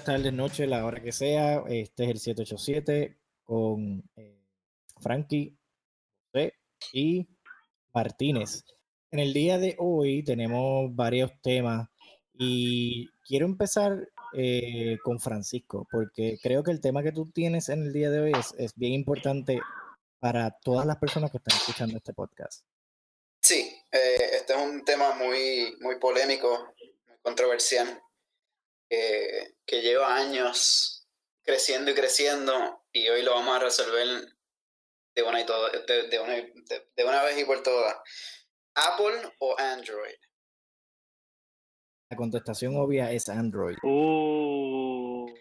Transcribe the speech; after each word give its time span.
días, 0.00 0.04
tardes, 0.04 0.32
noches, 0.32 0.68
la 0.68 0.84
hora 0.86 1.02
que 1.02 1.12
sea. 1.12 1.62
Este 1.68 2.04
es 2.04 2.10
el 2.10 2.18
787 2.18 3.18
con 3.44 4.02
eh, 4.16 4.40
Frankie, 5.00 5.58
y 6.92 7.28
Martínez. 7.92 8.64
En 9.10 9.18
el 9.18 9.34
día 9.34 9.58
de 9.58 9.76
hoy 9.78 10.22
tenemos 10.24 10.94
varios 10.94 11.30
temas 11.42 11.88
y 12.32 13.10
quiero 13.26 13.44
empezar 13.44 14.08
eh, 14.32 14.96
con 15.04 15.20
Francisco, 15.20 15.86
porque 15.90 16.38
creo 16.42 16.62
que 16.62 16.70
el 16.70 16.80
tema 16.80 17.02
que 17.02 17.12
tú 17.12 17.30
tienes 17.30 17.68
en 17.68 17.82
el 17.82 17.92
día 17.92 18.10
de 18.10 18.20
hoy 18.20 18.32
es, 18.32 18.54
es 18.56 18.74
bien 18.76 18.94
importante 18.94 19.60
para 20.18 20.50
todas 20.62 20.86
las 20.86 20.96
personas 20.96 21.30
que 21.30 21.36
están 21.36 21.58
escuchando 21.58 21.98
este 21.98 22.14
podcast. 22.14 22.64
Sí, 23.42 23.70
eh, 23.92 24.30
este 24.32 24.54
es 24.54 24.58
un 24.58 24.82
tema 24.84 25.14
muy, 25.14 25.76
muy 25.80 25.98
polémico, 25.98 26.74
muy 27.06 27.18
controversial, 27.22 28.00
eh, 28.90 29.54
que 29.64 29.80
lleva 29.80 30.14
años 30.14 31.08
creciendo 31.42 31.90
y 31.90 31.94
creciendo 31.94 32.84
y 32.92 33.08
hoy 33.08 33.22
lo 33.22 33.32
vamos 33.34 33.56
a 33.56 33.60
resolver 33.60 34.06
de 35.14 35.22
una, 35.22 35.40
y 35.40 35.46
todo, 35.46 35.70
de, 35.70 36.08
de 36.08 36.18
una, 36.20 36.34
de, 36.34 36.90
de 36.96 37.04
una 37.04 37.22
vez 37.24 37.38
y 37.38 37.44
por 37.44 37.62
todas. 37.62 37.96
¿Apple 38.74 39.32
o 39.38 39.58
Android? 39.58 40.14
La 42.10 42.16
contestación 42.16 42.76
obvia 42.76 43.10
es 43.12 43.28
Android. 43.28 43.76
Uh, 43.82 45.32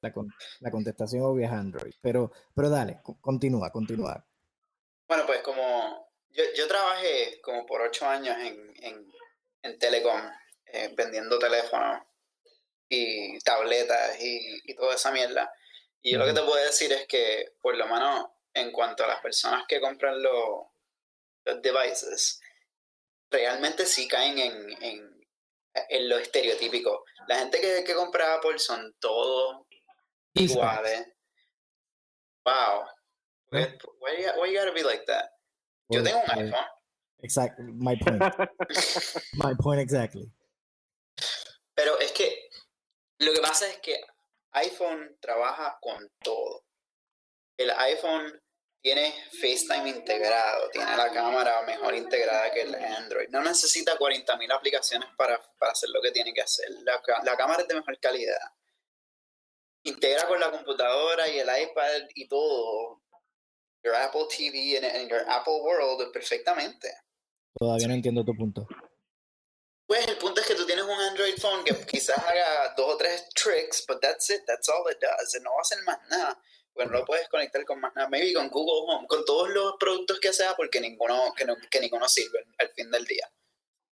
La, 0.00 0.12
con- 0.12 0.34
la 0.60 0.70
contestación 0.70 1.22
obvia 1.22 1.46
es 1.46 1.52
Android. 1.52 1.94
Pero, 2.02 2.30
pero 2.54 2.68
dale, 2.68 3.00
co- 3.02 3.18
continúa, 3.20 3.70
continúa. 3.70 4.26
Bueno, 5.08 5.24
pues 5.26 5.40
como 5.40 6.12
yo, 6.28 6.44
yo 6.54 6.68
trabajé 6.68 7.40
como 7.42 7.64
por 7.64 7.80
ocho 7.80 8.06
años 8.06 8.36
en, 8.38 8.74
en, 8.82 9.10
en 9.62 9.78
Telecom, 9.78 10.20
eh, 10.74 10.92
vendiendo 10.96 11.38
teléfonos 11.38 12.02
y 12.88 13.38
tabletas 13.40 14.20
y, 14.20 14.60
y 14.64 14.74
toda 14.74 14.94
esa 14.96 15.10
mierda. 15.12 15.52
Y 16.02 16.12
yo 16.12 16.18
lo 16.18 16.26
que 16.26 16.32
te 16.34 16.42
puedo 16.42 16.56
decir 16.64 16.92
es 16.92 17.06
que, 17.06 17.54
por 17.62 17.76
lo 17.76 17.86
menos 17.86 18.26
en 18.52 18.70
cuanto 18.72 19.04
a 19.04 19.06
las 19.08 19.20
personas 19.20 19.64
que 19.68 19.80
compran 19.80 20.22
los, 20.22 20.66
los 21.44 21.62
devices, 21.62 22.40
realmente 23.30 23.86
sí 23.86 24.06
caen 24.06 24.38
en, 24.38 24.82
en, 24.82 25.26
en 25.88 26.08
lo 26.08 26.18
estereotípico. 26.18 27.04
La 27.28 27.38
gente 27.38 27.60
que, 27.60 27.84
que 27.84 27.94
compra 27.94 28.34
Apple 28.34 28.58
son 28.58 28.94
todos 29.00 29.66
iguales. 30.34 31.06
Wow. 32.44 32.84
Why, 33.50 33.78
why, 34.00 34.26
why 34.38 34.52
you 34.52 34.58
gotta 34.58 34.72
be 34.72 34.82
like 34.82 35.04
that? 35.06 35.30
Yo 35.88 36.02
tengo 36.02 36.18
un 36.18 36.26
Porque- 36.26 36.42
iPhone. 36.44 36.66
Exacto, 37.22 37.62
my 37.62 37.96
point. 37.96 38.20
my 39.34 39.54
point 39.54 39.80
exactly. 39.80 40.30
Pero 41.74 41.98
es 41.98 42.12
que 42.12 42.48
lo 43.18 43.32
que 43.32 43.40
pasa 43.40 43.68
es 43.68 43.78
que 43.78 44.04
iPhone 44.52 45.16
trabaja 45.20 45.78
con 45.80 46.10
todo. 46.22 46.64
El 47.56 47.70
iPhone 47.70 48.40
tiene 48.82 49.14
FaceTime 49.40 49.88
integrado, 49.88 50.68
tiene 50.70 50.96
la 50.96 51.10
cámara 51.10 51.62
mejor 51.62 51.94
integrada 51.94 52.52
que 52.52 52.62
el 52.62 52.74
Android. 52.74 53.28
No 53.30 53.42
necesita 53.42 53.96
40.000 53.96 54.52
aplicaciones 54.52 55.08
para, 55.16 55.40
para 55.58 55.72
hacer 55.72 55.88
lo 55.90 56.02
que 56.02 56.10
tiene 56.12 56.34
que 56.34 56.42
hacer. 56.42 56.68
La, 56.82 57.02
la 57.22 57.36
cámara 57.36 57.62
es 57.62 57.68
de 57.68 57.76
mejor 57.76 57.98
calidad. 57.98 58.36
Integra 59.84 60.26
con 60.26 60.38
la 60.38 60.50
computadora 60.50 61.28
y 61.28 61.38
el 61.38 61.48
iPad 61.48 62.08
y 62.14 62.28
todo. 62.28 63.02
Your 63.82 63.94
Apple 63.94 64.26
TV 64.28 64.78
and 64.78 65.10
your 65.10 65.24
Apple 65.28 65.60
World 65.62 66.10
perfectamente. 66.12 66.90
Todavía 67.58 67.88
no 67.88 67.94
entiendo 67.94 68.24
tu 68.24 68.34
punto. 68.34 68.66
Pues 69.94 70.08
el 70.08 70.16
punto 70.18 70.40
es 70.40 70.46
que 70.48 70.56
tú 70.56 70.66
tienes 70.66 70.84
un 70.84 70.90
Android 70.90 71.36
phone 71.40 71.62
que 71.62 71.72
quizás 71.86 72.18
haga 72.18 72.74
dos 72.76 72.94
o 72.94 72.96
tres 72.96 73.28
tricks, 73.32 73.84
but 73.86 74.00
that's 74.00 74.28
it, 74.28 74.42
that's 74.44 74.68
all 74.68 74.84
it 74.90 74.98
does. 75.00 75.40
No 75.40 75.50
va 75.52 75.58
a 75.58 75.60
hacer 75.60 75.78
más 75.84 75.98
nada. 76.10 76.42
Bueno, 76.74 76.90
no 76.90 76.98
lo 76.98 77.04
puedes 77.04 77.28
conectar 77.28 77.64
con 77.64 77.78
más 77.80 77.94
nada. 77.94 78.08
Maybe 78.08 78.34
con 78.34 78.48
Google 78.48 78.92
Home, 78.92 79.06
con 79.06 79.24
todos 79.24 79.50
los 79.50 79.74
productos 79.78 80.18
que 80.18 80.32
sea, 80.32 80.56
porque 80.56 80.80
ninguno, 80.80 81.32
que, 81.36 81.44
no- 81.44 81.54
que 81.70 81.78
ninguno 81.78 82.08
sirve 82.08 82.44
al 82.58 82.70
fin 82.70 82.90
del 82.90 83.04
día. 83.04 83.30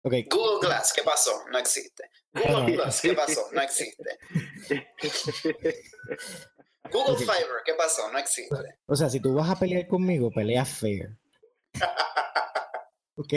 Ok, 0.01 0.13
Google 0.29 0.67
Glass, 0.67 0.91
¿qué 0.91 1.01
pasó? 1.01 1.45
No 1.49 1.57
existe. 1.57 2.11
Google 2.33 2.73
Plus, 2.75 2.99
¿qué 3.01 3.13
pasó? 3.13 3.47
No 3.53 3.61
existe. 3.61 4.19
Google 6.91 7.13
Ok. 7.13 7.19
Fiber, 7.19 7.61
¿qué 7.63 7.73
pasó? 7.75 8.11
No 8.11 8.19
existe. 8.19 8.53
o 8.85 8.95
sea, 8.97 9.09
si 9.09 9.21
tú 9.21 9.33
vas 9.33 9.49
a 9.49 9.55
pelear 9.57 9.87
conmigo, 9.87 10.29
pelea 10.29 10.65
fair. 10.65 11.17
Ok, 13.17 13.31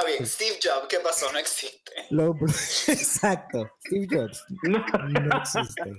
Está 0.00 0.04
bien. 0.06 0.26
Steve 0.26 0.58
Jobs, 0.62 0.88
¿qué 0.88 1.00
pasó? 1.00 1.30
No 1.32 1.38
existe. 1.38 1.92
Lo- 2.10 2.34
exacto. 2.88 3.70
Steve 3.86 4.06
Jobs 4.10 4.44
no. 4.62 4.78
no 5.08 5.38
existe. 5.38 5.96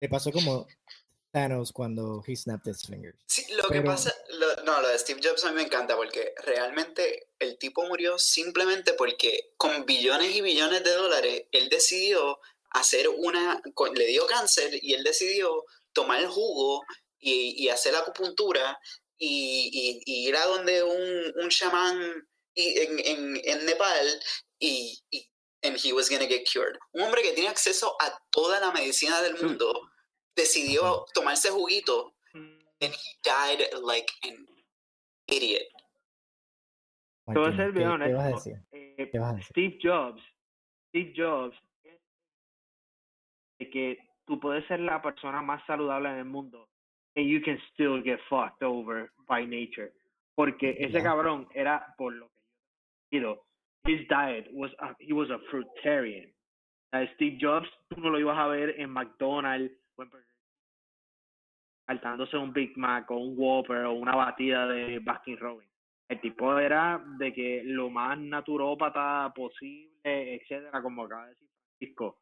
Le 0.00 0.08
pasó 0.08 0.30
como 0.32 0.66
Thanos 1.30 1.72
cuando 1.72 2.22
he 2.26 2.36
snapped 2.36 2.70
his 2.70 2.86
fingers. 2.86 3.18
Sí, 3.26 3.44
lo 3.54 3.68
que 3.68 3.80
pasa, 3.82 4.14
lo- 4.30 4.62
no, 4.64 4.80
lo 4.80 4.88
de 4.88 4.98
Steve 4.98 5.20
Jobs 5.22 5.44
a 5.44 5.50
mí 5.50 5.56
me 5.56 5.62
encanta 5.62 5.96
porque 5.96 6.34
realmente 6.44 7.28
el 7.38 7.58
tipo 7.58 7.84
murió 7.86 8.18
simplemente 8.18 8.92
porque 8.94 9.52
con 9.56 9.84
billones 9.86 10.34
y 10.34 10.40
billones 10.42 10.84
de 10.84 10.92
dólares 10.92 11.44
él 11.52 11.68
decidió 11.68 12.38
hacer 12.70 13.08
una, 13.08 13.60
con- 13.74 13.94
le 13.94 14.06
dio 14.06 14.26
cáncer 14.26 14.70
y 14.82 14.94
él 14.94 15.04
decidió 15.04 15.64
tomar 15.92 16.20
el 16.20 16.28
jugo 16.28 16.82
y, 17.18 17.54
y 17.64 17.68
hacer 17.68 17.92
la 17.94 18.00
acupuntura 18.00 18.78
y, 19.24 19.70
y- 19.72 20.02
y 20.04 20.28
ir 20.28 20.36
a 20.36 20.44
donde 20.46 20.82
un, 20.82 21.42
un 21.42 21.48
chamán 21.48 21.96
en, 22.56 22.98
en, 22.98 23.36
en 23.44 23.66
Nepal 23.66 24.06
y, 24.60 24.98
y 25.10 25.26
and 25.62 25.76
he 25.82 25.92
was 25.92 26.08
gonna 26.10 26.26
get 26.26 26.44
cured. 26.44 26.76
Un 26.92 27.02
hombre 27.02 27.22
que 27.22 27.32
tiene 27.32 27.48
acceso 27.48 27.96
a 28.00 28.12
toda 28.30 28.60
la 28.60 28.70
medicina 28.72 29.20
del 29.22 29.36
mundo 29.42 29.72
decidió 30.36 31.06
tomarse 31.14 31.50
juguito 31.50 32.14
and 32.34 32.92
he 32.92 33.18
died 33.22 33.60
like 33.82 34.12
an 34.24 34.46
idiot. 35.28 35.66
Te 37.26 37.38
voy 37.38 37.48
a 37.52 37.56
ser 37.56 37.72
¿qué, 37.72 37.78
bien 37.78 37.98
qué 37.98 38.12
vas 38.12 38.24
a 38.24 38.28
honesto. 38.30 38.50
Eh. 38.72 39.42
Steve 39.50 39.78
Jobs, 39.82 40.22
Steve 40.90 41.12
Jobs, 41.16 41.56
de 43.58 43.70
que 43.70 43.98
tú 44.26 44.38
puedes 44.38 44.66
ser 44.68 44.80
la 44.80 45.00
persona 45.00 45.40
más 45.40 45.64
saludable 45.66 46.10
en 46.10 46.16
el 46.18 46.24
mundo 46.26 46.68
and 47.16 47.28
you 47.28 47.40
can 47.40 47.58
still 47.72 48.02
get 48.02 48.18
fucked 48.28 48.62
over 48.62 49.10
by 49.28 49.44
nature. 49.46 49.92
Porque 50.36 50.76
ese 50.78 51.02
cabrón 51.02 51.46
era 51.54 51.94
por 51.96 52.12
lo 52.12 52.28
que 52.28 52.40
yo 53.12 53.18
he 53.18 53.20
leído, 53.20 53.44
his 53.86 54.08
diet 54.08 54.48
was 54.52 54.72
a, 54.80 54.94
he 54.98 55.12
was 55.12 55.30
a 55.30 55.38
fruitarian. 55.50 56.30
Steve 57.14 57.38
Jobs 57.40 57.68
tú 57.88 58.00
no 58.00 58.10
lo 58.10 58.18
ibas 58.18 58.38
a 58.38 58.46
ver 58.46 58.78
en 58.78 58.90
McDonald's 58.90 59.72
o 59.96 60.02
en 60.02 60.10
saltándose 61.86 62.36
un 62.36 62.52
Big 62.52 62.76
Mac 62.76 63.10
o 63.10 63.16
un 63.16 63.34
Whopper 63.36 63.84
o 63.84 63.94
una 63.94 64.14
batida 64.14 64.66
de 64.66 64.98
Baskin 65.00 65.36
Robbins. 65.38 65.70
El 66.08 66.20
tipo 66.20 66.58
era 66.58 67.02
de 67.18 67.32
que 67.32 67.62
lo 67.64 67.90
más 67.90 68.18
naturópata 68.18 69.32
posible, 69.34 70.34
etcétera, 70.36 70.82
como 70.82 71.04
acaba 71.04 71.24
de 71.26 71.30
decir 71.30 71.48
Francisco. 71.78 72.18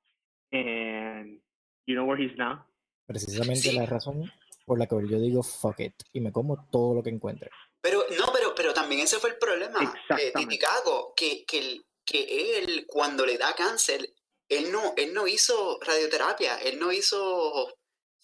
And 0.53 1.41
you 1.87 1.95
know 1.95 2.05
where 2.07 2.17
he's 2.23 2.37
now? 2.39 2.65
Precisamente 3.07 3.71
Sí. 3.71 3.77
la 3.77 3.87
razón 3.87 4.31
por 4.73 4.79
la 4.79 4.87
que 4.87 4.97
yo 5.07 5.21
digo 5.21 5.43
fuck 5.43 5.81
it 5.81 5.93
y 6.15 6.21
me 6.23 6.33
como 6.33 6.67
todo 6.71 6.95
lo 6.95 7.03
que 7.03 7.11
encuentre. 7.11 7.51
Pero 7.83 8.07
no, 8.19 8.33
pero, 8.33 8.55
pero 8.55 8.73
también 8.73 9.03
ese 9.03 9.19
fue 9.19 9.31
el 9.31 9.37
problema, 9.37 9.83
eh, 9.83 9.85
Exactamente. 9.85 10.33
Titicaco, 10.39 11.13
que, 11.15 11.45
que, 11.45 11.83
que 12.07 12.59
él 12.59 12.87
cuando 12.89 13.27
le 13.27 13.37
da 13.37 13.55
cáncer, 13.55 14.15
él 14.49 14.73
no, 14.73 14.95
él 14.97 15.13
no 15.13 15.29
hizo 15.29 15.79
radioterapia, 15.83 16.57
él 16.63 16.79
no 16.79 16.91
hizo 16.91 17.69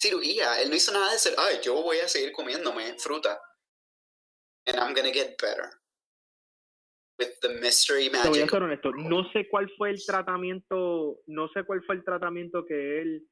cirugía, 0.01 0.59
él 0.63 0.71
no 0.71 0.77
hizo 0.77 0.91
nada 0.91 1.11
de 1.11 1.17
eso. 1.17 1.29
Ay, 1.37 1.59
yo 1.63 1.83
voy 1.83 1.99
a 1.99 2.09
seguir 2.09 2.33
comiéndome 2.33 2.99
fruta. 2.99 3.39
And 4.67 4.79
I'm 4.79 4.95
gonna 4.95 5.13
get 5.13 5.37
better. 5.39 5.69
With 7.19 7.35
the 7.43 7.61
mystery 7.61 8.09
Te 8.09 8.17
voy 8.17 8.27
a 8.27 8.31
magic. 8.31 8.51
ser 8.51 8.63
honesto, 8.63 8.91
no 8.93 9.31
sé 9.33 9.47
cuál 9.51 9.71
fue 9.77 9.91
el 9.91 10.03
tratamiento, 10.03 11.19
no 11.27 11.49
sé 11.49 11.65
cuál 11.65 11.83
fue 11.85 11.97
el 11.97 12.05
tratamiento 12.05 12.65
que 12.65 13.03
él, 13.03 13.29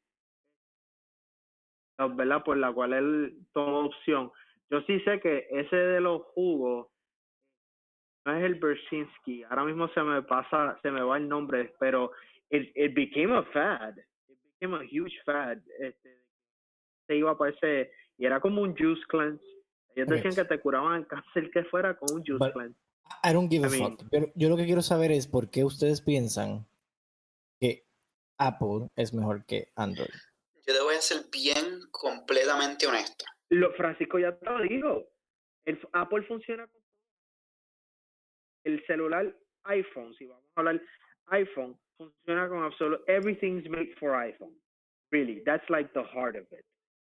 ¿verdad? 1.98 2.42
Por 2.44 2.56
la 2.58 2.72
cual 2.72 2.92
él 2.92 3.38
tomó 3.52 3.86
opción. 3.86 4.30
Yo 4.70 4.80
sí 4.82 5.00
sé 5.00 5.20
que 5.20 5.46
ese 5.50 5.76
de 5.76 6.00
los 6.00 6.22
jugos 6.34 6.88
no 8.24 8.36
es 8.36 8.44
el 8.44 8.56
Bersinski, 8.56 9.44
ahora 9.44 9.64
mismo 9.64 9.88
se 9.88 10.02
me 10.02 10.20
pasa, 10.22 10.76
se 10.82 10.90
me 10.90 11.00
va 11.02 11.16
el 11.16 11.28
nombre, 11.28 11.74
pero 11.78 12.10
it, 12.50 12.70
it 12.74 12.92
became 12.94 13.32
a 13.36 13.44
fad, 13.52 13.96
it 14.28 14.36
became 14.60 14.74
a 14.76 14.82
huge 14.84 15.14
fad. 15.24 15.58
Este, 15.78 16.22
se 17.06 17.16
iba 17.16 17.38
para 17.38 17.52
ese, 17.52 17.92
y 18.18 18.26
era 18.26 18.40
como 18.40 18.62
un 18.62 18.76
juice 18.76 19.02
cleanse. 19.08 19.44
Ellos 19.94 20.08
decían 20.08 20.34
que 20.34 20.44
te 20.44 20.60
curaban 20.60 20.94
el 20.96 21.06
cáncer 21.06 21.50
que 21.52 21.62
fuera 21.64 21.96
con 21.96 22.16
un 22.16 22.24
juice 22.24 22.38
But- 22.38 22.52
cleanse. 22.52 22.78
I 23.22 23.32
don't 23.32 23.48
give 23.48 23.64
a 23.64 23.70
mean- 23.70 23.96
fuck. 23.96 24.08
Yo, 24.10 24.26
yo 24.34 24.48
lo 24.48 24.56
que 24.56 24.64
quiero 24.66 24.82
saber 24.82 25.12
es 25.12 25.28
por 25.28 25.48
qué 25.48 25.62
ustedes 25.62 26.02
piensan 26.02 26.66
que 27.60 27.84
Apple 28.36 28.88
es 28.96 29.14
mejor 29.14 29.44
que 29.46 29.68
Android. 29.76 30.10
Voy 30.96 31.00
a 31.00 31.02
ser 31.02 31.26
bien 31.30 31.80
completamente 31.90 32.86
honesto. 32.86 33.26
Lo, 33.50 33.70
Francisco 33.74 34.18
ya 34.18 34.34
te 34.34 34.46
lo 34.46 34.62
dijo. 34.62 35.04
El 35.66 35.78
Apple 35.92 36.22
funciona 36.22 36.66
con 36.66 36.80
el 38.64 38.82
celular 38.86 39.36
iPhone, 39.64 40.14
si 40.14 40.24
vamos 40.24 40.42
a 40.54 40.60
hablar 40.60 40.80
iPhone 41.26 41.78
funciona 41.98 42.48
con 42.48 42.62
absoluto. 42.62 43.04
Everything's 43.08 43.68
made 43.68 43.92
for 44.00 44.14
iPhone. 44.14 44.54
Really, 45.10 45.42
that's 45.44 45.68
like 45.68 45.92
the 45.92 46.02
heart 46.02 46.34
of 46.34 46.50
it. 46.50 46.64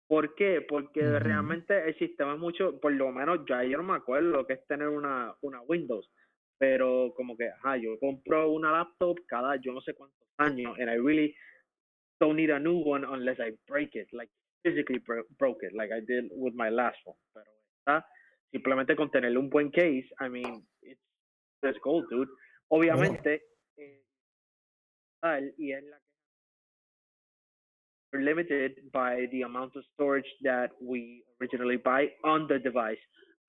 ¿Por 0.07 0.33
qué? 0.33 0.65
Porque 0.67 1.19
realmente 1.19 1.87
el 1.87 1.95
sistema 1.99 2.33
es 2.33 2.39
mucho, 2.39 2.79
por 2.79 2.93
lo 2.93 3.11
menos 3.11 3.41
ya 3.47 3.63
yo 3.63 3.77
no 3.77 3.83
me 3.83 3.95
acuerdo 3.95 4.31
lo 4.31 4.47
que 4.47 4.53
es 4.53 4.65
tener 4.65 4.87
una, 4.87 5.35
una 5.41 5.61
Windows, 5.61 6.09
pero 6.57 7.13
como 7.15 7.37
que, 7.37 7.47
ajá, 7.47 7.77
yo 7.77 7.99
compro 7.99 8.49
una 8.49 8.71
laptop 8.71 9.19
cada 9.27 9.55
yo 9.57 9.71
no 9.71 9.81
sé 9.81 9.93
cuántos 9.93 10.27
años, 10.39 10.75
and 10.79 10.89
I 10.89 10.95
really 10.95 11.35
don't 12.19 12.35
need 12.35 12.49
a 12.49 12.59
new 12.59 12.77
one 12.77 13.03
unless 13.03 13.37
I 13.39 13.51
break 13.67 13.95
it, 13.95 14.07
like 14.13 14.29
physically 14.63 14.99
bro- 14.99 15.27
broke 15.37 15.59
it, 15.61 15.73
like 15.75 15.91
I 15.91 15.99
did 16.05 16.25
with 16.31 16.53
my 16.55 16.69
last 16.69 16.97
one. 17.05 17.17
Pero 17.33 17.45
está 17.79 18.05
simplemente 18.51 18.95
con 18.95 19.09
tenerle 19.09 19.37
un 19.37 19.49
buen 19.49 19.71
case, 19.71 20.05
I 20.19 20.29
mean, 20.29 20.65
it's, 20.81 21.79
gold, 21.83 22.05
dude. 22.09 22.29
Obviamente, 22.69 23.41
eh, 23.77 24.03
tal, 25.21 25.53
y 25.57 25.71
es 25.71 25.83
la 25.83 25.97
we're 28.13 28.21
limited 28.21 28.71
by 28.93 29.27
the 29.31 29.41
amount 29.41 29.75
of 29.75 29.83
storage 29.93 30.27
that 30.41 30.69
we 30.81 31.23
originally 31.41 31.77
buy 31.77 32.07
on 32.23 32.47
the 32.47 32.59
device. 32.59 32.99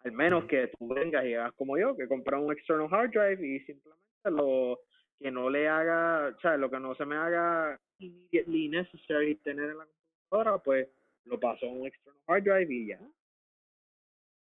Al 0.04 0.12
menos 0.12 0.44
que 0.48 0.68
tú 0.78 0.88
vengas 0.88 1.24
y 1.24 1.34
hagas 1.34 1.52
como 1.56 1.76
yo, 1.76 1.96
que 1.96 2.06
compras 2.06 2.40
un 2.42 2.52
external 2.52 2.88
hard 2.90 3.12
drive 3.12 3.40
y 3.40 3.60
simplemente 3.60 4.30
lo 4.30 4.78
que 5.18 5.30
no 5.30 5.50
le 5.50 5.68
haga, 5.68 6.34
o 6.36 6.40
sea, 6.40 6.56
lo 6.56 6.70
que 6.70 6.78
no 6.78 6.94
se 6.94 7.04
me 7.04 7.16
haga 7.16 7.80
immediately 7.98 8.68
necessary 8.68 9.34
tener 9.36 9.70
en 9.70 9.78
la 9.78 9.86
computadora, 9.86 10.62
pues 10.62 10.88
lo 11.24 11.38
paso 11.40 11.66
a 11.66 11.70
un 11.70 11.86
external 11.86 12.22
hard 12.26 12.44
drive 12.44 12.74
y 12.74 12.88
ya. 12.88 13.00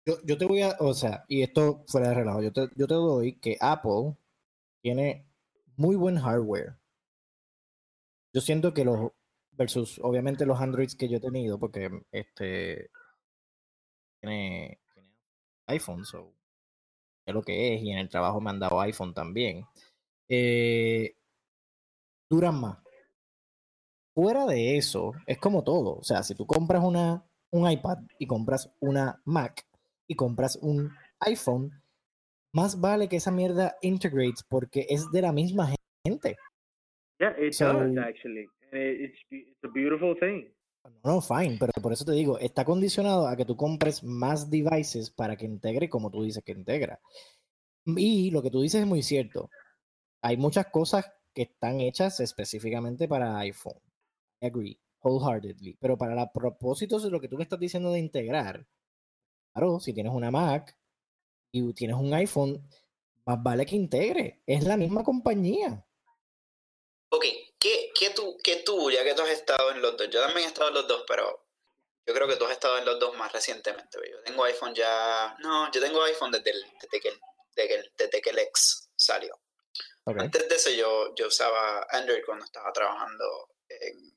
Yo, 0.04 0.14
yo 0.24 0.36
te 0.36 0.46
voy 0.46 0.62
a, 0.62 0.76
o 0.80 0.94
sea, 0.94 1.24
y 1.28 1.42
esto 1.42 1.84
fuera 1.86 2.08
de 2.08 2.14
relajo, 2.14 2.42
yo 2.42 2.52
te, 2.52 2.69
yo 2.74 2.86
te 2.86 2.94
doy 2.94 3.38
que 3.38 3.56
Apple 3.60 4.16
tiene 4.80 5.26
muy 5.76 5.94
buen 5.96 6.19
hardware. 6.19 6.76
Yo 8.32 8.40
siento 8.40 8.72
que 8.72 8.84
los, 8.84 9.12
versus 9.52 10.00
obviamente 10.02 10.46
los 10.46 10.60
Androids 10.60 10.96
que 10.96 11.08
yo 11.08 11.19
he 11.19 11.20
tenido, 11.20 11.58
porque 11.58 11.90
este 12.10 12.90
tiene, 14.20 14.80
tiene 14.92 15.14
iPhone, 15.66 16.04
so 16.04 16.34
es 17.24 17.34
lo 17.34 17.42
que 17.42 17.74
es, 17.74 17.82
y 17.82 17.90
en 17.90 17.98
el 17.98 18.08
trabajo 18.08 18.40
me 18.40 18.50
han 18.50 18.58
dado 18.58 18.80
iPhone 18.80 19.14
también. 19.14 19.64
Eh, 20.34 21.14
duran 22.31 22.58
más. 22.58 22.79
Fuera 24.14 24.46
de 24.46 24.79
eso, 24.79 25.12
es 25.26 25.37
como 25.37 25.62
todo. 25.62 25.96
O 25.99 26.02
sea, 26.02 26.23
si 26.23 26.34
tú 26.34 26.46
compras 26.46 26.82
una, 26.82 27.23
un 27.50 27.70
iPad 27.70 27.99
y 28.19 28.26
compras 28.26 28.73
una 28.81 29.20
Mac 29.26 29.67
y 30.06 30.14
compras 30.14 30.58
un 30.62 30.90
iPhone, 31.20 31.70
más 32.55 32.81
vale 32.81 33.08
que 33.08 33.17
esa 33.17 33.31
mierda 33.31 33.76
integrates 33.82 34.43
porque 34.49 34.87
es 34.88 35.11
de 35.11 35.20
la 35.20 35.32
misma 35.32 35.69
gente. 36.06 36.37
Yeah, 37.20 37.37
it 37.38 37.52
So- 37.52 37.73
does 37.73 37.96
actually. 37.99 38.49
It's 38.73 39.19
it's 39.31 39.64
a 39.64 39.69
beautiful 39.69 40.19
thing. 40.19 40.46
No, 41.05 41.14
no, 41.17 41.20
fine, 41.20 41.58
pero 41.61 41.73
por 41.82 41.93
eso 41.93 42.06
te 42.06 42.12
digo, 42.12 42.38
está 42.38 42.64
condicionado 42.64 43.29
a 43.29 43.37
que 43.37 43.44
tú 43.44 43.55
compres 43.55 44.02
más 44.02 44.49
devices 44.50 45.11
para 45.11 45.37
que 45.37 45.44
integre 45.44 45.90
como 45.90 46.11
tú 46.11 46.23
dices 46.23 46.43
que 46.43 46.52
integra. 46.52 46.99
Y 47.84 48.31
lo 48.31 48.43
que 48.43 48.50
tú 48.50 48.62
dices 48.62 48.81
es 48.81 48.87
muy 48.87 49.02
cierto. 49.02 49.50
Hay 50.22 50.36
muchas 50.36 50.66
cosas 50.66 51.12
que 51.34 51.42
están 51.42 51.80
hechas 51.80 52.20
específicamente 52.20 53.08
para 53.08 53.38
iPhone. 53.38 53.80
Agree, 54.40 54.78
wholeheartedly. 55.02 55.76
Pero 55.80 55.98
para 55.98 56.14
los 56.14 56.28
propósitos 56.32 57.02
de 57.02 57.10
lo 57.10 57.20
que 57.20 57.28
tú 57.28 57.36
me 57.36 57.42
estás 57.42 57.58
diciendo 57.58 57.90
de 57.90 57.98
integrar, 57.98 58.66
claro, 59.52 59.80
si 59.80 59.92
tienes 59.92 60.12
una 60.12 60.30
Mac 60.30 60.76
y 61.50 61.72
tienes 61.74 61.96
un 61.96 62.14
iPhone, 62.14 62.62
más 63.24 63.42
vale 63.42 63.66
que 63.66 63.76
integre. 63.76 64.42
Es 64.46 64.64
la 64.64 64.76
misma 64.76 65.02
compañía. 65.02 65.84
Ok, 67.10 67.24
¿qué, 67.58 68.10
tú, 68.14 68.36
qué 68.42 68.62
tú, 68.64 68.90
ya 68.90 69.04
que 69.04 69.14
tú 69.14 69.22
has 69.22 69.30
estado 69.30 69.70
en 69.72 69.82
los 69.82 69.96
dos? 69.96 70.08
Yo 70.10 70.20
también 70.22 70.44
he 70.46 70.48
estado 70.48 70.69
en 70.69 70.74
los 70.74 70.88
dos, 70.88 71.04
pero 71.06 71.46
yo 72.06 72.14
creo 72.14 72.26
que 72.26 72.36
tú 72.36 72.46
has 72.46 72.52
estado 72.52 72.78
en 72.78 72.84
los 72.84 72.98
dos 72.98 73.16
más 73.16 73.32
recientemente. 73.32 73.98
Yo 74.10 74.22
tengo 74.24 74.44
iPhone 74.44 74.74
ya. 74.74 75.36
No, 75.40 75.70
yo 75.72 75.80
tengo 75.80 76.02
iPhone 76.04 76.30
desde, 76.32 76.50
el- 76.50 76.64
que, 76.90 77.10
desde, 77.56 77.69
que, 77.69 77.82
desde 77.98 78.20
que 78.22 78.30
el 78.30 78.38
X 78.38 78.90
salió. 78.96 79.38
Antes 80.25 80.49
de 80.49 80.54
eso, 80.56 80.70
yo, 80.70 81.14
yo 81.14 81.28
usaba 81.28 81.87
Android 81.90 82.22
cuando 82.26 82.44
estaba 82.44 82.72
trabajando 82.72 83.25
en 83.69 84.12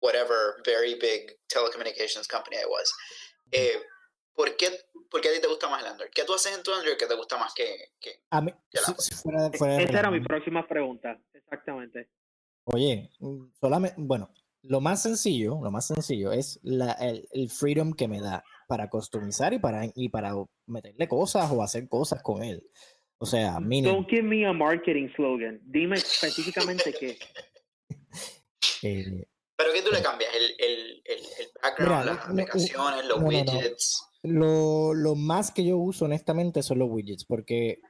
whatever 0.00 0.54
very 0.64 0.94
big 0.94 1.38
telecommunications 1.48 2.26
company 2.26 2.56
I 2.56 2.64
was. 2.66 2.92
Eh, 3.52 3.80
¿por, 4.34 4.56
qué, 4.56 4.70
¿Por 5.10 5.20
qué 5.20 5.28
a 5.28 5.32
ti 5.34 5.40
te 5.40 5.46
gusta 5.48 5.68
más 5.68 5.82
el 5.82 5.88
Android? 5.88 6.10
¿Qué 6.14 6.24
tú 6.24 6.34
haces 6.34 6.56
en 6.56 6.62
tu 6.62 6.72
Android 6.72 6.96
que 6.96 7.06
te 7.06 7.14
gusta 7.14 7.36
más 7.36 7.52
que, 7.54 7.92
que 8.00 8.22
A 8.30 8.40
mí, 8.40 8.52
Que 8.70 8.78
la- 8.80 8.86
si- 8.98 9.10
si 9.10 9.14
fuera, 9.14 9.48
de- 9.48 9.58
fuera 9.58 9.76
de 9.76 9.84
Esa 9.84 9.98
era 9.98 10.10
mi 10.10 10.20
próxima 10.20 10.66
pregunta, 10.66 11.20
exactamente. 11.34 12.10
Oye, 12.64 13.10
solamente, 13.60 13.96
bueno, 13.98 14.32
lo 14.62 14.80
más 14.80 15.02
sencillo, 15.02 15.58
lo 15.62 15.70
más 15.70 15.86
sencillo 15.86 16.32
es 16.32 16.60
la, 16.62 16.92
el, 16.92 17.26
el 17.32 17.50
freedom 17.50 17.92
que 17.94 18.08
me 18.08 18.20
da 18.20 18.44
para 18.68 18.88
customizar 18.88 19.52
y 19.52 19.58
para, 19.58 19.82
y 19.94 20.08
para 20.10 20.32
meterle 20.66 21.08
cosas 21.08 21.50
o 21.50 21.62
hacer 21.62 21.88
cosas 21.88 22.22
con 22.22 22.42
él. 22.42 22.62
O 23.22 23.26
sea, 23.26 23.60
mínimo. 23.60 23.92
Don't 23.94 24.08
give 24.08 24.22
me 24.22 24.46
a 24.46 24.52
marketing 24.52 25.08
slogan. 25.14 25.60
Dime 25.64 25.96
específicamente 25.96 26.94
qué. 26.98 27.18
eh, 28.82 29.24
¿Pero 29.56 29.72
qué 29.74 29.82
tú 29.82 29.90
le 29.92 30.02
cambias? 30.02 30.30
¿El, 30.34 30.44
el, 30.58 31.02
el, 31.04 31.18
el 31.18 31.48
background, 31.62 32.00
Mira, 32.00 32.04
las 32.04 32.16
no, 32.26 32.32
aplicaciones, 32.32 33.04
los 33.04 33.20
no, 33.20 33.30
no, 33.30 33.30
no. 33.30 33.52
widgets? 33.52 34.10
lo, 34.22 34.94
lo 34.94 35.14
más 35.14 35.50
que 35.50 35.64
yo 35.64 35.76
uso, 35.76 36.06
honestamente, 36.06 36.62
son 36.62 36.78
los 36.78 36.88
widgets, 36.90 37.26
porque 37.26 37.80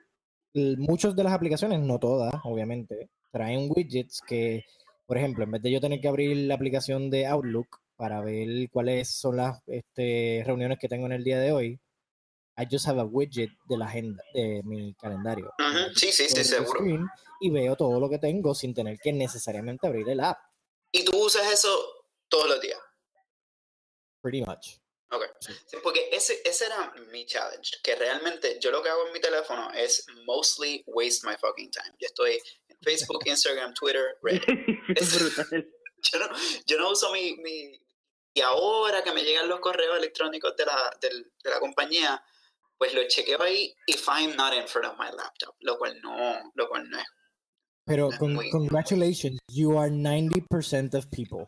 muchas 0.55 1.15
de 1.15 1.25
las 1.25 1.33
aplicaciones, 1.33 1.81
no 1.81 1.99
todas, 2.01 2.35
obviamente, 2.45 3.11
traen 3.31 3.69
widgets 3.71 4.21
que, 4.27 4.65
por 5.07 5.17
ejemplo, 5.17 5.45
en 5.45 5.53
vez 5.53 5.63
de 5.63 5.71
yo 5.71 5.81
tener 5.81 6.01
que 6.01 6.09
abrir 6.09 6.37
la 6.37 6.55
aplicación 6.55 7.09
de 7.09 7.27
Outlook 7.27 7.79
para 7.97 8.21
ver 8.21 8.69
cuáles 8.71 9.11
son 9.11 9.37
las 9.37 9.63
este, 9.67 10.43
reuniones 10.45 10.79
que 10.79 10.89
tengo 10.89 11.07
en 11.07 11.13
el 11.13 11.25
día 11.25 11.39
de 11.39 11.53
hoy, 11.53 11.81
I 12.61 12.67
just 12.71 12.87
have 12.87 13.01
a 13.01 13.05
widget 13.05 13.51
de 13.69 13.77
la 13.77 13.87
agenda, 13.87 14.23
de 14.35 14.63
mi 14.65 14.95
calendario. 14.95 15.53
Ujú, 15.59 15.95
Sí, 15.95 16.13
sí, 16.13 16.29
sí, 16.29 16.39
el 16.41 16.45
seguro. 16.45 16.81
Y 17.41 17.51
veo 17.51 17.75
todo 17.77 17.99
lo 17.99 18.09
que 18.11 18.19
tengo 18.19 18.55
sin 18.55 18.75
tener 18.75 18.99
que 18.99 19.13
necesariamente 19.13 19.87
abrir 19.87 20.09
el 20.09 20.21
app, 20.21 20.39
Y 20.93 21.05
tú 21.05 21.17
usas 21.25 21.51
eso 21.51 21.71
todos 22.29 22.49
los 22.49 22.61
días. 22.61 22.79
pretty 24.23 24.43
much. 24.43 24.77
Ok. 25.13 25.25
Sí. 25.41 25.53
Sí, 25.67 25.77
porque 25.83 26.09
ese, 26.13 26.41
ese 26.45 26.67
era 26.67 26.93
mi 27.11 27.25
challenge, 27.27 27.79
que 27.83 27.97
realmente 27.97 28.59
yo 28.61 28.71
lo 28.71 28.83
que 28.83 28.91
hago 28.91 29.07
en 29.07 29.13
mi 29.13 29.21
teléfono 29.21 29.73
es 29.73 30.07
mostly 30.25 30.85
waste 30.87 31.27
my 31.27 31.35
fucking 31.41 31.71
time. 31.71 31.95
Yo 31.99 32.07
estoy 32.07 32.41
en 32.69 32.77
Facebook, 32.83 33.23
Instagram, 33.27 33.75
Twitter, 33.75 34.19
Reddit. 34.23 34.45
Brutal. 35.19 35.69
Yo 36.13 36.19
no, 36.19 36.29
yo 36.65 36.79
no 36.79 36.91
uso 36.93 37.13
mi, 37.13 37.37
mi... 37.37 37.79
Y 38.33 38.41
ahora 38.41 39.03
que 39.05 39.13
me 39.13 39.23
llegan 39.23 39.49
los 39.51 39.61
correos 39.61 39.99
electrónicos 39.99 40.57
de 40.57 40.65
la, 40.65 40.97
del- 40.99 41.31
de 41.45 41.51
la 41.51 41.61
compañía, 41.61 42.25
pues 42.81 42.95
lo 42.95 43.07
chequeo 43.07 43.43
ahí 43.43 43.75
if 43.87 44.09
I'm 44.09 44.35
not 44.37 44.55
in 44.55 44.67
front 44.67 44.87
of 44.91 44.99
my 44.99 45.11
laptop, 45.15 45.55
lo 45.61 45.77
cual 45.77 46.01
no, 46.01 46.51
lo 46.55 46.67
cual 46.67 46.89
no 46.89 46.99
es. 46.99 47.05
Pero 47.85 48.11
Es 48.11 48.19
con, 48.19 48.33
muy- 48.35 48.51
congratulations, 48.51 49.39
you 49.53 49.79
are 49.79 49.91
90% 49.91 50.95
of 50.95 51.07
people. 51.11 51.47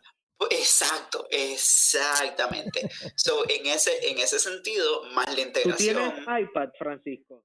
Exacto, 0.51 1.27
exactamente. 1.31 2.91
So, 3.17 3.49
en 3.49 3.65
ese, 3.67 4.11
en 4.11 4.19
ese 4.19 4.39
sentido, 4.39 5.05
más 5.12 5.27
la 5.29 5.35
¿Tú 5.37 5.41
integración... 5.41 6.15
tienes 6.15 6.49
iPad, 6.49 6.69
Francisco? 6.79 7.45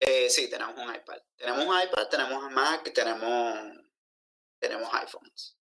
Eh, 0.00 0.28
sí, 0.28 0.50
tenemos 0.50 0.74
un 0.76 0.94
iPad. 0.94 1.18
Tenemos 1.36 1.64
un 1.64 1.82
iPad, 1.82 2.08
tenemos 2.08 2.42
un 2.44 2.52
Mac, 2.52 2.92
tenemos, 2.92 3.58
tenemos 4.60 4.92
iPhones. 4.92 5.56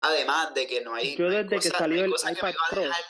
Además 0.00 0.54
de 0.54 0.66
que 0.66 0.80
no 0.80 0.94
hay, 0.94 1.16
Yo 1.16 1.28
no 1.28 1.36
hay 1.36 1.44
desde 1.44 1.60
que 1.70 1.76
salió 1.76 1.96
no 1.96 2.02
hay 2.02 2.04
el 2.06 2.10
cosa 2.12 2.34
que 2.34 2.42
me 2.42 2.50
iPad 2.50 2.58
va 2.60 2.66
a 2.66 2.70
Pro. 2.70 2.80
dejar 2.82 3.02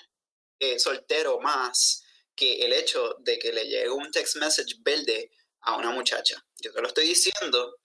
eh, 0.60 0.78
soltero 0.78 1.40
más 1.40 2.04
que 2.34 2.64
el 2.64 2.72
hecho 2.72 3.16
de 3.20 3.38
que 3.38 3.52
le 3.52 3.64
llegue 3.66 3.90
un 3.90 4.10
text 4.10 4.36
message 4.36 4.76
verde 4.80 5.30
a 5.62 5.76
una 5.76 5.90
muchacha. 5.90 6.44
Yo 6.60 6.72
te 6.72 6.80
lo 6.80 6.88
estoy 6.88 7.06
diciendo 7.06 7.78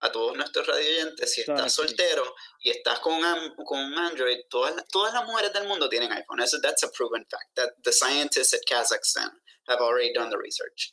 a 0.00 0.10
todos 0.10 0.34
nuestros 0.36 0.66
radioyentes, 0.66 1.32
si 1.34 1.42
estás 1.42 1.72
soltero 1.74 2.34
y 2.60 2.70
estás 2.70 3.00
con, 3.00 3.22
un- 3.22 3.54
con 3.66 3.78
un 3.80 3.98
Android, 3.98 4.38
todas, 4.48 4.74
las- 4.74 4.88
todas 4.88 5.12
las 5.12 5.24
mujeres 5.26 5.52
del 5.52 5.68
mundo 5.68 5.88
tienen 5.88 6.10
iPhone. 6.12 6.40
Eso, 6.40 6.58
that's 6.60 6.82
a 6.82 6.90
proven 6.90 7.24
fact. 7.30 7.54
That 7.54 7.70
the 7.84 7.92
scientists 7.92 8.54
at 8.54 8.60
Kazakhstan 8.66 9.30
have 9.68 9.80
already 9.82 10.12
done 10.14 10.30
the 10.30 10.38
research. 10.38 10.90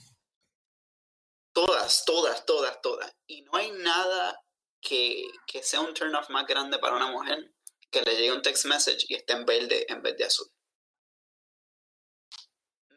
Todas, 1.54 2.04
todas, 2.06 2.46
todas, 2.46 2.82
todas. 2.82 3.12
Y 3.28 3.42
no 3.44 3.52
hay 3.56 3.72
nada 3.72 4.40
que, 4.82 5.24
que 5.48 5.64
sea 5.64 5.80
un 5.80 5.94
turn 5.94 6.14
off 6.16 6.30
más 6.30 6.46
grande 6.46 6.78
para 6.78 6.96
una 6.98 7.08
mujer 7.08 7.52
que 7.90 8.02
le 8.02 8.16
llegue 8.16 8.32
un 8.34 8.42
text 8.42 8.66
message 8.66 9.06
y 9.08 9.16
esté 9.16 9.34
en 9.34 9.46
verde 9.46 9.86
en 9.90 10.02
vez 10.04 10.18
de 10.18 10.26
azul. 10.26 10.48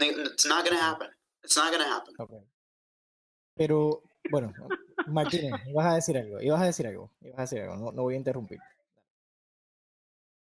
It's 0.00 0.46
not 0.46 0.64
gonna 0.64 0.80
happen. 0.80 1.08
It's 1.42 1.56
not 1.56 1.70
gonna 1.72 1.96
happen. 1.96 2.14
Ok. 2.18 2.32
Pero, 3.56 4.02
bueno, 4.30 4.52
Martínez, 5.08 5.52
ibas 5.68 5.86
a 5.86 5.94
decir 5.96 6.16
algo, 6.16 6.40
ibas 6.40 6.60
a 6.62 6.66
decir 6.66 6.86
algo, 6.86 7.10
ibas 7.20 7.38
a 7.38 7.42
decir 7.42 7.60
algo, 7.60 7.76
no, 7.76 7.92
no 7.92 8.02
voy 8.02 8.14
a 8.14 8.18
interrumpir. 8.18 8.58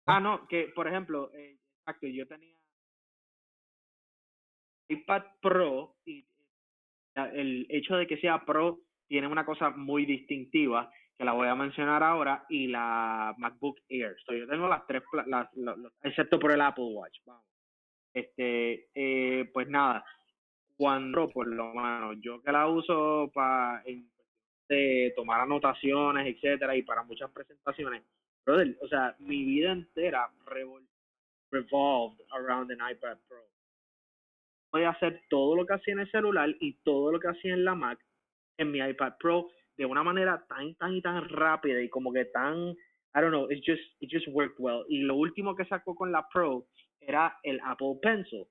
Ah, 0.07 0.19
no, 0.19 0.47
que 0.47 0.71
por 0.75 0.87
ejemplo, 0.87 1.31
eh, 1.33 1.57
exacto, 1.79 2.07
yo 2.07 2.27
tenía 2.27 2.55
iPad 4.89 5.23
Pro 5.41 5.95
y 6.05 6.19
eh, 7.15 7.31
el 7.33 7.65
hecho 7.69 7.95
de 7.95 8.07
que 8.07 8.17
sea 8.17 8.43
Pro 8.45 8.79
tienen 9.07 9.31
una 9.31 9.45
cosa 9.45 9.69
muy 9.69 10.05
distintiva 10.05 10.91
que 11.17 11.25
la 11.25 11.33
voy 11.33 11.47
a 11.47 11.55
mencionar 11.55 12.03
ahora 12.03 12.45
y 12.49 12.67
la 12.67 13.33
MacBook 13.37 13.79
Air. 13.89 14.15
So, 14.25 14.33
yo 14.33 14.47
tengo 14.47 14.67
las 14.67 14.85
tres, 14.87 15.03
las, 15.27 15.47
lo- 15.55 15.75
lo- 15.77 15.91
excepto 16.03 16.39
por 16.39 16.51
el 16.51 16.61
Apple 16.61 16.85
Watch. 16.93 17.19
Vamos. 17.25 17.45
Este, 18.13 18.89
eh, 18.93 19.49
pues 19.53 19.67
nada, 19.69 20.03
cuando 20.77 21.29
por 21.29 21.47
lo 21.47 21.73
menos 21.73 22.17
yo 22.21 22.41
que 22.41 22.51
la 22.51 22.67
uso 22.67 23.31
para 23.33 23.83
de 24.67 25.13
tomar 25.15 25.41
anotaciones, 25.41 26.27
etcétera, 26.27 26.75
y 26.75 26.83
para 26.83 27.03
muchas 27.03 27.29
presentaciones, 27.31 28.03
brother, 28.45 28.77
o 28.81 28.87
sea, 28.87 29.15
mi 29.19 29.43
vida 29.43 29.71
entera 29.73 30.29
revol- 30.45 30.87
revolved 31.51 32.19
around 32.31 32.71
an 32.71 32.79
iPad 32.91 33.17
Pro. 33.27 33.43
Voy 34.71 34.83
a 34.83 34.91
hacer 34.91 35.21
todo 35.29 35.55
lo 35.55 35.65
que 35.65 35.73
hacía 35.73 35.93
en 35.93 35.99
el 35.99 36.11
celular 36.11 36.55
y 36.59 36.73
todo 36.83 37.11
lo 37.11 37.19
que 37.19 37.27
hacía 37.27 37.53
en 37.53 37.65
la 37.65 37.75
Mac 37.75 37.99
en 38.57 38.71
mi 38.71 38.79
iPad 38.79 39.13
Pro 39.19 39.49
de 39.77 39.85
una 39.85 40.03
manera 40.03 40.45
tan, 40.47 40.73
tan 40.75 40.95
y 40.95 41.01
tan 41.01 41.27
rápida 41.27 41.81
y 41.81 41.89
como 41.89 42.13
que 42.13 42.25
tan, 42.25 42.69
I 43.13 43.19
don't 43.19 43.31
know, 43.31 43.49
it 43.51 43.61
just, 43.65 43.83
it 43.99 44.09
just 44.09 44.27
worked 44.29 44.55
well. 44.59 44.85
Y 44.87 44.99
lo 44.99 45.15
último 45.15 45.55
que 45.55 45.65
sacó 45.65 45.95
con 45.95 46.11
la 46.11 46.27
Pro 46.29 46.65
era 47.01 47.37
el 47.43 47.59
Apple 47.63 47.97
Pencil. 48.01 48.45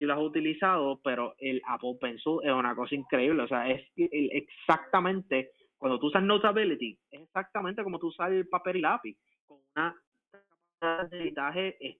Y 0.00 0.06
lo 0.06 0.14
has 0.14 0.20
utilizado, 0.20 1.00
pero 1.02 1.34
el 1.38 1.60
Apple 1.66 1.96
Pencil 2.00 2.38
es 2.42 2.52
una 2.52 2.74
cosa 2.74 2.94
increíble. 2.94 3.42
O 3.42 3.48
sea, 3.48 3.68
es 3.68 3.84
exactamente, 3.96 5.52
cuando 5.76 5.98
tú 5.98 6.06
usas 6.06 6.22
Notability, 6.22 6.98
es 7.10 7.22
exactamente 7.22 7.82
como 7.82 7.98
tú 7.98 8.08
usas 8.08 8.30
el 8.30 8.48
papel 8.48 8.76
y 8.76 8.80
lápiz, 8.80 9.16
con 9.46 9.58
una 9.74 9.94
capacidad 10.30 11.10
de 11.10 11.76
eh, 11.80 11.98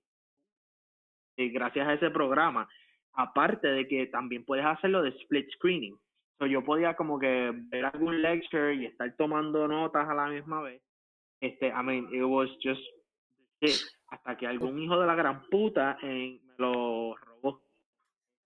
eh, 1.36 1.48
gracias 1.48 1.88
a 1.88 1.94
ese 1.94 2.10
programa. 2.10 2.68
Aparte 3.14 3.66
de 3.68 3.88
que 3.88 4.06
también 4.06 4.44
puedes 4.44 4.64
hacerlo 4.64 5.02
de 5.02 5.10
split 5.10 5.50
screening. 5.54 5.98
So, 6.38 6.46
yo 6.46 6.62
podía 6.62 6.94
como 6.94 7.18
que 7.18 7.52
ver 7.52 7.84
algún 7.84 8.22
lecture 8.22 8.72
y 8.74 8.86
estar 8.86 9.12
tomando 9.16 9.66
notas 9.66 10.08
a 10.08 10.14
la 10.14 10.28
misma 10.28 10.62
vez. 10.62 10.80
Este, 11.40 11.68
I 11.68 11.82
mean, 11.82 12.08
it 12.14 12.22
was 12.22 12.48
just 12.62 12.80
it, 13.60 13.76
hasta 14.08 14.36
que 14.36 14.46
algún 14.46 14.82
hijo 14.82 14.98
de 14.98 15.06
la 15.06 15.14
gran 15.14 15.48
puta 15.48 15.98
eh, 16.02 16.40
me 16.42 16.54
lo 16.58 17.16
robó. 17.16 17.62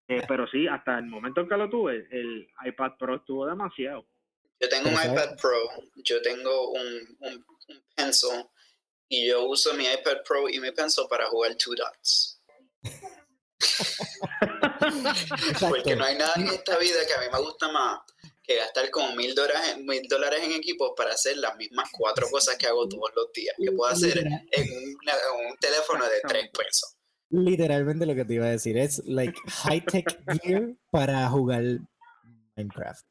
Eh, 0.08 0.22
pero 0.26 0.46
sí, 0.46 0.66
hasta 0.66 0.98
el 0.98 1.06
momento 1.06 1.40
en 1.40 1.48
que 1.48 1.56
lo 1.56 1.70
tuve, 1.70 2.08
el 2.10 2.48
iPad 2.64 2.92
Pro 2.98 3.16
estuvo 3.16 3.46
demasiado. 3.46 4.06
Yo 4.60 4.68
tengo 4.68 4.90
un 4.90 4.94
iPad 4.94 5.36
Pro, 5.40 5.56
yo 5.96 6.20
tengo 6.22 6.72
un, 6.72 7.16
un, 7.20 7.46
un 7.68 7.82
Pencil 7.96 8.44
y 9.08 9.28
yo 9.28 9.46
uso 9.46 9.74
mi 9.74 9.84
iPad 9.84 10.18
Pro 10.26 10.48
y 10.48 10.60
mi 10.60 10.70
Pencil 10.72 11.04
para 11.08 11.26
jugar 11.26 11.56
Two 11.56 11.74
Dots. 11.74 12.42
Porque 15.60 15.96
no 15.96 16.04
hay 16.04 16.16
nada 16.16 16.34
en 16.36 16.48
esta 16.48 16.76
vida 16.78 17.06
que 17.06 17.14
a 17.14 17.20
mí 17.20 17.26
me 17.32 17.38
gusta 17.38 17.70
más 17.70 18.00
que 18.42 18.56
gastar 18.56 18.90
como 18.90 19.14
mil 19.14 19.34
dólares, 19.34 19.78
mil 19.78 20.02
dólares 20.08 20.40
en 20.42 20.52
equipos 20.52 20.92
para 20.96 21.12
hacer 21.12 21.36
las 21.38 21.56
mismas 21.56 21.88
cuatro 21.92 22.28
cosas 22.30 22.56
que 22.56 22.66
hago 22.66 22.88
todos 22.88 23.10
los 23.14 23.32
días, 23.32 23.54
que 23.56 23.70
puedo 23.72 23.90
hacer 23.90 24.18
en, 24.18 24.26
una- 24.26 24.42
en 24.60 25.46
un 25.50 25.56
teléfono 25.58 26.04
de 26.08 26.20
tres 26.26 26.50
pesos. 26.50 26.96
Literalmente 27.30 28.04
lo 28.04 28.14
que 28.14 28.24
te 28.24 28.34
iba 28.34 28.46
a 28.46 28.50
decir 28.50 28.76
es 28.76 29.02
like 29.06 29.38
high 29.64 29.80
tech 29.86 30.06
gear 30.42 30.74
para 30.90 31.28
jugar 31.28 31.62
Minecraft. 32.56 33.06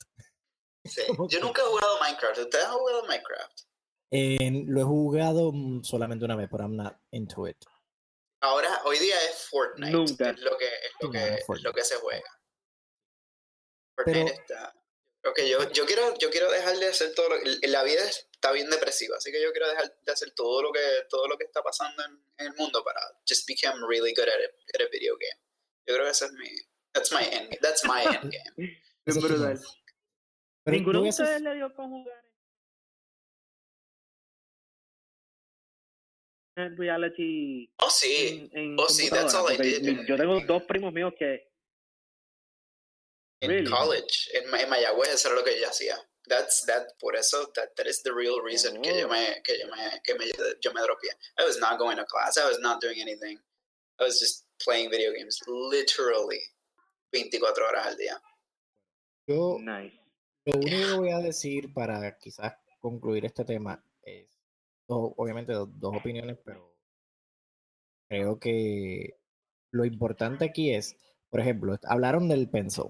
Sí. 0.86 1.02
Yo 1.30 1.40
nunca 1.40 1.62
he 1.62 1.66
jugado 1.66 2.00
Minecraft. 2.02 2.40
¿Ustedes 2.40 2.66
han 2.66 2.74
jugado 2.74 3.04
Minecraft? 3.08 3.60
Lo 4.68 4.82
he 4.82 4.84
jugado 4.84 5.52
solamente 5.84 6.26
una 6.26 6.36
vez, 6.36 6.50
pero 6.52 6.64
I'm 6.66 6.76
not 6.76 6.96
into 7.12 7.48
it. 7.48 7.58
Ahora, 8.44 8.82
hoy 8.86 9.00
día 9.00 9.16
es 9.30 9.48
Fortnite. 9.50 9.92
Nunca. 9.92 10.32
Es 10.32 10.40
lo 10.40 10.58
que, 10.58 10.66
es 10.66 10.92
lo 11.00 11.08
No, 11.08 11.12
que, 11.14 11.34
es 11.36 11.64
lo 11.64 11.74
que 11.74 11.84
se 11.84 11.96
juega. 11.96 12.30
Fortnite 13.96 14.26
Pero- 14.26 14.42
está. 14.42 14.74
Ok, 15.24 15.40
yo, 15.48 15.72
yo, 15.72 15.86
quiero, 15.86 16.18
yo 16.18 16.32
quiero 16.32 16.52
dejar 16.52 16.78
de 16.78 16.88
hacer 16.88 17.14
todo 17.14 17.30
lo 17.30 17.36
que. 17.44 17.68
La 17.68 17.84
vida 17.84 18.02
está 18.04 18.52
bien 18.52 18.70
depresiva, 18.70 19.18
así 19.18 19.32
que 19.32 19.42
yo 19.42 19.52
quiero 19.52 19.68
dejar 19.70 19.96
de 20.02 20.12
hacer 20.12 20.32
todo 20.32 20.64
lo 20.64 20.72
que, 20.72 20.80
todo 21.10 21.28
lo 21.28 21.38
que 21.38 21.44
está 21.44 21.62
pasando 21.62 22.04
en, 22.04 22.12
en 22.40 22.48
el 22.48 22.56
mundo 22.56 22.84
para 22.84 23.00
just 23.30 23.48
become 23.48 23.86
really 23.88 24.14
good 24.16 24.28
at 24.28 24.40
a, 24.40 24.82
at 24.82 24.88
a 24.88 24.90
video 24.92 25.16
game. 25.18 25.40
Yo 25.86 25.94
creo 25.94 26.06
que 26.06 26.12
ese 26.12 26.26
es 26.26 26.32
mi. 26.34 26.50
That's 26.94 27.12
my 27.12 27.24
end. 27.24 27.56
That's 27.62 27.84
my 27.86 28.02
end 28.04 28.34
game. 28.58 28.82
Es 29.06 29.22
brutal. 29.22 29.60
Ninguno 30.66 31.04
de 31.04 31.10
ustedes 31.10 31.42
le 31.42 31.56
dio 31.56 31.74
con 31.76 31.90
jugar 31.90 32.22
en 36.56 36.78
reality 36.78 37.72
Oh, 37.78 37.90
sí. 37.90 38.50
en, 38.54 38.58
en 38.58 38.80
Oh, 38.80 38.88
sí, 38.88 39.10
that's 39.10 39.34
all 39.34 39.52
I 39.52 39.58
did. 39.58 40.06
Yo 40.08 40.18
tengo 40.18 40.40
dos 40.42 40.64
primos 40.64 40.94
míos 40.94 41.14
que 41.18 41.51
En 43.42 43.50
Really? 43.50 43.70
college, 43.70 44.30
en, 44.34 44.44
en 44.54 44.70
Mayagüez, 44.70 45.10
eso 45.16 45.30
era 45.30 45.38
lo 45.40 45.44
que 45.44 45.60
yo 45.60 45.68
hacía. 45.68 45.98
That's 46.28 46.64
that, 46.68 46.86
por 47.00 47.16
eso, 47.16 47.52
that, 47.56 47.70
that 47.76 47.88
is 47.88 48.02
the 48.04 48.12
real 48.14 48.40
reason 48.44 48.80
que 48.82 49.00
yo 49.00 49.08
Oh. 49.08 49.10
me, 49.12 49.42
que 49.44 49.58
yo 49.60 49.68
me, 49.68 50.02
que 50.04 50.14
me, 50.16 50.26
yo 50.62 50.72
me 50.74 50.82
dropeé. 50.82 51.10
I 51.40 51.44
was 51.46 51.58
not 51.60 51.80
going 51.80 51.98
to 51.98 52.06
class. 52.06 52.38
I 52.38 52.46
was 52.48 52.60
not 52.60 52.80
doing 52.82 53.02
anything. 53.02 53.40
I 54.00 54.04
was 54.06 54.20
just 54.20 54.46
playing 54.64 54.92
video 54.92 55.12
games, 55.12 55.40
literally, 55.48 56.40
24 57.12 57.68
horas 57.68 57.88
al 57.88 57.98
día. 57.98 58.22
yo 59.28 59.58
nice. 59.60 59.94
lo 60.46 60.54
único 60.60 60.88
que 60.88 60.94
voy 60.98 61.12
a 61.12 61.20
decir 61.20 61.74
para 61.74 62.18
quizás 62.20 62.54
concluir 62.80 63.26
este 63.26 63.44
tema 63.46 63.84
es, 64.04 64.28
dos- 64.88 65.14
obviamente, 65.18 65.54
dos, 65.54 65.68
dos 65.80 65.96
opiniones, 65.98 66.38
pero 66.46 66.76
creo 68.10 68.40
que 68.40 69.18
lo 69.72 69.86
importante 69.86 70.46
aquí 70.46 70.74
es, 70.74 70.96
por 71.30 71.40
ejemplo, 71.40 71.76
hablaron 71.84 72.28
del 72.30 72.50
pencil. 72.50 72.86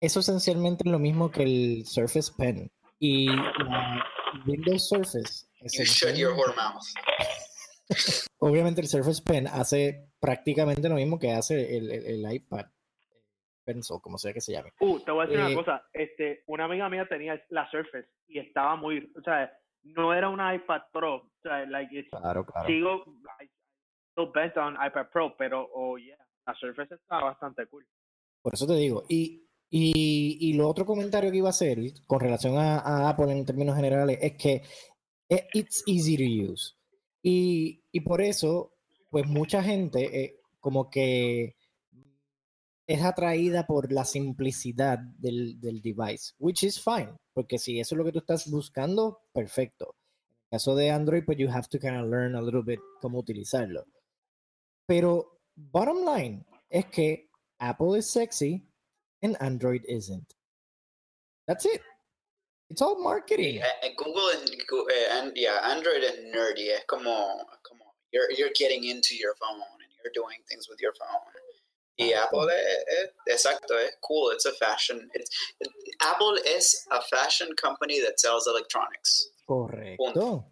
Eso 0.00 0.20
esencialmente 0.20 0.84
es 0.86 0.90
lo 0.92 0.98
mismo 0.98 1.30
que 1.30 1.42
el 1.42 1.86
Surface 1.86 2.32
Pen. 2.36 2.70
Y 3.00 3.26
la 3.28 4.04
Windows 4.46 4.88
Surface, 4.88 5.46
You 5.60 5.84
shut 5.84 6.14
your 6.16 6.32
whore 6.34 6.54
mouth. 6.56 6.82
obviamente 8.38 8.80
el 8.80 8.88
Surface 8.88 9.22
Pen 9.22 9.46
hace 9.48 10.08
prácticamente 10.20 10.88
lo 10.88 10.94
mismo 10.96 11.18
que 11.18 11.32
hace 11.32 11.76
el, 11.76 11.90
el- 11.90 12.06
el 12.24 12.32
iPad 12.34 12.66
Pencil, 13.64 13.98
como 14.00 14.18
sea 14.18 14.32
que 14.32 14.40
se 14.40 14.52
llame. 14.52 14.72
Uh, 14.80 14.98
te 15.00 15.10
voy 15.10 15.24
a 15.24 15.26
decir 15.26 15.40
Eh, 15.40 15.46
una 15.46 15.54
cosa, 15.54 15.82
este, 15.92 16.42
una 16.46 16.64
amiga 16.64 16.88
mía 16.88 17.06
tenía 17.08 17.40
la 17.50 17.70
Surface 17.70 18.08
y 18.26 18.38
estaba 18.38 18.76
muy, 18.76 19.12
o 19.16 19.20
sea, 19.22 19.52
no 19.82 20.14
era 20.14 20.28
una 20.28 20.54
iPad 20.54 20.82
Pro, 20.92 21.14
o 21.16 21.30
sea, 21.42 21.66
like 21.66 21.96
it's, 21.98 22.08
Claro, 22.10 22.44
claro. 22.46 22.66
sigo 22.66 23.04
I 23.40 23.48
still 24.12 24.30
bent 24.32 24.56
on 24.56 24.74
iPad 24.74 25.08
Pro, 25.12 25.36
pero 25.36 25.68
oh 25.74 25.98
yeah, 25.98 26.16
la 26.46 26.54
Surface 26.54 26.94
está 26.94 27.20
bastante 27.20 27.66
cool. 27.66 27.86
Por 28.42 28.54
eso 28.54 28.66
te 28.66 28.74
digo. 28.74 29.04
Y, 29.08 29.47
y, 29.70 30.38
y 30.40 30.52
lo 30.54 30.68
otro 30.68 30.86
comentario 30.86 31.30
que 31.30 31.38
iba 31.38 31.48
a 31.48 31.50
hacer 31.50 31.78
con 32.06 32.20
relación 32.20 32.56
a, 32.56 32.78
a 32.78 33.08
Apple 33.10 33.32
en 33.32 33.44
términos 33.44 33.76
generales 33.76 34.18
es 34.20 34.36
que 34.36 34.62
e- 35.28 35.46
it's 35.52 35.82
easy 35.86 36.16
to 36.16 36.52
use. 36.52 36.74
Y, 37.22 37.82
y 37.92 38.00
por 38.00 38.22
eso, 38.22 38.72
pues 39.10 39.26
mucha 39.26 39.62
gente 39.62 40.24
eh, 40.24 40.40
como 40.60 40.88
que 40.88 41.56
es 42.86 43.02
atraída 43.02 43.66
por 43.66 43.92
la 43.92 44.04
simplicidad 44.04 44.98
del, 44.98 45.60
del 45.60 45.82
device, 45.82 46.32
which 46.38 46.62
is 46.62 46.82
fine, 46.82 47.12
porque 47.34 47.58
si 47.58 47.78
eso 47.78 47.94
es 47.94 47.98
lo 47.98 48.04
que 48.04 48.12
tú 48.12 48.20
estás 48.20 48.50
buscando, 48.50 49.20
perfecto. 49.32 49.96
En 50.30 50.36
el 50.44 50.50
caso 50.52 50.74
de 50.74 50.90
Android, 50.90 51.24
pues 51.26 51.36
you 51.36 51.50
have 51.50 51.68
to 51.68 51.78
kind 51.78 51.96
of 51.96 52.08
learn 52.08 52.34
a 52.34 52.40
little 52.40 52.62
bit 52.62 52.80
cómo 53.02 53.18
utilizarlo. 53.18 53.84
Pero 54.86 55.38
bottom 55.54 55.98
line 56.06 56.46
es 56.70 56.86
que 56.86 57.28
Apple 57.58 57.98
is 57.98 58.06
sexy 58.06 58.66
and 59.22 59.36
Android 59.40 59.84
isn't. 59.88 60.34
That's 61.46 61.64
it. 61.64 61.82
It's 62.70 62.82
all 62.82 63.02
marketing. 63.02 63.62
Eh, 63.62 63.66
eh, 63.82 63.88
Google 63.96 64.28
and, 64.36 64.50
eh, 64.50 65.18
and 65.18 65.32
yeah, 65.34 65.58
Android 65.64 66.04
es 66.04 66.16
nerdy. 66.34 66.68
Es 66.68 66.82
come 66.86 67.06
on. 67.06 67.38
you're, 68.12 68.30
you're 68.32 68.50
getting 68.54 68.84
into 68.84 69.16
your 69.16 69.34
phone 69.40 69.56
and 69.56 69.90
you're 70.02 70.12
doing 70.14 70.38
things 70.48 70.68
with 70.68 70.80
your 70.80 70.92
phone. 70.94 71.32
Y 71.98 72.12
Apple 72.12 72.48
es, 72.48 73.10
es- 73.28 73.46
exacto, 73.46 73.74
es 73.74 73.96
cool. 74.04 74.30
It's 74.30 74.44
a 74.44 74.52
fashion. 74.52 75.08
It's, 75.14 75.30
Apple 76.00 76.38
is 76.46 76.86
a 76.92 77.00
fashion 77.02 77.48
company 77.60 78.00
that 78.00 78.20
sells 78.20 78.46
electronics. 78.46 79.30
Correcto. 79.48 80.44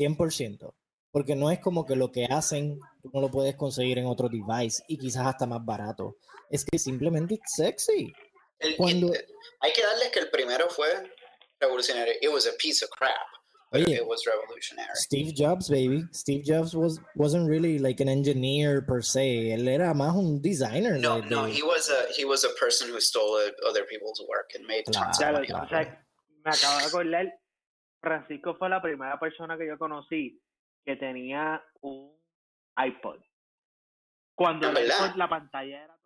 100%. 0.00 0.72
Porque 1.12 1.34
no 1.34 1.50
es 1.50 1.58
como 1.58 1.84
que 1.86 1.96
lo 1.96 2.10
que 2.12 2.24
hacen 2.26 2.78
tú 3.02 3.10
no 3.12 3.20
lo 3.20 3.30
puedes 3.30 3.56
conseguir 3.56 3.98
en 3.98 4.06
otro 4.06 4.28
device 4.28 4.82
y 4.88 4.96
quizás 4.98 5.26
hasta 5.26 5.46
más 5.46 5.64
barato. 5.64 6.16
Es 6.50 6.64
que 6.64 6.78
simplemente 6.78 7.34
it's 7.34 7.54
sexy. 7.56 8.12
El- 8.58 8.76
Cuando- 8.76 9.12
el- 9.12 9.24
hay 9.60 9.72
que 9.72 9.82
darles 9.82 10.10
que 10.12 10.20
el 10.20 10.30
primero 10.30 10.68
fue 10.68 10.86
revolucionario. 11.60 12.14
It 12.20 12.30
was 12.32 12.46
a 12.46 12.52
piece 12.58 12.84
of 12.84 12.90
crap, 12.90 13.16
but 13.72 13.80
Oye. 13.86 13.94
it 13.96 14.06
was 14.06 14.24
revolutionary. 14.26 14.90
Steve 14.94 15.32
Jobs, 15.34 15.68
baby. 15.68 16.04
Steve 16.12 16.42
Jobs 16.44 16.74
was, 16.74 17.00
wasn't 17.16 17.48
really 17.48 17.78
like 17.78 18.00
an 18.02 18.08
engineer 18.08 18.84
per 18.86 19.02
se. 19.02 19.52
Él 19.54 19.66
era 19.68 19.92
más 19.94 20.14
un 20.14 20.40
designer. 20.40 20.98
No, 20.98 21.20
de- 21.20 21.28
no, 21.30 21.46
de- 21.46 21.52
he 21.54 21.62
was 21.62 21.90
a 21.90 22.06
he 22.16 22.24
was 22.24 22.44
a 22.44 22.50
person 22.58 22.90
who 22.90 23.00
stole 23.00 23.36
uh, 23.36 23.68
other 23.68 23.84
people's 23.86 24.20
work 24.28 24.50
and 24.54 24.66
made 24.66 24.84
tons 24.92 25.18
Ya 25.18 25.28
of 25.30 25.32
money. 25.34 25.46
claro. 25.48 25.64
o 25.64 25.68
sea, 25.68 26.06
me 26.44 26.50
acabo 26.50 26.78
de 26.78 26.84
acordar, 26.84 27.40
Francisco 28.00 28.54
fue 28.58 28.68
la 28.68 28.80
primera 28.80 29.18
persona 29.18 29.56
que 29.58 29.66
yo 29.66 29.76
conocí 29.78 30.40
que 30.84 30.96
tenía 30.96 31.62
un 31.80 32.16
iPod. 32.76 33.20
Cuando 34.34 34.70
¿En 34.70 34.76
el 34.76 34.86
iPod, 34.86 35.16
la 35.16 35.28
pantalla 35.28 35.84
era 35.84 35.98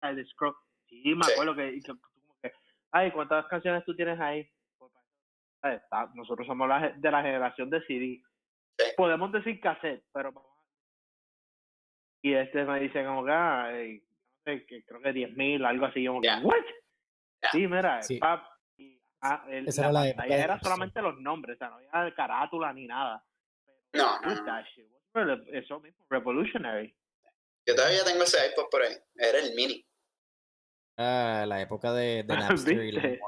toda 0.00 0.12
el 0.12 0.26
scroll. 0.28 0.54
Sí, 0.88 1.02
me 1.14 1.24
Sí. 1.24 1.32
acuerdo 1.32 1.54
que, 1.54 1.80
que 1.80 1.86
como 1.88 2.36
que 2.42 2.52
ay, 2.92 3.10
¿cuántas 3.12 3.46
canciones 3.46 3.84
tú 3.84 3.94
tienes 3.94 4.18
ahí? 4.20 4.48
Pues, 4.78 5.82
Nosotros 6.14 6.46
somos 6.46 6.68
la, 6.68 6.90
de 6.90 7.10
la 7.10 7.22
generación 7.22 7.70
de 7.70 7.80
CD. 7.86 8.22
Sí. 8.78 8.86
Podemos 8.96 9.30
decir 9.32 9.60
cassette, 9.60 10.04
pero 10.12 10.32
vamos 10.32 10.50
a- 10.50 10.60
Y 12.22 12.34
este 12.34 12.64
me 12.64 12.80
dice 12.80 13.04
como 13.04 13.24
que, 13.24 13.32
ah, 13.32 13.68
eh, 13.72 14.02
no 14.02 14.42
sé, 14.52 14.66
que 14.66 14.84
creo 14.84 15.00
que 15.00 15.12
10 15.12 15.36
mil, 15.36 15.64
algo 15.64 15.86
así. 15.86 16.02
Yo 16.02 16.10
como 16.12 16.20
que, 16.22 16.28
Ya. 16.28 16.40
¿what? 16.40 16.54
Ya. 17.42 17.50
Sí, 17.50 17.66
mira, 17.66 18.02
Sí. 18.02 18.18
pap, 18.18 18.44
y, 18.76 19.00
ah, 19.22 19.44
el- 19.48 19.68
Esa 19.68 19.82
la 19.82 19.88
era 19.88 19.92
la 19.92 20.00
pantalla 20.16 20.34
época 20.38 20.44
era 20.44 20.60
solamente 20.60 21.02
los 21.02 21.18
nombres, 21.20 21.56
o 21.56 21.58
sea, 21.58 21.68
no 21.70 21.76
había 21.92 22.14
carátula 22.14 22.72
ni 22.72 22.86
nada. 22.86 23.24
No, 23.92 24.20
no, 24.20 24.32
Eso 25.52 25.80
mismo, 25.80 26.06
revolutionary. 26.08 26.94
Yo 27.66 27.74
todavía 27.74 28.04
tengo 28.04 28.22
ese 28.22 28.38
iPod 28.48 28.68
por 28.70 28.82
ahí. 28.82 28.96
Era 29.16 29.38
el 29.38 29.54
mini. 29.54 29.84
Ah, 30.96 31.44
la 31.46 31.60
época 31.60 31.92
de, 31.92 32.22
de 32.22 32.36
Napster 32.36 32.82
y. 32.82 32.92
LimeWire. 32.92 33.20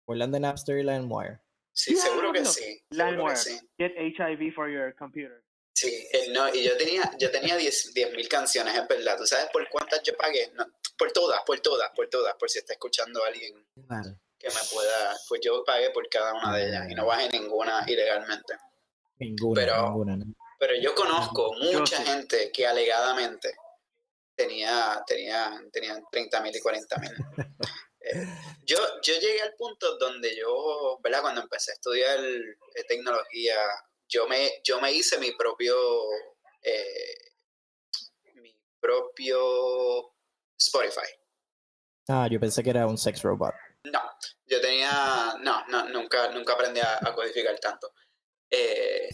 ¿Recuerdan 0.00 0.32
de 0.32 0.40
Napster 0.40 0.78
y 0.78 0.82
LimeWire? 0.82 1.40
Sí, 1.72 1.96
seguro 1.96 2.32
que 2.32 2.44
sí. 2.44 2.60
Seguro 2.62 2.84
que 2.90 2.96
LimeWire. 2.96 3.36
sí. 3.36 3.70
Get 3.78 3.92
HIV 3.96 4.54
for 4.54 4.68
your 4.70 4.94
computer. 4.96 5.42
Sí, 5.74 6.06
no, 6.32 6.54
y 6.54 6.62
yo 6.62 6.76
tenía, 6.76 7.02
yo 7.18 7.30
tenía 7.30 7.56
10 7.56 7.94
mil 8.14 8.28
canciones, 8.28 8.74
es 8.76 8.86
verdad. 8.86 9.16
¿Tú 9.16 9.26
sabes 9.26 9.48
por 9.52 9.66
cuántas 9.68 10.02
yo 10.02 10.14
pagué? 10.16 10.52
No, 10.54 10.66
por 10.98 11.10
todas, 11.12 11.42
por 11.44 11.58
todas, 11.60 11.90
por 11.96 12.08
todas, 12.08 12.34
por 12.34 12.50
si 12.50 12.58
está 12.58 12.74
escuchando 12.74 13.24
alguien 13.24 13.54
que 14.38 14.48
me 14.48 14.60
pueda. 14.72 15.16
Pues 15.28 15.40
yo 15.42 15.64
pagué 15.64 15.90
por 15.90 16.08
cada 16.08 16.34
una 16.34 16.54
de 16.54 16.68
ellas 16.68 16.90
y 16.90 16.94
no 16.94 17.06
bajé 17.06 17.30
ninguna 17.30 17.84
ilegalmente. 17.88 18.54
Ninguna, 19.18 19.60
Pero- 19.60 19.82
ninguna. 19.84 20.16
¿no? 20.16 20.24
Pero 20.58 20.74
yo 20.80 20.94
conozco 20.94 21.52
mucha 21.54 21.96
sí. 21.96 22.04
gente 22.04 22.52
que 22.52 22.66
alegadamente 22.66 23.52
tenía, 24.36 25.02
tenía, 25.06 25.60
tenían 25.72 26.04
30 26.10 26.40
mil 26.40 26.54
y 26.56 26.60
40 26.60 26.96
mil. 26.98 27.10
yo, 28.64 28.78
yo 29.02 29.14
llegué 29.14 29.42
al 29.42 29.54
punto 29.54 29.98
donde 29.98 30.36
yo, 30.36 30.98
¿verdad? 31.02 31.22
Cuando 31.22 31.40
empecé 31.40 31.72
a 31.72 31.74
estudiar 31.74 32.18
eh, 32.24 32.84
tecnología, 32.86 33.56
yo 34.08 34.28
me, 34.28 34.50
yo 34.64 34.80
me 34.80 34.92
hice 34.92 35.18
mi 35.18 35.32
propio, 35.32 35.76
eh, 36.62 37.32
mi 38.34 38.54
propio 38.80 40.14
Spotify. 40.58 41.10
Ah, 42.08 42.28
yo 42.30 42.38
pensé 42.38 42.62
que 42.62 42.70
era 42.70 42.86
un 42.86 42.98
sex 42.98 43.22
robot. 43.22 43.54
No, 43.84 44.00
yo 44.46 44.60
tenía, 44.60 45.34
no, 45.40 45.66
no 45.66 45.88
nunca, 45.88 46.28
nunca 46.30 46.52
aprendí 46.52 46.78
a, 46.80 46.98
a 47.02 47.14
codificar 47.14 47.58
tanto. 47.58 47.92
Eh, 48.52 49.08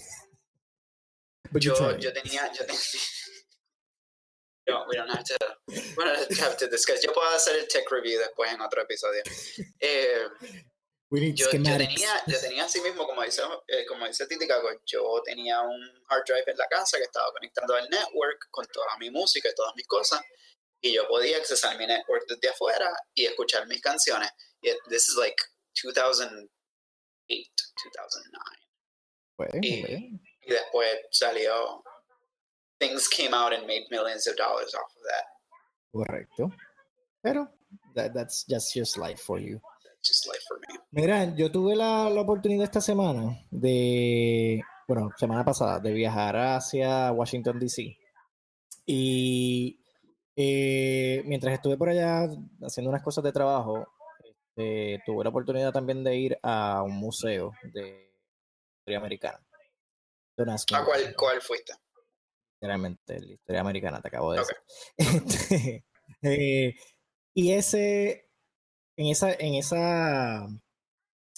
you 1.52 1.60
yo, 1.60 1.96
yo 1.98 2.12
tenía, 2.12 2.52
yo 2.52 2.66
tenía. 2.66 2.80
No, 4.68 4.84
we 4.86 4.96
don't 4.96 5.08
have 5.08 5.24
to, 5.24 5.34
we 5.66 6.04
don't 6.04 6.38
have 6.40 6.58
to 6.58 6.68
discuss. 6.68 7.00
Yo 7.02 7.10
puedo 7.14 7.26
hacer 7.30 7.56
el 7.56 7.66
tech 7.68 7.90
review 7.90 8.18
después 8.18 8.52
en 8.52 8.60
otro 8.60 8.82
episodio. 8.82 9.22
Eh, 9.80 10.28
We 11.10 11.20
need 11.20 11.36
yo, 11.36 11.50
yo 11.50 11.62
tenía, 11.62 12.22
yo 12.26 12.38
tenía 12.38 12.64
así 12.64 12.82
mismo, 12.82 13.06
como 13.06 13.22
dice, 13.22 13.40
eh, 13.66 13.86
como 13.86 14.06
dice 14.06 14.26
Titi 14.26 14.46
Caco, 14.46 14.68
yo 14.84 15.22
tenía 15.24 15.62
un 15.62 15.80
hard 16.06 16.24
drive 16.26 16.44
en 16.46 16.58
la 16.58 16.66
casa 16.68 16.98
que 16.98 17.04
estaba 17.04 17.32
conectado 17.32 17.74
al 17.76 17.88
network 17.88 18.48
con 18.50 18.66
toda 18.66 18.94
mi 18.98 19.10
música 19.10 19.48
y 19.48 19.54
todas 19.54 19.72
mis 19.74 19.86
cosas, 19.86 20.20
y 20.82 20.92
yo 20.92 21.08
podía 21.08 21.38
accesar 21.38 21.78
mi 21.78 21.86
network 21.86 22.26
desde 22.28 22.50
afuera 22.50 22.92
y 23.14 23.24
escuchar 23.24 23.66
mis 23.66 23.80
canciones. 23.80 24.30
Y 24.60 24.70
this 24.90 25.08
is 25.08 25.16
like 25.16 25.36
2008, 25.82 26.50
2009. 27.96 28.67
Pues, 29.38 29.50
y- 29.62 30.20
Y 30.44 30.50
después 30.50 30.88
salió. 31.10 31.82
Things 32.78 33.08
came 33.08 33.34
out 33.34 33.52
and 33.52 33.66
made 33.66 33.86
millions 33.90 34.26
of 34.28 34.36
dollars 34.36 34.74
off 34.74 34.94
of 34.96 35.02
that. 35.04 35.24
correcto. 35.92 36.50
Pero, 37.22 37.48
that- 37.94 38.12
that's 38.12 38.44
just 38.48 38.74
just 38.74 38.96
life 38.98 39.20
for 39.22 39.40
you. 39.40 39.60
That's 39.84 40.08
just 40.08 40.26
life 40.26 40.42
for 40.48 40.58
me. 40.60 40.78
Mira, 40.90 41.34
yo 41.36 41.50
tuve 41.50 41.74
la, 41.76 42.08
la 42.10 42.20
oportunidad 42.20 42.64
esta 42.64 42.80
semana 42.80 43.44
de, 43.50 44.60
bueno, 44.86 45.10
semana 45.16 45.44
pasada, 45.44 45.80
de 45.80 45.92
viajar 45.92 46.36
hacia 46.36 47.10
Washington, 47.12 47.58
D.C. 47.58 47.96
Y 48.86 49.80
eh, 50.36 51.22
mientras 51.26 51.54
estuve 51.54 51.76
por 51.76 51.88
allá 51.90 52.28
haciendo 52.62 52.90
unas 52.90 53.02
cosas 53.02 53.24
de 53.24 53.32
trabajo, 53.32 53.86
este, 54.56 55.02
tuve 55.04 55.24
la 55.24 55.30
oportunidad 55.30 55.72
también 55.72 56.02
de 56.04 56.16
ir 56.16 56.38
a 56.42 56.82
un 56.82 56.92
museo 56.96 57.52
de 57.74 58.07
historia 58.88 58.98
americana. 58.98 59.40
¿A 60.72 60.84
cuál, 60.84 61.14
cuál 61.16 61.42
fuiste? 61.42 61.74
Literalmente, 62.54 63.20
la 63.20 63.32
historia 63.32 63.60
americana, 63.60 64.00
te 64.00 64.08
acabo 64.08 64.32
de 64.32 64.38
decir. 64.38 64.56
Este, 66.20 66.68
eh, 66.68 66.74
y 67.34 67.52
ese, 67.52 68.30
en 68.96 69.06
esa, 69.06 69.32
en 69.32 69.54
esa, 69.54 70.46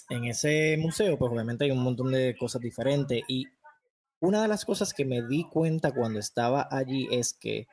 en 0.09 0.25
ese 0.25 0.77
museo, 0.77 1.17
pues 1.17 1.31
obviamente 1.31 1.65
hay 1.65 1.71
un 1.71 1.83
montón 1.83 2.11
de 2.11 2.35
cosas 2.39 2.61
diferentes. 2.61 3.21
Y 3.27 3.45
una 4.19 4.41
de 4.41 4.47
las 4.47 4.63
cosas 4.63 4.93
que 4.93 5.05
me 5.05 5.21
di 5.21 5.43
cuenta 5.49 5.93
cuando 5.93 6.19
estaba 6.19 6.67
allí 6.71 7.07
es 7.11 7.33
que, 7.33 7.67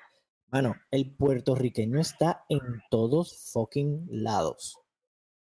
bueno, 0.46 0.74
el 0.90 1.14
puertorriqueño 1.14 2.00
está 2.00 2.44
en 2.48 2.82
todos 2.90 3.50
fucking 3.52 4.08
lados. 4.10 4.78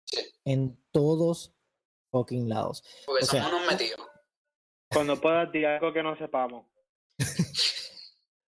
Sí. 0.06 0.20
En 0.44 0.84
todos 0.92 1.56
fucking 2.12 2.50
lados. 2.50 2.84
Porque 3.06 3.24
O 3.24 3.28
sea, 3.28 3.44
somos 3.44 3.62
unos 3.62 3.72
metidos. 3.72 4.08
Cuando 4.90 5.20
puedas 5.20 5.52
decir 5.52 5.68
algo 5.68 5.94
que 5.94 6.04
no 6.04 6.18
sepamos. 6.18 6.66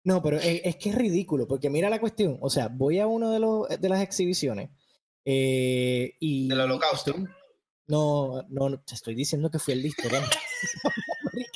No, 0.06 0.22
pero 0.22 0.36
es, 0.36 0.60
es 0.66 0.76
que 0.76 0.90
es 0.90 0.96
ridículo, 0.96 1.48
porque 1.48 1.70
mira 1.70 1.90
la 1.90 2.02
cuestión. 2.02 2.38
O 2.42 2.50
sea, 2.50 2.68
voy 2.68 3.00
a 3.00 3.08
una 3.08 3.32
de, 3.32 3.40
los, 3.40 3.70
de 3.70 3.88
las 3.88 4.02
exhibiciones 4.02 4.70
eh, 5.24 6.18
y. 6.20 6.50
¿Del 6.50 6.60
holocausto? 6.60 7.12
estoy- 7.12 7.30
no, 7.88 8.44
no, 8.50 8.70
no, 8.70 8.82
te 8.82 8.96
estoy 8.96 9.16
diciendo 9.16 9.50
que 9.50 9.60
fui 9.60 9.74
el. 9.76 9.94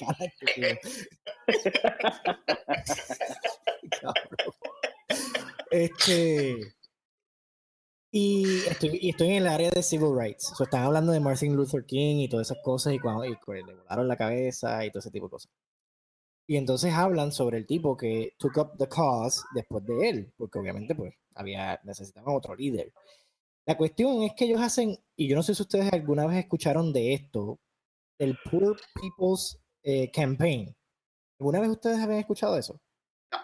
Cabrón. 4.02 4.30
Este. 5.72 6.56
Y 8.19 8.63
estoy, 8.67 8.97
y 8.99 9.10
estoy 9.12 9.27
en 9.27 9.34
el 9.36 9.47
área 9.47 9.69
de 9.69 9.84
civil 9.84 10.10
rights. 10.17 10.51
O 10.51 10.56
sea, 10.56 10.63
están 10.63 10.84
hablando 10.86 11.12
de 11.12 11.19
Martin 11.19 11.56
Luther 11.56 11.86
King 11.86 12.15
y 12.15 12.27
todas 12.27 12.47
esas 12.49 12.63
cosas 12.63 12.93
y 12.93 12.97
cuando 12.99 13.23
y 13.23 13.30
le 13.30 13.75
volaron 13.75 14.08
la 14.08 14.17
cabeza 14.17 14.84
y 14.84 14.89
todo 14.89 15.01
ese 15.01 15.12
tipo 15.12 15.27
de 15.27 15.32
cosas. 15.32 15.51
Y 16.49 16.58
entonces 16.58 16.91
hablan 16.93 17.32
sobre 17.32 17.58
el 17.60 17.67
tipo 17.67 17.95
que 17.95 18.34
took 18.39 18.58
up 18.58 18.71
the 18.80 18.88
cause 18.89 19.43
después 19.53 19.86
de 19.86 20.10
él, 20.10 20.34
porque 20.36 20.58
obviamente 20.58 20.95
pues 20.95 21.13
había 21.36 21.80
necesitaban 21.84 22.36
otro 22.36 22.56
líder. 22.56 22.91
La 23.67 23.77
cuestión 23.77 24.23
es 24.23 24.34
que 24.34 24.45
ellos 24.45 24.62
hacen, 24.62 24.97
y 25.15 25.27
yo 25.27 25.36
no 25.36 25.43
sé 25.43 25.53
si 25.53 25.62
ustedes 25.62 25.93
alguna 25.93 26.25
vez 26.25 26.38
escucharon 26.38 26.91
de 26.91 27.13
esto, 27.13 27.60
el 28.19 28.36
Poor 28.49 28.80
People's 28.95 29.60
eh, 29.84 30.10
Campaign. 30.10 30.75
¿Alguna 31.39 31.60
vez 31.60 31.69
ustedes 31.69 31.99
habían 31.99 32.21
escuchado 32.21 32.58
eso? 32.58 32.82
No. 33.32 33.39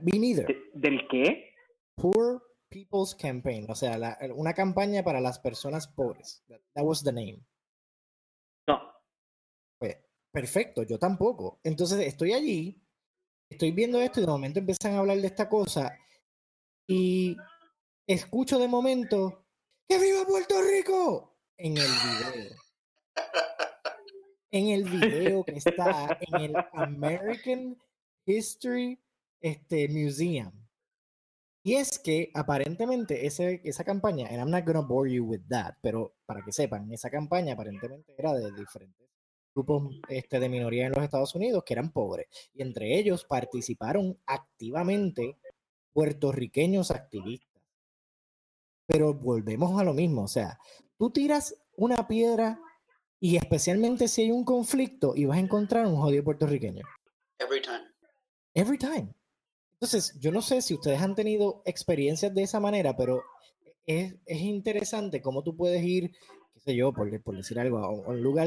Me 0.00 0.16
neither. 0.16 0.46
¿De- 0.46 0.70
¿Del 0.74 1.08
qué? 1.10 1.54
Poor 1.96 2.40
People's 2.72 3.14
Campaign, 3.14 3.66
o 3.70 3.74
sea, 3.74 3.98
la- 3.98 4.18
una 4.34 4.54
campaña 4.54 5.04
para 5.04 5.20
las 5.20 5.38
personas 5.38 5.86
pobres. 5.86 6.42
That, 6.48 6.60
that 6.74 6.84
was 6.84 7.02
the 7.04 7.12
name. 7.12 7.44
No. 8.66 8.80
Pues, 9.78 9.96
perfecto, 10.32 10.82
yo 10.82 10.98
tampoco. 10.98 11.60
Entonces 11.62 12.00
estoy 12.00 12.32
allí, 12.32 12.82
estoy 13.50 13.72
viendo 13.72 14.00
esto 14.00 14.20
y 14.20 14.22
de 14.22 14.28
momento 14.28 14.58
empiezan 14.58 14.94
a 14.94 14.98
hablar 15.00 15.18
de 15.18 15.26
esta 15.26 15.48
cosa 15.48 15.96
y 16.88 17.36
escucho 18.06 18.58
de 18.58 18.68
momento 18.68 19.44
¡Que 19.88 19.98
viva 19.98 20.24
Puerto 20.24 20.54
Rico! 20.62 21.36
En 21.58 21.76
el 21.76 21.84
video. 21.84 22.56
En 24.50 24.68
el 24.68 24.84
video 24.84 25.44
que 25.44 25.56
está 25.56 26.18
en 26.20 26.34
el 26.40 26.56
American 26.72 27.78
History 28.26 28.98
este, 29.40 29.88
Museum. 29.88 30.50
Y 31.64 31.74
es 31.74 31.98
que 31.98 32.30
aparentemente 32.34 33.24
ese, 33.26 33.60
esa 33.64 33.84
campaña, 33.84 34.26
and 34.28 34.38
I'm 34.38 34.50
not 34.50 34.64
gonna 34.66 34.80
bore 34.80 35.10
you 35.12 35.24
with 35.24 35.42
that, 35.48 35.74
pero 35.80 36.16
para 36.26 36.42
que 36.42 36.52
sepan, 36.52 36.90
esa 36.92 37.08
campaña 37.08 37.54
aparentemente 37.54 38.14
era 38.18 38.32
de 38.32 38.50
diferentes 38.52 39.08
grupos 39.54 39.94
este, 40.08 40.40
de 40.40 40.48
minoría 40.48 40.86
en 40.86 40.92
los 40.92 41.04
Estados 41.04 41.34
Unidos 41.34 41.62
que 41.64 41.74
eran 41.74 41.92
pobres. 41.92 42.26
Y 42.54 42.62
entre 42.62 42.98
ellos 42.98 43.24
participaron 43.24 44.18
activamente 44.26 45.38
puertorriqueños 45.92 46.90
activistas. 46.90 47.62
Pero 48.86 49.14
volvemos 49.14 49.80
a 49.80 49.84
lo 49.84 49.94
mismo, 49.94 50.24
o 50.24 50.28
sea, 50.28 50.58
tú 50.98 51.10
tiras 51.10 51.54
una 51.76 52.08
piedra 52.08 52.60
y 53.20 53.36
especialmente 53.36 54.08
si 54.08 54.22
hay 54.22 54.30
un 54.32 54.44
conflicto 54.44 55.14
y 55.14 55.26
vas 55.26 55.36
a 55.36 55.40
encontrar 55.40 55.86
un 55.86 55.96
jodido 55.96 56.24
puertorriqueño. 56.24 56.84
Every 57.38 57.62
time. 57.62 57.84
Every 58.54 58.78
time. 58.78 59.14
Entonces, 59.82 60.14
yo 60.20 60.30
no 60.30 60.42
sé 60.42 60.62
si 60.62 60.74
ustedes 60.74 61.00
han 61.00 61.16
tenido 61.16 61.60
experiencias 61.64 62.32
de 62.32 62.44
esa 62.44 62.60
manera, 62.60 62.96
pero 62.96 63.24
es, 63.84 64.14
es 64.26 64.40
interesante 64.40 65.20
cómo 65.20 65.42
tú 65.42 65.56
puedes 65.56 65.82
ir, 65.82 66.12
qué 66.54 66.60
sé 66.60 66.76
yo, 66.76 66.92
por, 66.92 67.20
por 67.20 67.36
decir 67.36 67.58
algo, 67.58 67.78
a 67.78 67.90
un, 67.90 68.04
a 68.06 68.08
un 68.10 68.22
lugar, 68.22 68.46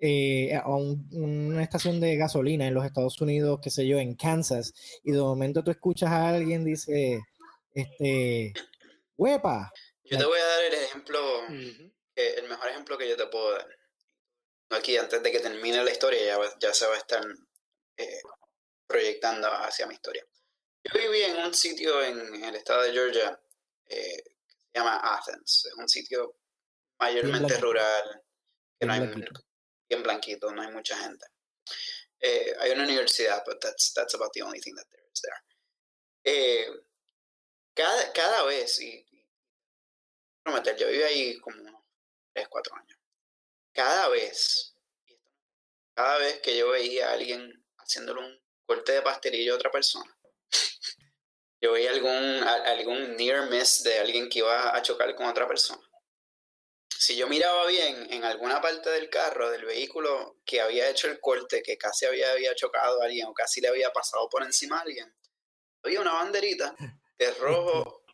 eh, 0.00 0.52
a 0.56 0.68
un- 0.74 1.08
una 1.12 1.62
estación 1.62 2.00
de 2.00 2.16
gasolina 2.16 2.66
en 2.66 2.74
los 2.74 2.84
Estados 2.84 3.20
Unidos, 3.20 3.60
qué 3.62 3.70
sé 3.70 3.86
yo, 3.86 4.00
en 4.00 4.16
Kansas, 4.16 4.74
y 5.04 5.12
de 5.12 5.20
momento 5.20 5.62
tú 5.62 5.70
escuchas 5.70 6.10
a 6.10 6.30
alguien 6.30 6.64
dice, 6.64 7.20
este, 7.72 8.52
huepa, 9.16 9.70
Yo 10.02 10.18
te 10.18 10.24
voy 10.24 10.40
a 10.40 10.44
dar 10.44 10.64
el 10.64 10.74
ejemplo, 10.74 11.20
eh, 12.16 12.34
el 12.38 12.48
mejor 12.48 12.68
ejemplo 12.70 12.98
que 12.98 13.08
yo 13.08 13.16
te 13.16 13.28
puedo 13.28 13.52
dar. 13.52 13.68
Aquí, 14.70 14.96
antes 14.96 15.22
de 15.22 15.30
que 15.30 15.38
termine 15.38 15.84
la 15.84 15.92
historia, 15.92 16.18
ya, 16.26 16.38
ya 16.60 16.74
se 16.74 16.88
va 16.88 16.94
a 16.94 16.98
estar 16.98 17.24
eh, 17.96 18.20
proyectando 18.88 19.46
hacia 19.48 19.86
mi 19.86 19.94
historia. 19.94 20.24
Yo 20.84 21.00
viví 21.00 21.22
en 21.22 21.38
un 21.38 21.54
sitio 21.54 22.02
en, 22.02 22.44
el 22.44 22.54
estado 22.56 22.82
de 22.82 22.92
Georgia 22.92 23.40
eh, 23.86 24.22
que 24.22 24.54
se 24.72 24.78
llama 24.78 25.00
Athens. 25.02 25.66
Es 25.66 25.74
un 25.74 25.88
sitio 25.88 26.36
mayormente 26.98 27.56
rural, 27.58 28.22
que 28.78 28.86
no 28.86 28.92
hay 28.92 29.00
bien 29.88 30.02
blanquito, 30.02 30.52
no 30.52 30.60
hay 30.60 30.70
mucha 30.72 30.96
gente. 30.98 31.26
Eh, 32.20 32.54
hay 32.60 32.70
una 32.72 32.84
universidad, 32.84 33.42
but 33.46 33.60
that's, 33.60 33.92
that's 33.94 34.14
about 34.14 34.32
the 34.34 34.42
only 34.42 34.60
thing 34.60 34.74
that 34.74 34.86
there 34.90 35.04
is 35.12 35.20
there. 35.22 35.42
Eh, 36.24 36.66
cada, 37.74 38.12
cada 38.12 38.44
vez, 38.44 38.78
y, 38.80 39.06
prometer, 40.42 40.76
yo 40.76 40.88
viví 40.88 41.02
ahí 41.02 41.40
como 41.40 41.60
unos 41.60 41.82
3, 42.34 42.46
4 42.48 42.76
años. 42.76 42.98
Cada 43.72 44.08
vez, 44.08 44.76
cada 45.94 46.18
vez 46.18 46.40
que 46.40 46.56
yo 46.56 46.70
veía 46.70 47.08
a 47.08 47.12
alguien 47.14 47.64
haciéndole 47.78 48.20
un 48.20 48.42
corte 48.66 48.92
de 48.92 49.02
pastelillo 49.02 49.54
a 49.54 49.56
otra 49.56 49.70
persona, 49.70 50.13
yo 51.60 51.72
veía 51.72 51.90
algún, 51.90 52.12
algún 52.12 53.16
near 53.16 53.48
miss 53.50 53.82
de 53.82 53.98
alguien 53.98 54.28
que 54.28 54.40
iba 54.40 54.76
a 54.76 54.82
chocar 54.82 55.14
con 55.14 55.26
otra 55.26 55.46
persona 55.46 55.82
si 57.04 57.16
yo 57.16 57.28
miraba 57.28 57.66
bien 57.66 58.06
en 58.10 58.24
alguna 58.24 58.62
parte 58.62 58.88
del 58.88 59.10
carro, 59.10 59.50
del 59.50 59.66
vehículo 59.66 60.38
que 60.46 60.62
había 60.62 60.88
hecho 60.88 61.06
el 61.08 61.20
corte, 61.20 61.62
que 61.62 61.76
casi 61.76 62.06
había, 62.06 62.32
había 62.32 62.54
chocado 62.54 63.02
a 63.02 63.04
alguien 63.04 63.26
o 63.26 63.34
casi 63.34 63.60
le 63.60 63.68
había 63.68 63.90
pasado 63.90 64.26
por 64.30 64.42
encima 64.42 64.78
a 64.78 64.80
alguien, 64.80 65.14
había 65.82 66.00
una 66.00 66.14
banderita 66.14 66.74
de 67.18 67.30
rojo, 67.32 68.04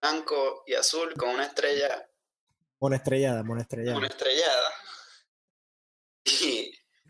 blanco 0.00 0.64
y 0.66 0.74
azul 0.74 1.14
con 1.14 1.28
una 1.28 1.46
estrella. 1.46 2.10
Una 2.80 2.96
estrellada, 2.96 3.42
una 3.42 3.62
estrellada. 3.62 3.96
Una 3.96 4.08
estrellada. 4.08 4.72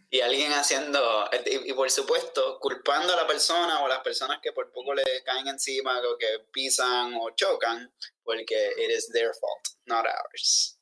Y, 0.09 0.21
alguien 0.21 0.53
haciendo, 0.53 1.01
y, 1.45 1.73
por 1.73 1.90
supuesto, 1.90 2.59
culpando 2.61 3.12
a 3.12 3.16
la 3.16 3.27
persona 3.27 3.83
o 3.83 3.87
a 3.87 3.88
las 3.88 4.01
personas 4.01 4.38
que 4.40 4.53
por 4.53 4.71
poco 4.71 4.95
le 4.95 5.03
caen 5.25 5.49
encima 5.49 5.99
o 5.99 6.16
que 6.16 6.47
pisan 6.53 7.14
o 7.14 7.31
chocan, 7.35 7.92
porque 8.23 8.55
it 8.79 8.90
is 8.97 9.09
their 9.12 9.33
fault, 9.35 9.66
not 9.87 10.07
ours. 10.07 10.81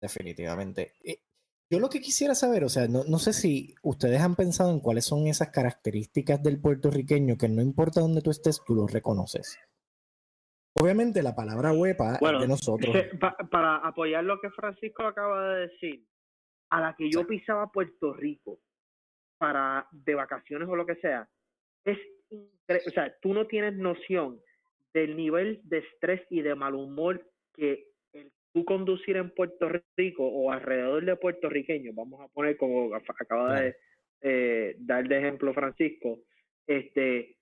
Definitivamente. 0.00 0.94
Eh, 1.04 1.22
yo 1.72 1.78
lo 1.78 1.88
que 1.88 2.02
quisiera 2.02 2.34
saber, 2.34 2.64
o 2.64 2.68
sea, 2.68 2.86
no, 2.86 3.18
sé 3.18 3.32
si 3.32 3.74
ustedes 3.82 4.20
han 4.20 4.36
pensado 4.36 4.70
en 4.70 4.80
cuáles 4.80 5.06
son 5.06 5.26
esas 5.26 5.52
características 5.52 6.42
del 6.42 6.60
puertorriqueño 6.60 7.38
que 7.38 7.48
no 7.48 7.62
importa 7.62 8.02
dónde 8.02 8.20
tú 8.20 8.30
estés, 8.30 8.60
tú 8.66 8.74
los 8.74 8.92
reconoces. 8.92 9.58
Obviamente 10.78 11.22
la 11.22 11.34
palabra 11.34 11.72
huepa 11.72 12.18
es 12.20 12.40
de 12.40 12.46
nosotros. 12.46 12.94
para 13.50 13.76
apoyar 13.76 14.22
lo 14.22 14.38
que 14.38 14.50
Francisco 14.50 15.06
acaba 15.06 15.48
de 15.48 15.68
decir, 15.68 16.06
a 16.72 16.80
la 16.80 16.94
que 16.96 17.10
yo 17.10 17.26
pisaba 17.26 17.70
Puerto 17.70 18.14
Rico 18.14 18.58
para 19.38 19.86
de 19.90 20.14
vacaciones 20.14 20.68
o 20.68 20.76
lo 20.76 20.86
que 20.86 20.96
sea, 20.96 21.28
es 21.84 21.98
o 22.30 22.90
sea, 22.90 23.14
tú 23.20 23.34
no 23.34 23.46
tienes 23.46 23.74
noción 23.74 24.40
del 24.94 25.16
nivel 25.16 25.60
de 25.64 25.78
estrés 25.78 26.22
y 26.30 26.40
de 26.40 26.54
mal 26.54 26.74
humor 26.74 27.28
que 27.54 27.88
tú 28.52 28.64
conducir 28.64 29.16
en 29.16 29.30
Puerto 29.30 29.68
Rico 29.96 30.26
o 30.26 30.50
alrededor 30.50 31.04
de 31.04 31.16
puertorriqueños, 31.16 31.94
vamos 31.94 32.20
a 32.20 32.28
poner 32.28 32.56
como 32.56 32.94
acaba 32.94 33.60
de 33.60 33.76
eh, 34.22 34.76
dar 34.78 35.06
de 35.08 35.18
ejemplo 35.18 35.52
Francisco, 35.52 36.20
este 36.66 37.36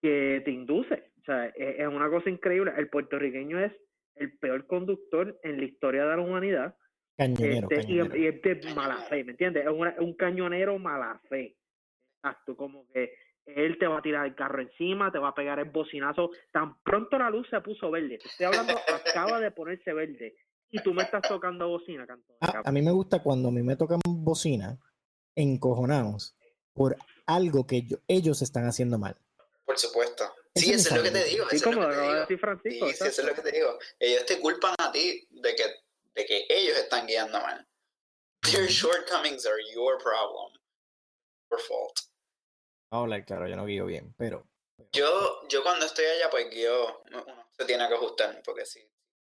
que 0.00 0.40
te 0.44 0.50
induce. 0.50 1.10
O 1.20 1.24
sea, 1.24 1.46
e, 1.48 1.82
es, 1.82 1.86
una 1.86 2.08
cosa 2.08 2.30
increíble. 2.30 2.72
El 2.76 2.88
puertorriqueño 2.88 3.58
es 3.58 3.72
el 4.16 4.38
peor 4.38 4.66
conductor 4.66 5.38
en 5.42 5.58
la 5.58 5.64
historia 5.64 6.06
de 6.06 6.16
la 6.16 6.22
humanidad. 6.22 6.76
Cañonero, 7.20 7.68
este, 7.70 7.92
Y, 7.92 8.26
es 8.26 8.40
de 8.42 8.74
mala 8.74 8.96
fe, 9.10 9.22
¿me 9.24 9.32
entiendes? 9.32 9.66
Es, 9.66 9.98
un 9.98 10.14
cañonero 10.14 10.78
mala 10.78 11.20
fe. 11.28 11.54
Exacto, 12.16 12.56
como 12.56 12.86
que 12.94 13.12
él 13.44 13.76
te 13.78 13.86
va 13.86 13.98
a 13.98 14.02
tirar 14.02 14.24
el 14.24 14.34
carro 14.34 14.62
encima, 14.62 15.12
te 15.12 15.18
va 15.18 15.28
a 15.28 15.34
pegar 15.34 15.58
el 15.58 15.68
bocinazo. 15.68 16.30
Tan 16.50 16.80
pronto 16.82 17.18
la 17.18 17.28
luz 17.28 17.46
se 17.50 17.60
puso 17.60 17.90
verde, 17.90 18.16
te 18.16 18.26
estoy 18.26 18.46
hablando, 18.46 18.72
acaba 18.88 19.38
de 19.38 19.50
ponerse 19.50 19.92
verde 19.92 20.34
y 20.70 20.82
tú 20.82 20.94
me 20.94 21.02
estás 21.02 21.20
tocando 21.28 21.68
bocina, 21.68 22.06
canto. 22.06 22.36
Ah, 22.40 22.62
a 22.64 22.72
mí 22.72 22.80
me 22.80 22.90
gusta 22.90 23.22
cuando 23.22 23.48
a 23.48 23.52
mí 23.52 23.62
me 23.62 23.76
tocan 23.76 24.00
bocina, 24.06 24.78
encojonados, 25.34 26.34
por 26.72 26.96
algo 27.26 27.66
que 27.66 27.84
ellos 28.08 28.40
están 28.40 28.64
haciendo 28.64 28.98
mal. 28.98 29.14
Por 29.66 29.78
supuesto. 29.78 30.24
Sí, 30.54 30.72
eso 30.72 30.88
es 30.88 30.96
lo 30.96 31.02
que 31.02 31.10
te 31.10 31.24
digo. 31.24 31.44
Sí, 31.50 31.60
como 31.60 31.82
lo 31.82 32.14
decir 32.14 32.38
Francisco. 32.38 32.86
Sí, 32.86 32.94
eso 33.06 33.20
es 33.20 33.24
lo 33.24 33.34
que 33.34 33.42
te 33.42 33.52
digo. 33.52 33.78
Ellos 33.98 34.24
te 34.24 34.40
culpan 34.40 34.74
a 34.78 34.90
ti 34.90 35.28
de 35.30 35.54
que, 35.54 35.64
de 36.20 36.26
que 36.26 36.46
ellos 36.48 36.76
están 36.76 37.06
guiando 37.06 37.40
mal. 37.40 37.66
Their 38.42 38.68
shortcomings 38.68 39.46
are 39.46 39.60
your 39.74 39.98
problem. 39.98 40.52
Your 41.50 41.60
fault. 41.60 41.98
Hola, 42.92 43.24
claro, 43.24 43.46
yo 43.48 43.56
no 43.56 43.66
guío 43.66 43.86
bien, 43.86 44.14
pero... 44.16 44.46
Yo, 44.92 45.46
yo 45.48 45.62
cuando 45.62 45.86
estoy 45.86 46.06
allá, 46.06 46.30
pues 46.30 46.50
guío, 46.50 47.02
uno 47.10 47.24
se 47.50 47.64
tiene 47.64 47.86
que 47.86 47.94
ajustar, 47.94 48.42
porque 48.44 48.64
si 48.64 48.80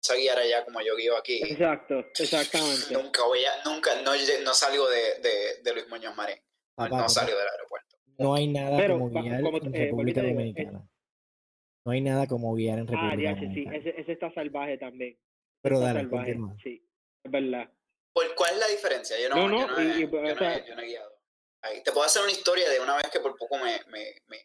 a 0.09 0.15
guiar 0.15 0.37
allá 0.37 0.63
como 0.65 0.81
yo 0.81 0.95
guío 0.95 1.17
aquí. 1.17 1.41
Exacto, 1.43 2.05
exactamente. 2.19 2.93
Nunca 2.93 3.23
voy 3.25 3.39
a, 3.45 3.63
nunca, 3.63 3.91
no, 4.03 4.11
no 4.43 4.53
salgo 4.53 4.89
de, 4.89 5.19
de, 5.21 5.61
de, 5.63 5.73
Luis 5.73 5.87
Muñoz 5.89 6.15
Marín. 6.15 6.37
no 6.77 7.09
salgo 7.09 7.37
del 7.37 7.47
aeropuerto. 7.47 7.97
No 8.17 8.33
hay 8.33 8.47
nada 8.47 8.87
como 8.87 9.09
guiar 9.09 9.39
en 9.39 9.75
eh, 9.75 9.85
República 9.85 10.21
Dominicana. 10.21 10.87
no 11.85 11.91
hay 11.91 12.01
nada 12.01 12.27
como 12.27 12.53
guiar 12.53 12.79
en 12.79 12.87
ah, 12.89 12.91
República 12.91 13.35
Dominicana. 13.35 13.53
Sí, 13.53 13.89
ese, 13.89 14.01
ese, 14.01 14.11
está 14.11 14.31
salvaje 14.33 14.77
también. 14.77 15.17
Pero 15.65 15.79
dale, 15.79 16.01
salvaje, 16.01 16.37
Sí, 16.61 16.87
es 17.23 17.31
verdad. 17.31 17.67
¿Cuál 18.13 18.53
es 18.53 18.59
la 18.59 18.67
diferencia? 18.67 19.19
Yo 19.19 19.29
no, 19.29 19.35
yo 19.35 19.49
no, 19.49 19.79
he, 19.79 19.99
yo, 19.99 20.07
no 20.21 20.81
he, 20.81 20.85
guiado. 20.85 21.11
Ahí. 21.63 21.81
Te 21.81 21.91
puedo 21.91 22.05
hacer 22.05 22.21
una 22.21 22.31
historia 22.31 22.69
de 22.69 22.79
una 22.79 22.95
vez 22.97 23.09
que 23.11 23.19
por 23.19 23.35
poco 23.35 23.57
me, 23.57 23.79
me, 23.89 24.21
me 24.27 24.37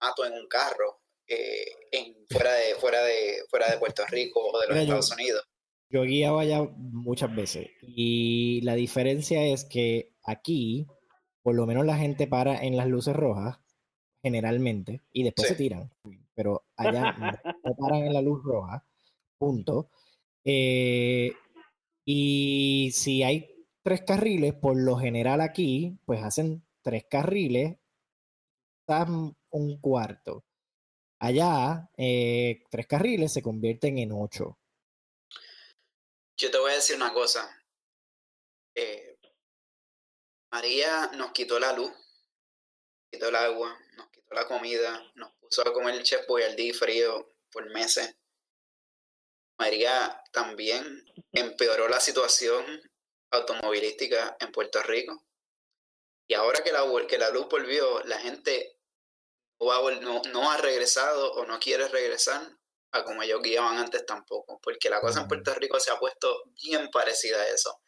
mato 0.00 0.24
en 0.24 0.34
un 0.34 0.46
carro 0.46 1.02
eh, 1.26 1.66
en, 1.90 2.14
fuera, 2.30 2.52
de, 2.52 2.76
fuera, 2.76 3.02
de, 3.02 3.42
fuera 3.50 3.68
de 3.70 3.78
Puerto 3.78 4.04
Rico 4.06 4.40
o 4.40 4.60
de 4.60 4.68
los 4.68 4.76
Estados 4.78 5.12
Unidos. 5.12 5.42
Yo 5.90 6.04
guiaba 6.04 6.44
ya 6.44 6.62
muchas 6.62 7.34
veces 7.34 7.70
y 7.82 8.60
la 8.62 8.76
diferencia 8.76 9.44
es 9.44 9.64
que 9.64 10.14
aquí, 10.22 10.86
por 11.42 11.56
lo 11.56 11.66
menos 11.66 11.84
la 11.84 11.96
gente 11.96 12.28
para 12.28 12.62
en 12.62 12.76
las 12.76 12.86
luces 12.86 13.16
rojas, 13.16 13.58
generalmente, 14.22 15.02
y 15.12 15.24
después 15.24 15.48
se 15.48 15.54
tiran, 15.56 15.90
pero 16.34 16.66
allá 16.76 17.40
no, 17.64 17.74
paran 17.74 18.04
en 18.04 18.14
la 18.14 18.22
luz 18.22 18.44
roja, 18.44 18.86
punto. 19.38 19.90
Eh, 20.44 21.32
y 22.04 22.90
si 22.92 23.22
hay 23.22 23.66
tres 23.82 24.02
carriles, 24.02 24.54
por 24.54 24.76
lo 24.76 24.96
general 24.96 25.40
aquí, 25.40 25.98
pues 26.04 26.22
hacen 26.22 26.66
tres 26.82 27.04
carriles, 27.10 27.76
están 28.80 29.36
un 29.50 29.80
cuarto. 29.80 30.44
Allá, 31.20 31.90
eh, 31.96 32.62
tres 32.70 32.86
carriles 32.86 33.32
se 33.32 33.42
convierten 33.42 33.98
en 33.98 34.12
ocho. 34.12 34.58
Yo 36.36 36.50
te 36.50 36.58
voy 36.58 36.70
a 36.70 36.76
decir 36.76 36.96
una 36.96 37.12
cosa. 37.12 37.50
Eh, 38.74 39.18
María 40.52 41.10
nos 41.16 41.32
quitó 41.32 41.58
la 41.58 41.72
luz, 41.72 41.92
quitó 43.10 43.28
el 43.28 43.36
agua, 43.36 43.76
nos 43.96 44.08
quitó 44.10 44.34
la 44.34 44.46
comida, 44.46 45.02
nos 45.16 45.32
puso 45.34 45.62
a 45.62 45.72
comer 45.72 45.96
el 45.96 46.04
chef 46.04 46.26
boyardee 46.28 46.72
frío 46.72 47.34
por 47.50 47.68
meses. 47.70 48.16
María 49.58 50.22
también 50.32 51.04
empeoró 51.32 51.88
la 51.88 52.00
situación 52.00 52.64
automovilística 53.30 54.36
en 54.40 54.52
Puerto 54.52 54.82
Rico. 54.82 55.26
Y 56.28 56.34
ahora 56.34 56.62
que 56.62 56.72
la, 56.72 56.84
que 57.08 57.18
la 57.18 57.30
luz 57.30 57.48
volvió, 57.48 58.00
la 58.04 58.18
gente 58.18 58.78
no, 59.60 60.22
no, 60.30 60.50
ha 60.50 60.56
regresado 60.58 61.32
o 61.32 61.44
no 61.44 61.58
quiere 61.58 61.88
regresar 61.88 62.40
a 62.92 63.04
como 63.04 63.22
ellos 63.22 63.42
guiaban 63.42 63.78
antes 63.78 64.06
tampoco, 64.06 64.60
porque 64.62 64.88
la 64.88 65.00
cosa 65.00 65.22
en 65.22 65.28
Puerto 65.28 65.54
Rico 65.54 65.80
se 65.80 65.90
ha 65.90 65.98
puesto 65.98 66.42
bien 66.62 66.88
parecida 66.90 67.40
a 67.40 67.48
eso. 67.48 67.80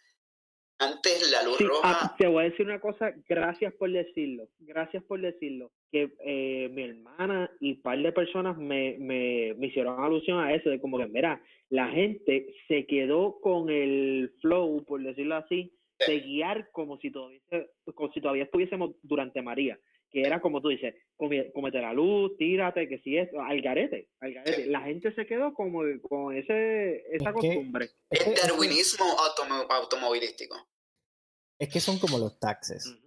Antes 0.80 1.30
la 1.30 1.42
luz 1.42 1.58
ah, 1.60 1.64
roja... 1.68 2.16
te 2.18 2.26
voy 2.26 2.44
a 2.44 2.48
decir 2.48 2.64
una 2.64 2.80
cosa, 2.80 3.12
gracias 3.28 3.74
por 3.74 3.92
decirlo, 3.92 4.48
gracias 4.60 5.04
por 5.04 5.20
decirlo, 5.20 5.70
que 5.92 6.10
eh, 6.24 6.70
mi 6.72 6.84
hermana 6.84 7.50
y 7.60 7.72
un 7.72 7.82
par 7.82 7.98
de 7.98 8.12
personas 8.12 8.56
me, 8.56 8.96
me, 8.98 9.54
me 9.58 9.66
hicieron 9.66 10.02
alusión 10.02 10.38
a 10.38 10.54
eso, 10.54 10.70
de 10.70 10.80
como 10.80 10.96
que, 10.96 11.06
mira, 11.06 11.42
la 11.68 11.88
gente 11.88 12.54
se 12.66 12.86
quedó 12.86 13.40
con 13.40 13.68
el 13.68 14.32
flow, 14.40 14.82
por 14.86 15.02
decirlo 15.02 15.36
así, 15.36 15.70
de 16.06 16.20
guiar 16.20 16.70
como 16.72 16.96
si 16.98 17.10
todavía, 17.10 17.40
como 17.94 18.10
si 18.12 18.22
todavía 18.22 18.44
estuviésemos 18.44 18.92
durante 19.02 19.42
María 19.42 19.78
que 20.10 20.22
era 20.22 20.40
como 20.40 20.60
tú 20.60 20.68
dices, 20.68 20.94
comete 21.16 21.80
la 21.80 21.92
luz, 21.92 22.36
tírate, 22.36 22.88
que 22.88 22.98
si 22.98 23.16
es, 23.16 23.28
al 23.34 23.60
garete, 23.62 24.08
al 24.20 24.34
garete. 24.34 24.66
La 24.66 24.80
gente 24.82 25.14
se 25.14 25.26
quedó 25.26 25.54
como 25.54 25.82
con 26.08 26.36
ese, 26.36 27.04
esa 27.14 27.32
costumbre. 27.32 27.90
El 28.10 28.34
darwinismo 28.34 29.06
automovilístico. 29.68 30.56
Es 31.58 31.68
que 31.68 31.80
son 31.80 31.98
como 31.98 32.18
los 32.18 32.38
taxes. 32.38 32.98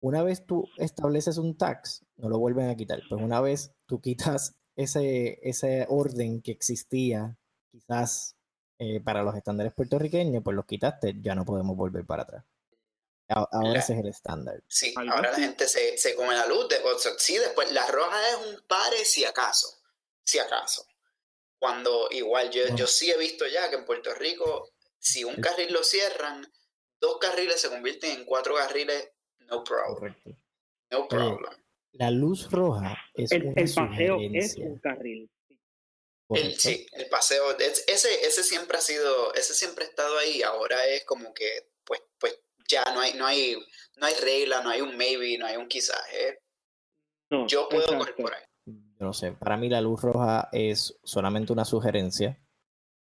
Una 0.00 0.22
vez 0.22 0.46
tú 0.46 0.68
estableces 0.76 1.38
un 1.38 1.56
tax, 1.56 2.06
no 2.16 2.28
lo 2.28 2.38
vuelven 2.38 2.68
a 2.68 2.76
quitar. 2.76 3.00
Pues 3.08 3.20
una 3.20 3.40
vez 3.40 3.74
tú 3.86 4.00
quitas 4.00 4.56
ese, 4.76 5.40
ese 5.42 5.86
orden 5.88 6.40
que 6.40 6.52
existía 6.52 7.36
quizás 7.72 8.36
eh, 8.78 9.00
para 9.00 9.24
los 9.24 9.34
estándares 9.34 9.72
puertorriqueños, 9.72 10.42
pues 10.44 10.54
los 10.54 10.66
quitaste, 10.66 11.16
ya 11.20 11.34
no 11.34 11.44
podemos 11.44 11.76
volver 11.76 12.06
para 12.06 12.22
atrás. 12.22 12.44
Ahora 13.28 13.72
La- 13.72 13.78
ese 13.78 13.92
es 13.94 13.98
el 14.00 14.08
estándar. 14.08 14.62
Sí, 14.68 14.94
Algo 14.96 15.14
ahora 15.14 15.32
la 15.32 15.38
gente 15.38 15.68
se, 15.68 15.98
se 15.98 16.14
come 16.14 16.34
la 16.34 16.46
luz 16.46 16.68
de. 16.68 16.80
Sí, 17.18 17.36
después 17.38 17.70
la 17.72 17.86
roja 17.86 18.28
es 18.30 18.34
un 18.46 18.66
pare 18.66 19.04
si 19.04 19.24
acaso. 19.24 19.68
Si 20.24 20.38
acaso. 20.38 20.86
Cuando 21.58 22.08
igual 22.10 22.50
yo, 22.50 22.62
yo 22.76 22.86
sí 22.86 23.10
he 23.10 23.18
visto 23.18 23.46
ya 23.46 23.68
que 23.68 23.76
en 23.76 23.84
Puerto 23.84 24.14
Rico, 24.14 24.70
si 24.98 25.24
un 25.24 25.36
carril 25.36 25.72
lo 25.72 25.82
cierran, 25.82 26.46
dos 27.00 27.18
carriles 27.18 27.60
se 27.60 27.68
convierten 27.68 28.12
en 28.20 28.24
cuatro 28.24 28.54
carriles, 28.54 29.10
no 29.40 29.64
problem. 29.64 29.94
Correcto. 30.14 30.30
No 30.90 31.08
problem. 31.08 31.64
La 31.92 32.10
luz 32.10 32.50
roja 32.50 32.96
es 33.14 33.32
El, 33.32 33.46
una 33.46 33.60
el 33.60 33.74
paseo 33.74 34.18
es 34.32 34.56
un 34.56 34.78
carril. 34.78 35.30
El, 36.30 36.58
sí, 36.58 36.86
el 36.92 37.08
paseo, 37.08 37.56
es- 37.58 37.84
ese, 37.88 38.26
ese 38.26 38.42
siempre 38.44 38.76
ha 38.78 38.80
sido, 38.82 39.32
ese 39.34 39.54
siempre 39.54 39.84
ha 39.84 39.88
estado 39.88 40.16
ahí, 40.18 40.42
ahora 40.42 40.84
es 40.86 41.04
como 41.04 41.32
que, 41.34 41.70
pues, 41.84 42.02
pues 42.18 42.38
ya 42.70 42.84
no 42.94 43.00
hay, 43.00 43.14
no 43.14 43.26
hay, 43.26 43.56
no 43.96 44.06
hay 44.06 44.14
regla, 44.22 44.62
no 44.62 44.70
hay 44.70 44.80
un 44.80 44.96
maybe, 44.96 45.36
no 45.38 45.46
hay 45.46 45.56
un 45.56 45.66
quizás, 45.68 45.98
No, 47.30 47.46
yo 47.46 47.68
puedo 47.68 47.86
correr 47.98 48.14
por 48.14 48.34
ahí. 48.34 48.42
Yo 48.66 49.06
no 49.06 49.12
sé, 49.12 49.32
para 49.32 49.56
mí 49.56 49.68
la 49.68 49.80
luz 49.80 50.02
roja 50.02 50.48
es 50.52 50.98
solamente 51.04 51.52
una 51.52 51.64
sugerencia 51.64 52.38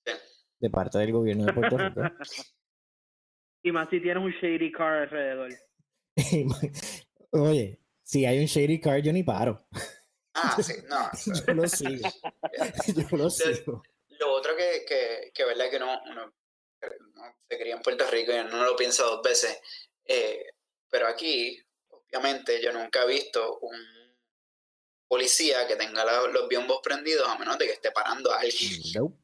Sí. 0.05 0.13
de 0.61 0.71
parte 0.71 0.99
del 0.99 1.13
gobierno 1.13 1.45
de 1.45 1.53
Puerto 1.53 1.79
Rico. 1.79 2.01
Y 3.63 3.73
más 3.73 3.89
si 3.91 4.01
tienes 4.01 4.23
un 4.23 4.31
shady 4.31 4.71
car 4.71 4.93
alrededor. 4.93 5.51
Oye, 7.33 7.81
si 8.05 8.25
hay 8.25 8.39
un 8.39 8.47
shady 8.47 8.81
car, 8.81 9.01
yo 9.03 9.13
ni 9.13 9.25
paro. 9.25 9.67
Ah, 10.35 10.57
sí, 10.63 10.75
no. 10.89 11.11
Yo 11.47 11.55
lo 11.55 11.67
sigo. 11.69 12.09
Yo 13.11 13.17
lo 13.17 13.29
sigo. 13.29 13.83
Lo 14.21 14.33
otro 14.35 14.53
que, 14.57 14.85
que, 14.87 15.33
que 15.35 15.45
verdad 15.45 15.69
que 15.69 15.79
no, 15.81 16.01
uno 16.11 16.33
no 17.15 17.37
se 17.49 17.59
cría 17.59 17.75
en 17.75 17.83
Puerto 17.83 18.07
Rico 18.11 18.33
y 18.33 18.37
no 18.45 18.65
lo 18.65 18.77
piensa 18.77 19.03
dos 19.05 19.23
veces, 19.23 19.59
eh, 20.05 20.45
pero 20.91 21.07
aquí, 21.09 21.61
obviamente, 21.89 22.61
yo 22.63 22.73
nunca 22.73 23.03
he 23.03 23.07
visto 23.09 23.59
un 23.61 23.77
policía 25.09 25.67
que 25.67 25.77
tenga 25.77 26.05
la- 26.05 26.27
los 26.29 26.49
biombos 26.49 26.81
prendidos 26.83 27.29
a 27.29 27.39
menos 27.39 27.59
de 27.59 27.67
que 27.67 27.73
esté 27.73 27.91
parando 27.93 28.33
a 28.33 28.41
alguien. 28.41 28.73
Nope. 28.95 29.17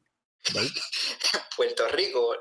En 0.55 0.55
Puerto 1.57 1.87
Rico, 1.89 2.35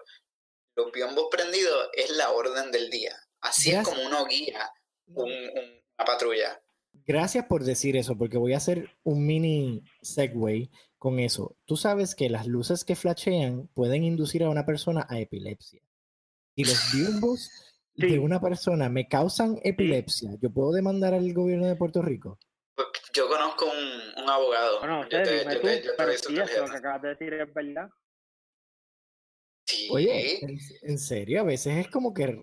los 0.76 0.92
biombos 0.92 1.28
prendidos 1.30 1.88
es 1.92 2.10
la 2.10 2.30
orden 2.30 2.70
del 2.72 2.88
día. 2.90 3.16
Así 3.40 3.70
es 3.72 3.84
como 3.84 4.02
uno 4.04 4.24
guía 4.26 4.70
un- 5.06 5.30
un- 5.30 5.82
una 5.98 6.04
patrulla. 6.04 6.60
Gracias 7.04 7.46
por 7.46 7.64
decir 7.64 7.96
eso, 7.96 8.16
porque 8.16 8.38
voy 8.38 8.52
a 8.52 8.58
hacer 8.58 8.90
un 9.02 9.26
mini 9.26 9.82
segue 10.02 10.70
con 10.98 11.18
eso. 11.18 11.56
Tú 11.64 11.76
sabes 11.76 12.14
que 12.14 12.30
las 12.30 12.46
luces 12.46 12.84
que 12.84 12.94
flashean 12.94 13.68
pueden 13.74 14.04
inducir 14.04 14.44
a 14.44 14.50
una 14.50 14.64
persona 14.64 15.06
a 15.10 15.18
epilepsia. 15.18 15.82
Y 16.54 16.64
los 16.64 16.78
biombos 16.94 17.50
Sí. 17.94 18.06
de 18.06 18.18
una 18.20 18.40
persona 18.40 18.88
me 18.88 19.06
causan 19.06 19.58
epilepsia. 19.64 20.30
¿Yo 20.40 20.48
puedo 20.50 20.72
demandar 20.72 21.12
al 21.12 21.30
gobierno 21.34 21.66
de 21.66 21.76
Puerto 21.76 22.00
Rico? 22.00 22.38
Pues, 22.74 22.88
Yo 23.12 23.28
conozco 23.28 23.66
un, 23.66 24.22
un 24.24 24.30
abogado. 24.30 24.78
Bueno, 24.78 25.02
yo 25.10 25.22
te, 25.22 25.40
dime 25.40 25.54
yo 25.54 25.60
tú, 25.60 25.66
te- 25.66 25.82
yo 25.82 25.90
te 25.90 25.96
pero 25.98 26.08
doy 26.08 26.16
su 26.18 26.28
sí, 26.30 26.38
eso 26.38 26.60
lo 26.64 26.70
que 26.70 26.76
acabas 26.78 27.02
de 27.02 27.08
decir 27.10 27.34
es 27.34 27.52
verdad. 27.52 27.90
Sí. 29.66 29.88
Oye, 29.90 30.42
en, 30.44 30.58
en 30.82 30.98
serio, 30.98 31.40
a 31.40 31.44
veces 31.44 31.76
es 31.76 31.88
como 31.88 32.14
que 32.14 32.42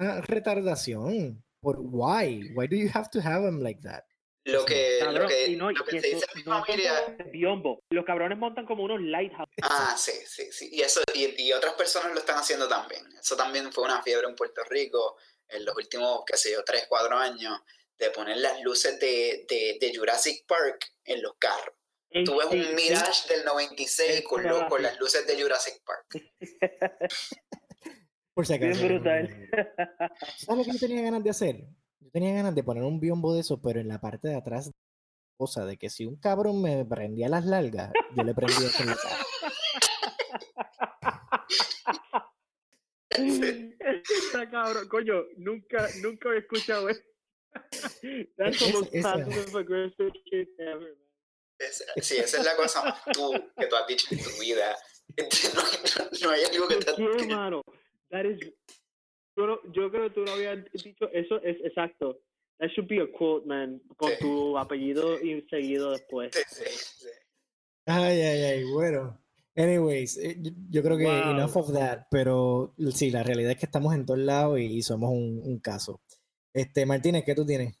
una 0.00 0.20
retardación. 0.22 1.42
¿Por 1.60 1.76
why? 1.80 2.50
Why 2.54 2.66
do 2.66 2.76
you 2.76 2.88
have 2.92 3.10
to 3.10 3.20
have 3.20 3.42
them 3.44 3.60
like 3.62 3.80
that? 3.82 4.04
Lo 4.46 4.64
que, 4.64 4.98
lo 5.00 5.06
Cabrón, 5.06 5.28
que, 5.28 5.46
y 5.48 5.56
no, 5.56 5.70
lo 5.70 5.84
que 5.84 5.96
y 5.96 6.00
se 6.00 6.06
dice 6.14 6.26
en 6.34 6.38
mi 6.40 6.42
no 6.50 6.64
familia. 6.64 7.16
biombo. 7.30 7.78
Los 7.90 8.04
cabrones 8.06 8.38
montan 8.38 8.64
como 8.64 8.84
unos 8.84 9.00
lighthouse. 9.00 9.48
Ah, 9.62 9.94
sí, 9.98 10.12
sí, 10.26 10.50
sí. 10.50 10.70
Y 10.72 10.80
eso, 10.80 11.00
y, 11.14 11.42
y 11.42 11.52
otras 11.52 11.74
personas 11.74 12.12
lo 12.14 12.20
están 12.20 12.38
haciendo 12.38 12.66
también. 12.66 13.02
Eso 13.20 13.36
también 13.36 13.70
fue 13.70 13.84
una 13.84 14.02
fiebre 14.02 14.26
en 14.26 14.34
Puerto 14.34 14.62
Rico 14.64 15.18
en 15.48 15.64
los 15.66 15.76
últimos, 15.76 16.22
qué 16.26 16.36
sé 16.38 16.52
yo, 16.52 16.64
tres, 16.64 16.86
cuatro 16.88 17.16
años, 17.18 17.60
de 17.98 18.10
poner 18.10 18.38
las 18.38 18.60
luces 18.62 18.98
de, 18.98 19.44
de, 19.48 19.76
de 19.78 19.94
Jurassic 19.94 20.46
Park 20.46 20.86
en 21.04 21.20
los 21.22 21.34
carros. 21.38 21.74
En- 22.08 22.24
Tú 22.24 22.38
ves 22.38 22.46
un 22.46 22.74
Mirage 22.74 23.28
del 23.28 23.44
96 23.44 24.22
con, 24.26 24.42
lo- 24.42 24.66
con 24.68 24.82
las 24.82 24.98
luces 24.98 25.26
de 25.26 25.40
Jurassic 25.40 25.82
Park. 25.84 26.06
Por 28.34 28.46
si 28.46 28.58
Bien 28.58 28.70
acaso. 28.70 28.86
brutal. 28.86 29.50
¿Sabes 30.38 30.66
lo 30.66 30.72
que 30.72 30.78
yo 30.78 30.86
tenía 30.86 31.02
ganas 31.02 31.22
de 31.24 31.30
hacer? 31.30 31.64
Yo 32.00 32.10
tenía 32.10 32.32
ganas 32.34 32.54
de 32.54 32.62
poner 32.64 32.82
un 32.84 33.00
biombo 33.00 33.34
de 33.34 33.40
eso, 33.40 33.60
pero 33.60 33.80
en 33.80 33.88
la 33.88 34.00
parte 34.00 34.28
de 34.28 34.36
atrás. 34.36 34.70
Cosa 35.36 35.64
de 35.64 35.78
que 35.78 35.88
si 35.88 36.04
un 36.04 36.16
cabrón 36.16 36.60
me 36.60 36.84
prendía 36.84 37.28
las 37.30 37.46
largas, 37.46 37.92
yo 38.14 38.22
le 38.24 38.34
prendía 38.34 38.66
eso 38.68 38.82
en 38.82 38.88
la 38.90 38.96
cara. 38.96 39.16
Está 43.18 44.50
cabrón, 44.50 44.88
coño, 44.88 45.14
nunca, 45.36 45.88
nunca 46.02 46.28
he 46.30 46.38
escuchado 46.38 46.88
eso. 46.88 47.00
That's 48.36 48.58
the 48.58 48.72
most 48.72 48.92
passive 49.02 49.58
aggressive 49.58 50.12
shit 50.26 50.48
ever, 50.58 50.78
man. 50.94 51.08
Es- 51.58 51.84
sí, 52.02 52.16
esa 52.18 52.38
es 52.38 52.44
la 52.44 52.56
cosa 52.56 52.82
más 52.84 53.02
tú 53.12 53.32
que 53.58 53.66
tú 53.66 53.76
has 53.76 53.86
dicho 53.86 54.06
en 54.10 54.22
tu 54.22 54.30
vida. 54.40 54.76
No, 55.18 55.24
no- 56.04 56.10
no 56.22 56.30
hay 56.30 56.44
algo 56.44 56.68
que 56.68 56.76
te 56.76 56.92
¿Por 56.94 57.16
qué, 57.16 57.26
mano? 57.26 57.62
That 58.10 58.24
is... 58.24 58.38
Yo, 59.36 59.60
yo 59.72 59.90
creo 59.90 60.04
que 60.08 60.14
tú 60.14 60.24
no 60.24 60.32
habías 60.32 60.64
dicho 60.72 61.08
eso, 61.12 61.40
es 61.42 61.56
exacto. 61.64 62.20
That 62.58 62.68
should 62.70 62.88
be 62.88 63.00
a 63.00 63.06
quote, 63.16 63.46
man, 63.46 63.80
con 63.96 64.10
Sí. 64.10 64.16
tu 64.20 64.58
apellido 64.58 65.18
y 65.20 65.40
seguido 65.48 65.92
después. 65.92 66.32
Sí. 66.48 67.06
Ay, 67.86 68.20
ay, 68.20 68.42
ay, 68.42 68.64
bueno. 68.72 69.18
Anyways, 69.56 70.18
eh, 70.18 70.36
yo, 70.70 70.82
creo 70.82 70.96
que 70.98 71.04
Wow. 71.04 71.30
enough 71.32 71.56
of 71.56 71.72
that, 71.72 72.06
pero 72.10 72.74
sí, 72.92 73.10
la 73.10 73.22
realidad 73.22 73.52
es 73.52 73.58
que 73.58 73.66
estamos 73.66 73.94
en 73.94 74.04
todos 74.06 74.20
lados 74.20 74.60
y, 74.60 74.82
somos 74.82 75.10
un, 75.10 75.40
un 75.42 75.58
caso. 75.60 76.00
Este, 76.52 76.84
Martínez, 76.86 77.24
¿qué 77.24 77.34
tú 77.34 77.44
tienes? 77.46 77.78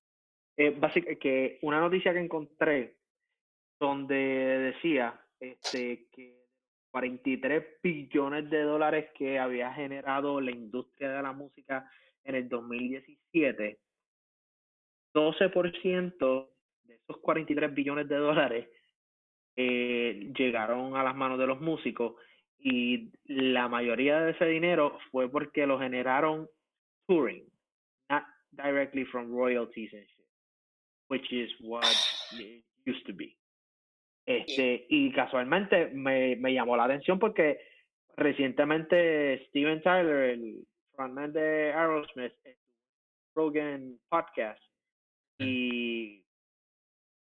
Eh, 0.56 0.70
básica- 0.70 1.14
que 1.16 1.58
una 1.62 1.80
noticia 1.80 2.12
que 2.12 2.20
encontré 2.20 2.96
donde 3.78 4.14
decía 4.14 5.18
este 5.38 6.08
que 6.12 6.39
43 6.90 7.64
billones 7.82 8.50
de 8.50 8.62
dólares 8.62 9.10
que 9.16 9.38
había 9.38 9.72
generado 9.72 10.40
la 10.40 10.50
industria 10.50 11.10
de 11.10 11.22
la 11.22 11.32
música 11.32 11.90
en 12.24 12.34
el 12.34 12.48
2017, 12.48 13.78
12% 15.14 16.48
de 16.84 16.94
esos 16.94 17.18
43 17.18 17.74
billones 17.74 18.08
de 18.08 18.16
dólares 18.16 18.68
eh, 19.56 20.32
llegaron 20.36 20.96
a 20.96 21.02
las 21.02 21.16
manos 21.16 21.38
de 21.38 21.46
los 21.46 21.60
músicos 21.60 22.14
y 22.58 23.10
la 23.24 23.68
mayoría 23.68 24.20
de 24.20 24.32
ese 24.32 24.44
dinero 24.46 24.98
fue 25.10 25.30
porque 25.30 25.66
lo 25.66 25.78
generaron 25.78 26.48
touring, 27.06 27.44
not 28.10 28.24
directly 28.52 29.04
from 29.06 29.32
royalties 29.32 29.92
and 29.92 30.06
shit, 30.06 30.26
which 31.08 31.32
is 31.32 31.50
what 31.60 31.84
it 32.32 32.62
used 32.84 33.04
to 33.06 33.12
be. 33.12 33.36
Este, 34.38 34.86
y 34.88 35.10
casualmente 35.10 35.88
me, 35.88 36.36
me 36.36 36.54
llamó 36.54 36.76
la 36.76 36.84
atención 36.84 37.18
porque 37.18 37.58
recientemente 38.16 39.44
Steven 39.48 39.82
Tyler, 39.82 40.30
el 40.30 40.64
frontman 40.94 41.32
de 41.32 41.72
Aerosmith, 41.72 42.32
Rogan 43.34 43.98
Podcast, 44.08 44.62
y 45.38 46.22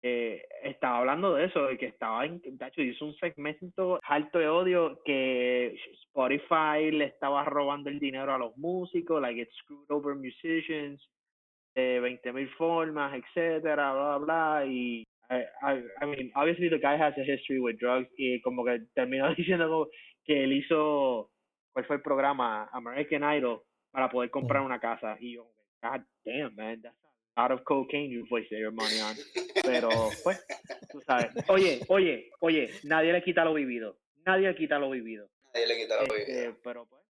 eh, 0.02 0.48
estaba 0.64 1.00
hablando 1.00 1.36
de 1.36 1.46
eso, 1.46 1.68
de 1.68 1.78
que 1.78 1.86
estaba, 1.86 2.26
en, 2.26 2.42
de 2.44 2.68
hecho, 2.68 2.82
hizo 2.82 3.06
un 3.06 3.16
segmento 3.18 4.00
alto 4.04 4.40
de 4.40 4.48
odio 4.48 5.00
que 5.06 5.78
Spotify 6.06 6.90
le 6.92 7.06
estaba 7.06 7.44
robando 7.46 7.92
el 7.92 8.00
dinero 8.00 8.34
a 8.34 8.40
los 8.40 8.58
músicos, 8.58 9.22
like 9.22 9.40
it 9.40 9.50
screwed 9.62 9.92
over 9.92 10.16
musicians, 10.16 11.08
de 11.76 12.00
20 12.00 12.34
mil 12.34 12.50
formas, 12.56 13.14
etcétera, 13.14 13.94
bla, 13.94 14.18
bla, 14.18 14.66
y 14.66 15.06
I, 15.30 15.44
I, 15.62 15.84
I 16.02 16.06
mean, 16.06 16.32
obviously 16.36 16.70
the 16.70 16.78
guy 16.80 16.98
has 16.98 17.18
a 17.18 17.24
history 17.24 17.60
with 17.60 17.78
drugs, 17.80 18.08
y 18.18 18.42
como 18.42 18.64
que 18.66 18.80
terminó 18.94 19.34
diciendo 19.36 19.68
como 19.68 19.88
que 20.26 20.44
él 20.44 20.54
hizo, 20.54 21.32
¿cuál 21.74 21.86
fue 21.86 21.96
el 21.98 22.02
programa? 22.02 22.70
American 22.74 23.24
Idol, 23.24 23.62
para 23.92 24.10
poder 24.10 24.30
comprar 24.30 24.62
una 24.62 24.80
casa, 24.80 25.18
y 25.20 25.34
yo, 25.36 25.52
God 25.82 26.02
damn, 26.26 26.56
man, 26.56 26.82
that's 26.82 26.96
lot 27.38 27.52
of 27.52 27.64
cocaine 27.66 28.10
you've 28.10 28.30
wasted 28.32 28.60
your 28.60 28.72
money 28.72 29.00
on. 29.02 29.16
Pero, 29.64 30.10
pues, 30.24 30.40
tú 30.92 31.02
sabes. 31.06 31.32
Oye, 31.50 31.82
oye, 31.90 32.30
oye, 32.40 32.70
nadie 32.84 33.12
le 33.12 33.22
quita 33.22 33.44
lo 33.44 33.54
vivido. 33.54 33.98
Nadie 34.26 34.48
le 34.48 34.56
quita 34.56 34.80
lo 34.80 34.90
vivido. 34.90 35.30
Nadie 35.54 35.68
le 35.68 35.76
quita 35.78 35.98
la 35.98 36.04
Este, 36.04 36.32
bebida. 36.34 36.58
pero, 36.64 36.86
pues, 36.86 37.02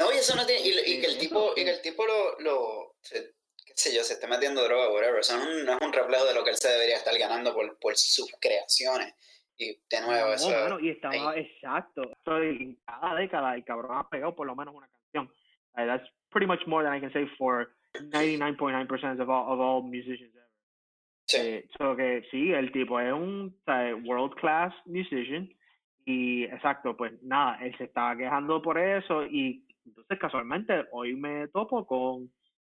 No, 0.00 0.12
y 0.12 0.16
eso 0.16 0.34
no 0.36 0.44
tiene. 0.44 0.60
Y, 0.66 0.70
y 0.96 1.00
que 1.00 1.06
el 1.06 1.18
tipo, 1.18 1.52
y 1.56 1.64
que 1.64 1.70
el 1.70 1.80
tipo 1.82 2.04
lo. 2.04 2.38
lo 2.40 2.94
se- 3.00 3.32
sé 3.78 3.94
yo, 3.94 4.02
se 4.02 4.14
esté 4.14 4.26
metiendo 4.26 4.62
droga, 4.64 4.90
whatever. 4.90 5.20
Eso 5.20 5.36
no 5.36 5.42
es, 5.42 5.48
un, 5.48 5.64
no 5.64 5.72
es 5.72 5.78
un 5.80 5.92
reflejo 5.92 6.24
de 6.24 6.34
lo 6.34 6.44
que 6.44 6.50
él 6.50 6.56
se 6.56 6.68
debería 6.68 6.96
estar 6.96 7.16
ganando 7.18 7.54
por, 7.54 7.78
por 7.78 7.96
sus 7.96 8.30
creaciones. 8.40 9.14
Y 9.56 9.76
de 9.90 10.00
nuevo, 10.00 10.28
no, 10.28 10.34
eso. 10.34 10.80
y 10.80 10.90
estaba, 10.90 11.36
exacto. 11.36 12.02
Estoy 12.12 12.56
en 12.60 12.78
cada 12.86 13.14
década 13.16 13.54
el 13.54 13.64
cabrón 13.64 13.98
ha 13.98 14.08
pegado 14.08 14.34
por 14.34 14.46
lo 14.46 14.54
menos 14.54 14.74
una 14.74 14.88
canción. 14.88 15.30
Uh, 15.76 15.86
that's 15.86 16.08
pretty 16.30 16.46
much 16.46 16.64
more 16.66 16.84
than 16.84 16.92
I 16.92 17.00
can 17.00 17.12
say 17.12 17.26
for 17.36 17.68
99.9% 17.94 19.20
of 19.20 19.28
all, 19.28 19.52
of 19.52 19.60
all 19.60 19.82
musicians 19.82 20.34
ever. 20.34 20.48
sí. 21.26 21.38
Eh, 21.40 21.68
so 21.76 21.96
que 21.96 22.22
sí, 22.30 22.52
el 22.52 22.72
tipo 22.72 23.00
es 23.00 23.12
un 23.12 23.54
world 24.04 24.34
class 24.36 24.72
musician 24.86 25.48
Y 26.10 26.44
exacto, 26.44 26.96
pues 26.96 27.22
nada, 27.22 27.58
él 27.62 27.76
se 27.76 27.84
estaba 27.84 28.16
quejando 28.16 28.62
por 28.62 28.78
eso 28.78 29.26
y 29.26 29.66
entonces 29.84 30.18
casualmente 30.18 30.86
hoy 30.92 31.14
me 31.14 31.48
topo 31.48 31.86
con 31.86 32.30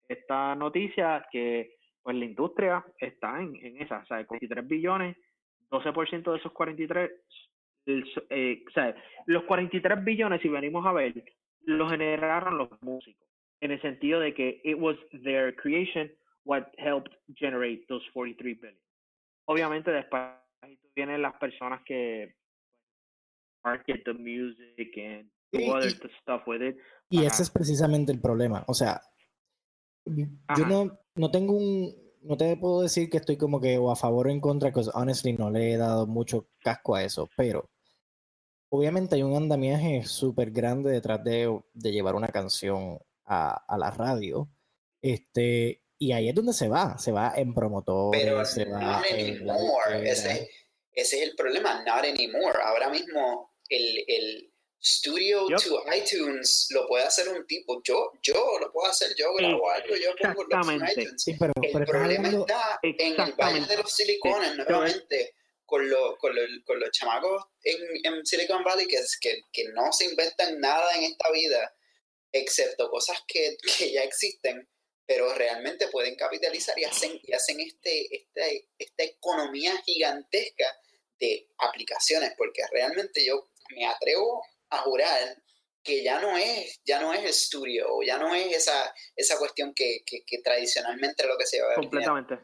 esta 0.09 0.55
noticia 0.55 1.27
que 1.31 1.77
pues 2.03 2.17
la 2.17 2.25
industria 2.25 2.85
está 2.99 3.41
en, 3.41 3.57
en 3.57 3.81
esa, 3.81 3.99
o 3.99 4.07
sea, 4.07 4.27
43 4.27 4.67
billones, 4.69 5.17
12% 5.71 6.31
de 6.33 6.39
esos 6.39 6.53
43, 6.53 7.11
eh, 7.87 8.65
o 8.67 8.71
sea, 8.73 8.95
los 9.27 9.45
43 9.45 10.05
billones, 10.05 10.43
si 10.43 10.49
venimos 10.49 10.85
a 10.87 10.93
ver, 10.93 11.25
los 11.63 11.91
generaron 11.91 12.59
los 12.59 12.69
músicos, 12.83 13.27
en 13.61 13.71
el 13.71 13.81
sentido 13.81 14.21
de 14.21 14.35
que 14.35 14.61
it 14.65 14.77
was 14.79 14.97
their 15.23 15.55
creation 15.57 16.11
what 16.45 16.65
helped 16.77 17.13
generate 17.37 17.87
those 17.89 18.05
43 18.13 18.61
billion. 18.61 18.79
Obviamente 19.47 19.91
después 19.91 20.23
vienen 20.95 21.23
las 21.23 21.35
personas 21.35 21.83
que 21.85 22.35
market 23.65 24.05
the 24.05 24.13
music 24.13 24.97
and 24.99 25.31
do 25.53 25.73
other 25.73 25.91
stuff 26.21 26.47
with 26.47 26.63
it. 26.63 26.77
Y 27.09 27.25
ese 27.25 27.43
es 27.43 27.51
precisamente 27.51 28.13
el 28.13 28.21
problema. 28.21 28.65
O 28.67 28.75
sea, 28.75 29.01
yo 30.07 30.67
no, 30.67 30.99
no 31.15 31.31
tengo 31.31 31.55
un. 31.55 31.95
No 32.23 32.37
te 32.39 32.57
puedo 32.57 32.81
decir 32.81 33.11
que 33.11 33.19
estoy 33.19 33.37
como 33.37 33.61
que 33.61 33.77
o 33.77 33.91
a 33.91 33.97
favor 33.97 34.29
o 34.29 34.31
en 34.31 34.41
contra, 34.41 34.73
porque 34.73 34.91
honestly 34.95 35.35
no 35.35 35.51
le 35.51 35.73
he 35.73 35.77
dado 35.77 36.07
mucho 36.07 36.49
casco 36.63 36.95
a 36.95 37.05
eso, 37.05 37.29
pero 37.37 37.69
obviamente 38.71 39.15
hay 39.15 39.23
un 39.23 39.37
andamiaje 39.37 40.05
súper 40.05 40.51
grande 40.51 40.91
detrás 40.91 41.23
de, 41.23 41.61
de, 41.75 41.93
llevar 41.93 42.15
una 42.15 42.29
canción 42.29 42.99
a, 43.27 43.63
a, 43.69 43.79
la 43.79 43.91
radio. 43.91 44.49
Este, 45.03 45.83
y 45.99 46.13
ahí 46.13 46.29
es 46.29 46.35
donde 46.35 46.55
se 46.55 46.69
va, 46.69 46.99
se 46.99 47.13
va 47.13 47.35
en 47.37 47.55
promotores, 47.55 48.23
pero 48.23 48.45
se 48.45 48.65
va 48.65 49.03
en 49.11 49.47
ese, 50.07 50.51
ese, 50.93 51.17
es 51.17 51.29
el 51.29 51.37
problema, 51.37 51.85
not 51.85 52.05
anymore. 52.05 52.59
Ahora 52.65 52.89
mismo 52.89 53.55
el, 53.69 54.05
el 54.09 54.54
Studio 54.87 55.47
to 55.49 55.83
iTunes 55.95 56.67
lo 56.71 56.87
puede 56.87 57.05
hacer 57.05 57.27
un 57.31 57.47
tipo. 57.47 57.83
Yo, 57.85 58.13
yo 58.23 58.59
lo 58.61 58.71
puedo 58.71 58.91
hacer, 58.91 59.15
yo 59.17 59.33
grabo 59.35 59.71
algo, 59.71 59.97
yo 59.97 60.15
pongo 60.15 60.45
los 60.45 60.91
iTunes. 60.91 61.27
el 61.27 61.87
problema 61.87 62.29
está 62.29 62.81
en 62.83 63.19
el 63.19 63.33
valle 63.33 63.67
de 63.67 63.77
los 63.79 63.91
silicones, 63.91 64.57
nuevamente, 64.57 65.37
con, 65.65 65.89
lo, 65.89 66.19
con, 66.19 66.35
lo, 66.35 66.43
con, 66.67 66.79
los 66.79 66.91
chamacos 66.91 67.45
en, 67.63 67.79
en 68.05 68.27
Silicon 68.27 68.63
Valley 68.63 68.87
que, 68.87 69.01
que, 69.23 69.41
que, 69.51 69.65
no 69.73 69.91
se 69.91 70.05
inventan 70.05 70.61
nada 70.61 70.95
en 70.97 71.05
esta 71.05 71.31
vida, 71.33 71.75
excepto 72.31 72.91
cosas 72.91 73.23
que, 73.27 73.57
que 73.79 73.91
ya 73.91 74.03
existen, 74.03 74.69
pero 75.07 75.33
realmente 75.33 75.89
pueden 75.89 76.15
capitalizar 76.15 76.79
y 76.79 76.85
hacen, 76.85 77.19
y 77.23 77.33
hacen 77.33 77.59
este, 77.61 78.15
este, 78.15 78.69
esta 78.79 79.05
economía 79.05 79.75
gigantesca 79.87 80.67
de 81.19 81.49
aplicaciones, 81.57 82.35
porque 82.37 82.63
realmente 82.71 83.25
yo 83.25 83.49
me 83.71 83.87
atrevo 83.87 84.45
a 84.75 84.83
jurar 84.83 85.43
que 85.85 86.03
ya 86.03 86.19
no 86.19 86.37
es, 86.37 86.81
ya 86.85 87.01
no 87.01 87.13
es 87.13 87.25
estudio, 87.25 87.87
ya 88.05 88.17
no 88.17 88.35
es 88.35 88.57
esa, 88.57 88.95
esa 89.15 89.39
cuestión 89.39 89.75
que, 89.75 90.03
que, 90.07 90.25
que 90.27 90.39
tradicionalmente 90.39 91.27
lo 91.27 91.37
que 91.37 91.47
se 91.47 91.59
llevaba. 91.59 91.75
Completamente. 91.75 92.39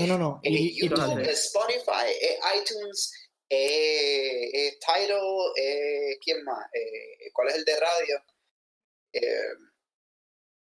no, 0.00 0.06
no, 0.06 0.18
no. 0.18 0.40
YouTube, 0.42 1.22
Spotify, 1.30 2.10
iTunes, 2.58 3.12
eh, 3.48 4.78
Tidal, 4.80 5.20
eh, 5.56 6.18
¿quién 6.24 6.42
más? 6.42 6.66
Eh, 6.72 7.30
¿Cuál 7.32 7.48
es 7.48 7.54
el 7.56 7.64
de 7.64 7.78
radio? 7.78 8.24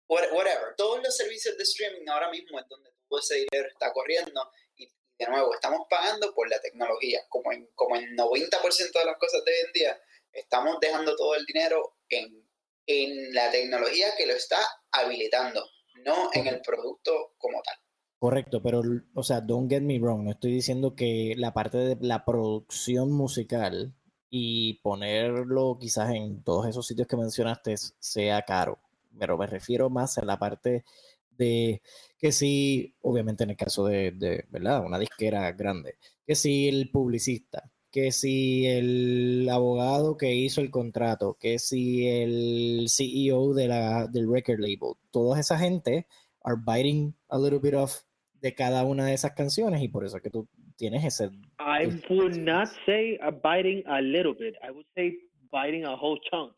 whatever. 0.08 0.74
Todos 0.76 1.02
los 1.02 1.16
servicios 1.16 1.56
de 1.56 1.64
streaming 1.64 2.06
ahora 2.08 2.30
mismo 2.30 2.60
es 2.60 2.68
donde 2.68 2.90
todo 3.08 3.18
ese 3.18 3.36
dinero 3.36 3.68
está 3.68 3.92
corriendo 3.92 4.52
y 4.76 4.86
de 5.18 5.26
nuevo 5.26 5.54
estamos 5.54 5.86
pagando 5.90 6.32
por 6.34 6.48
la 6.48 6.60
tecnología, 6.60 7.24
como 7.28 7.50
en, 7.50 7.66
como 7.74 7.96
en 7.96 8.14
90% 8.14 8.92
de 8.92 9.04
las 9.04 9.16
cosas 9.16 9.42
de 9.44 9.50
hoy 9.50 9.58
en 9.66 9.72
día 9.72 10.02
estamos 10.36 10.78
dejando 10.80 11.16
todo 11.16 11.34
el 11.34 11.44
dinero 11.46 11.96
en, 12.08 12.46
en 12.86 13.34
la 13.34 13.50
tecnología 13.50 14.08
que 14.16 14.26
lo 14.26 14.34
está 14.34 14.58
habilitando, 14.92 15.64
no 16.04 16.30
en 16.32 16.46
el 16.46 16.60
producto 16.60 17.34
como 17.38 17.60
tal. 17.62 17.76
Correcto, 18.18 18.62
pero, 18.62 18.82
o 19.14 19.22
sea, 19.22 19.40
don't 19.40 19.70
get 19.70 19.82
me 19.82 19.98
wrong, 19.98 20.24
no 20.24 20.30
estoy 20.30 20.52
diciendo 20.52 20.94
que 20.94 21.34
la 21.36 21.52
parte 21.52 21.78
de 21.78 21.98
la 22.00 22.24
producción 22.24 23.12
musical 23.12 23.94
y 24.30 24.80
ponerlo 24.80 25.76
quizás 25.78 26.14
en 26.14 26.42
todos 26.42 26.66
esos 26.66 26.86
sitios 26.86 27.06
que 27.06 27.16
mencionaste 27.16 27.74
sea 27.98 28.42
caro, 28.42 28.78
pero 29.18 29.36
me 29.36 29.46
refiero 29.46 29.90
más 29.90 30.18
a 30.18 30.24
la 30.24 30.38
parte 30.38 30.84
de 31.30 31.82
que 32.18 32.32
si, 32.32 32.94
obviamente 33.02 33.44
en 33.44 33.50
el 33.50 33.56
caso 33.56 33.84
de, 33.84 34.12
de 34.12 34.46
¿verdad? 34.48 34.84
Una 34.84 34.98
disquera 34.98 35.52
grande, 35.52 35.98
que 36.26 36.34
si 36.34 36.68
el 36.68 36.90
publicista, 36.90 37.70
que 37.96 38.12
si 38.12 38.66
el 38.66 39.48
abogado 39.50 40.18
que 40.18 40.34
hizo 40.34 40.60
el 40.60 40.70
contrato, 40.70 41.38
que 41.40 41.58
si 41.58 42.06
el 42.06 42.88
CEO 42.90 43.54
de 43.54 43.68
la, 43.68 44.06
del 44.06 44.30
record 44.30 44.60
label, 44.60 44.96
toda 45.10 45.40
esa 45.40 45.58
gente 45.58 46.06
are 46.44 46.58
biting 46.62 47.14
a 47.30 47.38
little 47.38 47.58
bit 47.58 47.72
of 47.72 48.02
de 48.42 48.54
cada 48.54 48.84
una 48.84 49.06
de 49.06 49.14
esas 49.14 49.32
canciones 49.32 49.80
y 49.80 49.88
por 49.88 50.04
eso 50.04 50.18
es 50.18 50.22
que 50.22 50.28
tú 50.28 50.46
tienes 50.76 51.06
ese... 51.06 51.30
I 51.58 51.86
would 52.10 52.36
not 52.36 52.68
say 52.84 53.18
a 53.22 53.30
biting 53.30 53.82
a 53.86 54.02
little 54.02 54.34
bit, 54.34 54.56
I 54.62 54.72
would 54.72 54.86
say 54.94 55.16
biting 55.50 55.86
a 55.86 55.94
whole 55.94 56.20
chunk. 56.30 56.52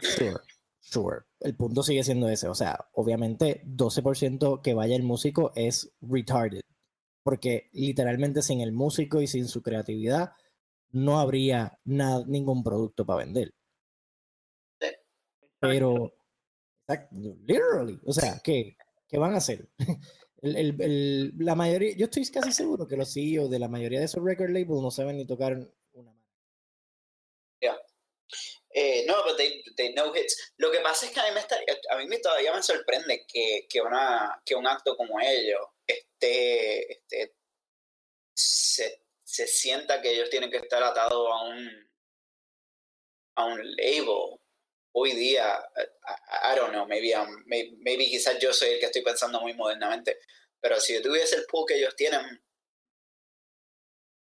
Sure, 0.00 0.40
sure. 0.80 1.20
El 1.38 1.54
punto 1.54 1.84
sigue 1.84 2.02
siendo 2.02 2.28
ese, 2.28 2.48
o 2.48 2.56
sea, 2.56 2.76
obviamente 2.94 3.62
12% 3.64 4.62
que 4.62 4.74
vaya 4.74 4.96
el 4.96 5.04
músico 5.04 5.52
es 5.54 5.94
retarded 6.00 6.62
porque 7.22 7.68
literalmente 7.72 8.42
sin 8.42 8.60
el 8.60 8.72
músico 8.72 9.20
y 9.20 9.26
sin 9.26 9.48
su 9.48 9.62
creatividad 9.62 10.32
no 10.92 11.20
habría 11.20 11.78
nada, 11.84 12.24
ningún 12.26 12.62
producto 12.62 13.06
para 13.06 13.24
vender. 13.24 13.54
Pero, 15.60 16.14
literally, 17.46 18.00
o 18.04 18.12
sea, 18.12 18.40
¿qué, 18.42 18.76
qué 19.06 19.18
van 19.18 19.34
a 19.34 19.38
hacer? 19.38 19.68
El, 20.42 20.56
el, 20.56 20.80
el, 20.80 21.32
la 21.36 21.54
mayoría, 21.54 21.94
yo 21.94 22.06
estoy 22.06 22.26
casi 22.30 22.50
seguro 22.50 22.86
que 22.86 22.96
los 22.96 23.12
CEOs 23.12 23.50
de 23.50 23.58
la 23.58 23.68
mayoría 23.68 23.98
de 23.98 24.06
esos 24.06 24.24
record 24.24 24.48
labels 24.48 24.80
no 24.80 24.90
saben 24.90 25.18
ni 25.18 25.26
tocar 25.26 25.52
una 25.92 26.12
mano. 26.12 26.26
Yeah. 27.60 27.76
Eh, 28.70 29.04
no, 29.06 29.16
pero 29.22 29.36
they, 29.36 29.62
they 29.76 29.92
know 29.92 30.14
hits. 30.16 30.54
Lo 30.56 30.70
que 30.70 30.78
pasa 30.78 31.04
es 31.04 31.12
que 31.12 31.20
a 31.20 31.24
mí, 31.24 31.34
me 31.34 31.40
está, 31.40 31.56
a 31.90 31.98
mí 31.98 32.22
todavía 32.22 32.54
me 32.54 32.62
sorprende 32.62 33.26
que, 33.28 33.66
que, 33.68 33.82
una, 33.82 34.40
que 34.46 34.54
un 34.54 34.66
acto 34.66 34.96
como 34.96 35.20
ellos 35.20 35.60
este, 35.90 36.92
este, 36.92 37.36
se, 38.34 39.04
se, 39.22 39.46
sienta 39.46 40.00
que 40.00 40.10
ellos 40.10 40.30
tienen 40.30 40.50
que 40.50 40.58
estar 40.58 40.82
atados 40.82 41.28
a 41.30 41.44
un, 41.44 41.90
a 43.36 43.44
un 43.46 43.76
label. 43.76 44.38
Hoy 44.92 45.12
día, 45.12 45.62
I, 46.52 46.56
don't 46.56 46.72
know, 46.72 46.84
maybe, 46.86 47.14
maybe, 47.46 48.06
quizás 48.06 48.38
yo 48.40 48.52
soy 48.52 48.70
el 48.70 48.80
que 48.80 48.86
estoy 48.86 49.02
pensando 49.02 49.40
muy 49.40 49.54
modernamente, 49.54 50.18
pero 50.60 50.80
si 50.80 50.94
yo 50.94 51.02
tuviese 51.02 51.36
el 51.36 51.46
pool 51.46 51.64
que 51.66 51.76
ellos 51.76 51.94
tienen, 51.94 52.42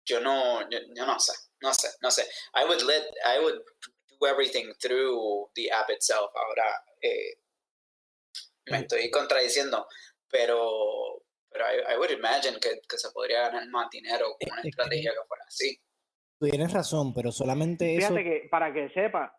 yo 0.05 0.21
no, 0.21 0.69
yo, 0.69 0.81
no 1.07 1.19
sé, 1.19 1.33
no 1.63 1.73
sé, 1.73 1.89
no 2.03 2.11
sé. 2.11 2.29
I 2.55 2.65
would 2.65 2.83
let, 2.83 3.07
I 3.25 3.39
would 3.39 3.63
do 4.09 4.27
everything 4.27 4.75
through 4.79 5.51
the 5.55 5.71
app 5.71 5.89
itself. 5.89 6.31
Ahora, 6.35 6.85
eh, 7.01 7.39
me 8.67 8.79
estoy 8.79 9.11
contradiciendo, 9.11 9.87
pero 10.29 11.22
pero 11.53 11.65
I, 11.67 11.95
I 11.95 11.99
would 11.99 12.11
imagine 12.11 12.59
que, 12.61 12.81
que, 12.89 12.99
se 12.99 13.11
podría 13.11 13.43
ganar 13.43 13.69
más 13.69 13.91
dinero 13.91 14.37
con 14.41 14.53
una 14.53 14.63
estrategia 14.63 15.11
que 15.11 15.27
fuera 15.29 15.45
así. 15.47 15.79
Tienes 16.41 16.73
razón, 16.73 17.15
pero 17.15 17.31
solamente 17.31 17.97
eso... 17.97 18.09
Fíjate 18.09 18.25
que, 18.25 18.49
para 18.51 18.73
que 18.73 18.89
sepa... 18.91 19.37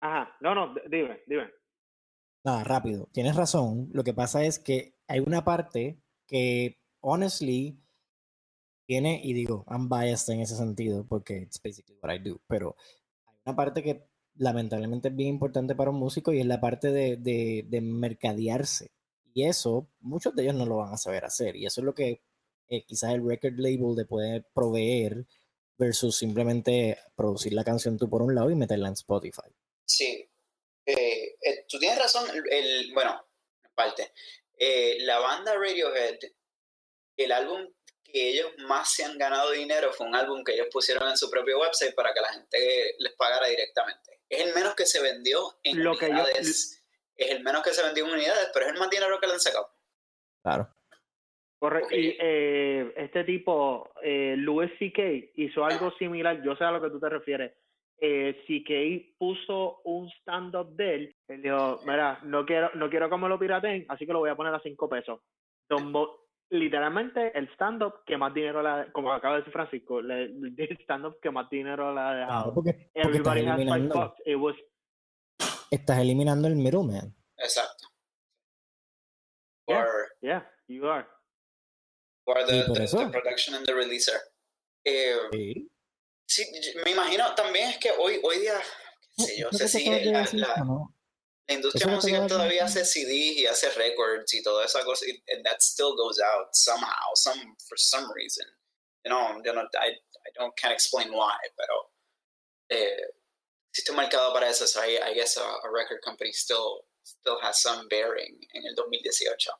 Ajá, 0.00 0.36
no, 0.40 0.54
no, 0.54 0.74
dime, 0.88 1.22
dime. 1.26 1.50
Nada, 2.44 2.62
rápido. 2.64 3.08
Tienes 3.12 3.34
razón. 3.34 3.88
Lo 3.92 4.04
que 4.04 4.14
pasa 4.14 4.44
es 4.44 4.58
que 4.58 4.94
hay 5.08 5.20
una 5.20 5.44
parte 5.44 6.00
que, 6.26 6.78
honestly, 7.00 7.80
tiene, 8.86 9.20
y 9.22 9.32
digo, 9.32 9.64
I'm 9.68 9.88
biased 9.88 10.32
en 10.32 10.40
ese 10.40 10.56
sentido, 10.56 11.06
porque 11.06 11.38
it's 11.38 11.60
basically 11.62 11.98
what 12.02 12.14
I 12.14 12.18
do, 12.18 12.40
pero 12.46 12.76
hay 13.26 13.36
una 13.46 13.56
parte 13.56 13.82
que 13.82 14.08
lamentablemente 14.36 15.08
es 15.08 15.16
bien 15.16 15.30
importante 15.30 15.74
para 15.74 15.90
un 15.90 15.98
músico 15.98 16.32
y 16.32 16.40
es 16.40 16.46
la 16.46 16.60
parte 16.60 16.92
de, 16.92 17.16
de, 17.16 17.64
de 17.68 17.80
mercadearse. 17.80 18.92
Y 19.38 19.46
eso, 19.46 19.88
muchos 20.00 20.34
de 20.34 20.42
ellos 20.42 20.56
no 20.56 20.66
lo 20.66 20.78
van 20.78 20.92
a 20.92 20.96
saber 20.96 21.24
hacer. 21.24 21.54
Y 21.54 21.64
eso 21.64 21.80
es 21.80 21.84
lo 21.84 21.94
que 21.94 22.24
eh, 22.68 22.84
quizás 22.84 23.14
el 23.14 23.24
record 23.24 23.56
label 23.56 23.94
le 23.96 24.04
puede 24.04 24.42
proveer 24.52 25.26
versus 25.76 26.16
simplemente 26.16 26.98
producir 27.14 27.52
la 27.52 27.62
canción 27.62 27.96
tú 27.96 28.10
por 28.10 28.20
un 28.20 28.34
lado 28.34 28.50
y 28.50 28.56
meterla 28.56 28.88
en 28.88 28.94
Spotify. 28.94 29.46
Sí. 29.84 30.28
Eh, 30.84 31.36
eh, 31.40 31.66
tú 31.68 31.78
tienes 31.78 32.00
razón. 32.00 32.28
El, 32.50 32.92
bueno, 32.92 33.28
en 33.62 33.70
parte. 33.76 34.12
la 35.04 35.20
banda 35.20 35.54
Radiohead, 35.54 36.18
el 37.16 37.30
álbum 37.30 37.64
que 38.02 38.30
ellos 38.30 38.50
más 38.66 38.92
se 38.92 39.04
han 39.04 39.16
ganado 39.18 39.52
dinero 39.52 39.92
fue 39.92 40.08
un 40.08 40.16
álbum 40.16 40.42
que 40.42 40.54
ellos 40.54 40.66
pusieron 40.72 41.08
en 41.08 41.16
su 41.16 41.30
propio 41.30 41.60
website 41.60 41.94
para 41.94 42.12
que 42.12 42.22
la 42.22 42.32
gente 42.32 42.96
les 42.98 43.12
pagara 43.12 43.46
directamente. 43.46 44.18
Es 44.28 44.44
el 44.44 44.52
menos 44.52 44.74
que 44.74 44.84
se 44.84 45.00
vendió 45.00 45.60
en 45.62 45.84
lo 45.84 45.92
unidades 45.92 46.77
es 47.18 47.30
el 47.32 47.42
menos 47.42 47.62
que 47.62 47.70
se 47.70 47.84
vendió 47.84 48.06
en 48.06 48.12
unidades, 48.12 48.50
pero 48.54 48.66
es 48.66 48.72
el 48.72 48.78
más 48.78 48.88
dinero 48.88 49.18
que 49.20 49.26
le 49.26 49.32
han 49.34 49.40
sacado. 49.40 49.68
Claro. 50.42 50.68
Correcto. 51.58 51.94
Y 51.94 52.16
eh, 52.20 52.92
este 52.96 53.24
tipo, 53.24 53.90
eh, 54.02 54.36
Louis 54.38 54.70
C.K., 54.78 55.02
hizo 55.34 55.64
algo 55.64 55.90
similar. 55.98 56.40
Yo 56.42 56.54
sé 56.54 56.64
a 56.64 56.70
lo 56.70 56.80
que 56.80 56.90
tú 56.90 57.00
te 57.00 57.08
refieres. 57.08 57.52
Eh, 58.00 58.44
CK 58.46 59.18
puso 59.18 59.80
un 59.84 60.08
stand-up 60.20 60.76
de 60.76 60.94
él. 60.94 61.16
Él 61.26 61.42
dijo: 61.42 61.80
Mira, 61.84 62.20
no 62.22 62.46
quiero, 62.46 62.70
no 62.74 62.88
quiero 62.88 63.10
que 63.10 63.16
me 63.16 63.28
lo 63.28 63.40
pirateen, 63.40 63.86
así 63.88 64.06
que 64.06 64.12
lo 64.12 64.20
voy 64.20 64.30
a 64.30 64.36
poner 64.36 64.54
a 64.54 64.60
cinco 64.60 64.88
pesos. 64.88 65.20
literalmente, 66.50 67.36
el 67.36 67.48
stand-up 67.54 68.04
que 68.06 68.16
más 68.16 68.32
dinero 68.32 68.62
la 68.62 68.86
como 68.92 69.12
acaba 69.12 69.34
de 69.34 69.40
decir 69.40 69.52
Francisco, 69.52 69.98
el 69.98 70.78
stand-up 70.82 71.18
que 71.20 71.30
más 71.30 71.50
dinero 71.50 71.92
la 71.92 72.10
ha 72.10 72.14
dejado. 72.14 72.54
porque, 72.54 72.88
estás 72.94 73.36
eliminando, 73.36 74.14
estás 75.70 75.98
eliminando 75.98 76.48
el 76.48 76.56
middleman. 76.56 77.14
Exacto. 77.36 77.88
Yeah, 79.68 79.84
yeah, 80.22 80.42
you 80.66 80.88
are. 80.88 81.06
For 82.24 82.44
the, 82.46 82.64
the, 82.74 83.08
production 83.10 83.54
and 83.54 83.66
the 83.66 83.74
releaser. 83.74 84.18
Eh, 84.84 85.16
sí. 85.32 85.70
sí. 86.26 86.44
me 86.84 86.92
imagino 86.92 87.34
también 87.34 87.70
es 87.70 87.78
que 87.78 87.90
hoy, 87.90 88.20
hoy 88.22 88.38
día, 88.40 88.60
qué 89.16 89.24
sé 89.24 89.38
yo, 89.38 89.48
se 89.50 89.68
sigue 89.68 90.04
la, 90.06 90.26
la, 90.32 90.48
la, 90.56 91.54
industria 91.54 91.86
musical 91.86 92.26
todavía 92.26 92.64
hace 92.64 92.84
CDs 92.84 93.38
y 93.38 93.46
hace 93.46 93.70
records 93.70 94.32
y 94.34 94.42
toda 94.42 94.64
esa 94.64 94.84
cosa, 94.84 95.06
y 95.06 95.22
and 95.34 95.44
that 95.44 95.60
still 95.60 95.94
goes 95.96 96.18
out 96.20 96.54
somehow, 96.54 97.14
some 97.14 97.56
for 97.66 97.76
some 97.76 98.10
reason. 98.14 98.46
You 99.04 99.10
know, 99.10 99.40
you 99.44 99.52
know 99.52 99.66
I, 99.80 99.88
I 99.88 100.30
don't 100.34 100.54
can't 100.56 100.72
explain 100.72 101.10
why, 101.12 101.36
pero 101.56 101.90
eh, 102.70 103.17
existe 103.70 103.90
un 103.90 103.98
mercado 103.98 104.32
para 104.32 104.48
eso, 104.48 104.66
so 104.66 104.80
I, 104.80 104.98
I 105.02 105.14
guess 105.14 105.36
a, 105.36 105.42
a 105.42 105.70
record 105.72 106.00
company 106.04 106.32
still 106.32 106.84
still 107.04 107.38
has 107.42 107.60
some 107.60 107.86
bearing 107.88 108.36
en 108.54 108.62
el 108.66 108.74
2018. 108.74 109.52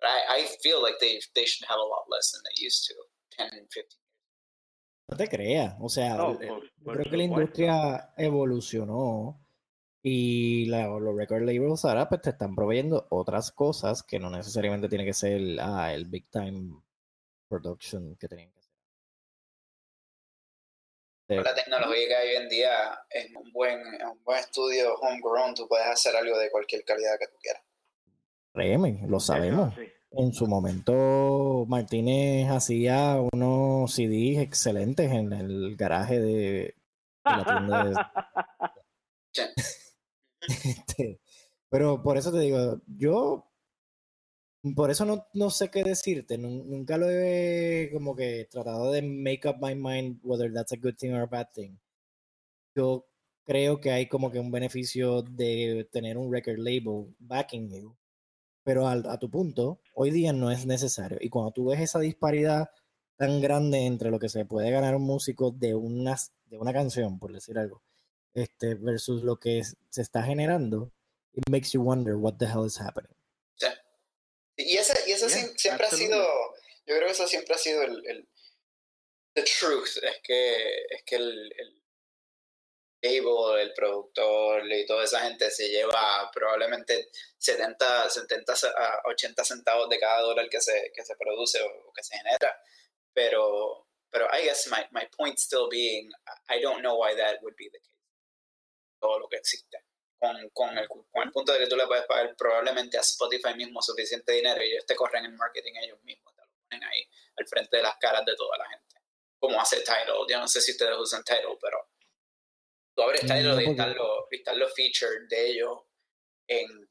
But 0.00 0.08
I, 0.08 0.42
I 0.42 0.46
feel 0.62 0.82
like 0.82 0.98
they, 1.00 1.20
they 1.34 1.46
should 1.46 1.68
have 1.68 1.78
a 1.78 1.82
lot 1.82 2.06
less 2.10 2.32
than 2.32 2.42
they 2.44 2.64
used 2.64 2.86
to 2.88 2.94
10 3.38 3.58
and 3.58 3.70
15 3.70 3.98
No 5.08 5.16
te 5.16 5.28
creas, 5.28 5.76
o 5.80 5.88
sea, 5.90 6.16
no, 6.16 6.38
por, 6.38 6.70
por 6.82 6.96
creo 6.96 7.10
que 7.10 7.16
la 7.16 7.24
industria 7.24 8.14
evolucionó 8.16 9.38
y 10.02 10.64
la, 10.66 10.86
los 10.86 11.14
record 11.14 11.42
labels 11.42 11.84
ahora 11.84 12.08
pues 12.08 12.22
te 12.22 12.30
están 12.30 12.54
proveyendo 12.54 13.06
otras 13.10 13.52
cosas 13.52 14.02
que 14.02 14.18
no 14.18 14.30
necesariamente 14.30 14.88
tiene 14.88 15.04
que 15.04 15.12
ser 15.12 15.58
ah, 15.60 15.92
el 15.92 16.06
big 16.06 16.30
time 16.30 16.82
production 17.48 18.16
que 18.16 18.28
tenían 18.28 18.50
que 18.52 18.58
hacer. 18.60 18.63
Con 21.36 21.44
la 21.44 21.54
tecnología 21.54 22.08
que 22.08 22.14
hay 22.14 22.28
hoy 22.28 22.42
en 22.42 22.48
día, 22.48 22.70
en 23.10 23.36
un 23.36 23.52
buen, 23.52 23.80
en 24.00 24.06
un 24.06 24.22
buen 24.24 24.38
estudio 24.38 24.94
homegrown, 24.96 25.54
tú 25.54 25.66
puedes 25.68 25.86
hacer 25.86 26.16
algo 26.16 26.38
de 26.38 26.50
cualquier 26.50 26.84
calidad 26.84 27.18
que 27.18 27.26
tú 27.28 27.36
quieras. 27.40 27.62
Créeme, 28.52 29.00
lo 29.08 29.20
sabemos. 29.20 29.74
En 30.10 30.32
su 30.32 30.46
momento, 30.46 31.64
Martínez 31.66 32.48
hacía 32.48 33.16
unos 33.32 33.92
CDs 33.92 34.38
excelentes 34.38 35.10
en 35.10 35.32
el 35.32 35.76
garaje 35.76 36.20
de, 36.20 36.74
la 37.24 37.44
tienda 37.44 37.84
de... 37.84 37.94
este, 40.64 41.20
pero 41.68 42.02
por 42.02 42.16
eso 42.16 42.30
te 42.30 42.38
digo, 42.38 42.80
yo 42.86 43.50
por 44.74 44.90
eso 44.90 45.04
no, 45.04 45.26
no 45.34 45.50
sé 45.50 45.70
qué 45.70 45.84
decirte. 45.84 46.38
Nunca 46.38 46.96
lo 46.98 47.10
he 47.10 47.90
como 47.92 48.16
que 48.16 48.46
tratado 48.50 48.92
de 48.92 49.02
make 49.02 49.48
up 49.48 49.56
my 49.60 49.74
mind 49.74 50.20
whether 50.22 50.52
that's 50.52 50.72
a 50.72 50.76
good 50.76 50.96
thing 50.96 51.12
or 51.12 51.22
a 51.22 51.26
bad 51.26 51.48
thing. 51.54 51.78
Yo 52.74 53.06
creo 53.44 53.80
que 53.80 53.90
hay 53.92 54.08
como 54.08 54.30
que 54.30 54.40
un 54.40 54.50
beneficio 54.50 55.22
de 55.22 55.88
tener 55.92 56.16
un 56.18 56.32
record 56.32 56.58
label 56.58 57.14
backing 57.18 57.70
you 57.70 57.96
pero 58.64 58.88
a 58.88 59.18
tu 59.18 59.30
punto, 59.30 59.80
hoy 59.94 60.10
día 60.10 60.32
no 60.32 60.50
es 60.50 60.66
necesario. 60.66 61.18
Y 61.20 61.28
cuando 61.28 61.52
tú 61.52 61.66
ves 61.66 61.80
esa 61.80 62.00
disparidad 62.00 62.70
tan 63.16 63.40
grande 63.40 63.86
entre 63.86 64.10
lo 64.10 64.18
que 64.18 64.30
se 64.30 64.46
puede 64.46 64.70
ganar 64.70 64.96
un 64.96 65.02
músico 65.02 65.50
de, 65.52 65.74
unas, 65.74 66.32
de 66.46 66.58
una 66.58 66.72
canción, 66.72 67.18
por 67.18 67.32
decir 67.32 67.58
algo, 67.58 67.82
este, 68.32 68.74
versus 68.74 69.22
lo 69.22 69.36
que 69.36 69.62
se 69.90 70.02
está 70.02 70.22
generando, 70.22 70.90
it 71.34 71.44
makes 71.50 71.72
you 71.72 71.82
wonder 71.82 72.16
what 72.16 72.34
the 72.38 72.46
hell 72.46 72.66
is 72.66 72.80
happening. 72.80 73.12
Y 74.56 74.76
ese, 74.76 75.08
y 75.08 75.12
eso 75.12 75.28
siempre 75.28 75.86
ha 75.86 75.90
sido, 75.90 76.24
yo 76.86 76.96
creo 76.96 77.06
que 77.06 77.12
eso 77.12 77.26
siempre 77.26 77.54
ha 77.54 77.58
sido 77.58 77.82
el, 77.82 78.06
el 78.06 78.28
the 79.34 79.42
truth, 79.42 79.96
es 80.02 80.20
que, 80.22 80.84
es 80.90 81.02
que 81.04 81.16
el 81.16 81.74
el 83.04 83.72
productor 83.74 84.70
y 84.72 84.86
toda 84.86 85.04
esa 85.04 85.20
gente 85.20 85.50
se 85.50 85.68
lleva 85.68 86.30
probablemente 86.32 87.10
70, 87.36 88.08
70 88.08 88.52
a 88.52 89.02
80 89.04 89.44
centavos 89.44 89.88
de 89.90 89.98
cada 89.98 90.22
dólar 90.22 90.48
que 90.48 90.60
se, 90.60 90.90
que 90.94 91.04
se 91.04 91.14
produce 91.16 91.60
o, 91.62 91.92
que 91.92 92.02
se 92.02 92.16
genera. 92.16 92.58
Pero, 93.12 93.88
pero 94.10 94.26
I 94.32 94.44
guess 94.44 94.68
my, 94.70 94.86
my 94.92 95.06
point 95.16 95.38
still 95.38 95.68
being, 95.70 96.10
I 96.48 96.60
don't 96.60 96.80
know 96.80 96.96
why 96.96 97.14
that 97.14 97.42
would 97.42 97.56
be 97.56 97.68
the 97.70 97.78
case. 97.78 97.90
Todo 99.00 99.18
lo 99.18 99.28
que 99.28 99.36
existe. 99.36 99.83
Con, 100.24 100.48
con, 100.54 100.78
el, 100.78 100.88
con 100.88 101.22
el 101.22 101.30
punto 101.30 101.52
de 101.52 101.58
que 101.58 101.66
tú 101.66 101.76
le 101.76 101.86
puedes 101.86 102.06
pagar 102.06 102.34
probablemente 102.34 102.96
a 102.96 103.02
Spotify 103.02 103.54
mismo 103.54 103.82
suficiente 103.82 104.32
dinero 104.32 104.62
y 104.64 104.72
ellos 104.72 104.86
te 104.86 104.96
corren 104.96 105.26
el 105.26 105.34
marketing 105.34 105.72
ellos 105.82 106.02
mismos, 106.02 106.34
te 106.34 106.40
lo 106.40 106.48
ponen 106.62 106.82
ahí 106.82 107.06
al 107.36 107.46
frente 107.46 107.76
de 107.76 107.82
las 107.82 107.96
caras 107.98 108.24
de 108.24 108.34
toda 108.34 108.56
la 108.56 108.66
gente. 108.70 108.96
Como 109.38 109.60
hace 109.60 109.80
Tidal. 109.80 110.16
Yo 110.26 110.38
no 110.38 110.48
sé 110.48 110.62
si 110.62 110.72
ustedes 110.72 110.96
usan 110.96 111.22
Tidal, 111.24 111.58
pero 111.60 111.90
tú 112.94 113.02
abres 113.02 113.20
Tidal 113.20 113.60
y 113.60 113.70
están 113.70 113.94
los, 113.94 114.24
están 114.30 114.58
los 114.58 114.72
features 114.72 115.28
de 115.28 115.46
ellos 115.46 115.82
en, 116.46 116.90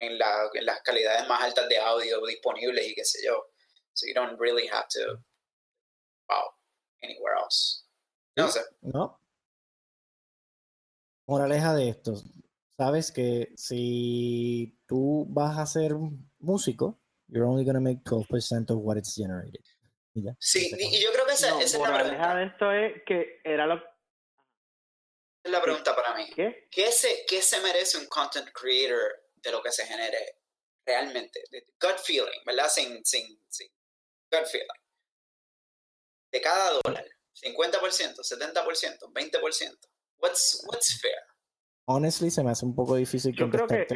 en, 0.00 0.18
la, 0.18 0.50
en, 0.52 0.66
las 0.66 0.82
calidades 0.82 1.26
más 1.26 1.42
altas 1.42 1.66
de 1.70 1.78
audio 1.78 2.20
disponibles 2.26 2.86
y 2.88 2.94
qué 2.94 3.06
sé 3.06 3.24
yo. 3.24 3.42
So 3.94 4.06
you 4.06 4.12
don't 4.12 4.38
really 4.38 4.68
have 4.68 4.88
to 4.90 5.24
wow 6.28 6.52
anywhere 7.02 7.36
else. 7.42 7.86
No 8.36 8.50
sé. 8.50 8.60
No. 8.82 9.21
Moraleja 11.32 11.74
de 11.74 11.88
esto. 11.88 12.12
Sabes 12.76 13.10
que 13.10 13.54
si 13.56 14.78
tú 14.86 15.24
vas 15.30 15.56
a 15.56 15.64
ser 15.64 15.94
músico, 16.40 17.00
you're 17.28 17.48
only 17.48 17.64
going 17.64 17.74
to 17.74 17.80
make 17.80 18.04
12% 18.04 18.70
of 18.70 18.76
what 18.80 18.98
it's 18.98 19.16
generated. 19.16 19.64
Sí, 20.38 20.70
y 20.78 21.00
yo 21.00 21.10
creo 21.10 21.24
que 21.24 21.32
esa, 21.32 21.58
esa 21.58 21.78
es 21.78 21.82
la 21.82 21.90
moraleja 21.90 22.34
de 22.34 22.44
esto 22.44 22.70
es 22.70 23.02
que 23.06 23.40
era 23.44 23.66
lo 23.66 23.82
es 25.42 25.50
la 25.50 25.62
pregunta 25.62 25.96
para 25.96 26.14
mí. 26.14 26.28
¿Qué? 26.36 26.68
¿Qué 26.70 26.92
se, 26.92 27.24
¿Qué 27.26 27.40
se 27.40 27.62
merece 27.62 27.96
un 27.96 28.06
content 28.08 28.50
creator 28.52 29.00
de 29.36 29.52
lo 29.52 29.62
que 29.62 29.72
se 29.72 29.86
genere 29.86 30.40
realmente? 30.84 31.42
Gut 31.80 31.96
feeling, 31.96 32.44
¿verdad? 32.44 32.68
Sin, 32.68 33.02
sin, 33.06 33.40
sin 33.48 33.68
gut 34.30 34.46
feeling. 34.48 34.68
De 36.30 36.42
cada 36.42 36.78
dólar, 36.84 37.06
50%, 37.42 38.16
70%, 38.16 38.98
20%. 39.10 39.78
What's, 40.22 40.64
what's 40.68 41.00
fair? 41.00 41.12
Honestly, 41.86 42.30
se 42.30 42.44
me 42.44 42.50
hace 42.50 42.64
un 42.64 42.74
poco 42.74 42.94
difícil 42.94 43.34
Yo 43.34 43.50
creo 43.50 43.66
que 43.66 43.86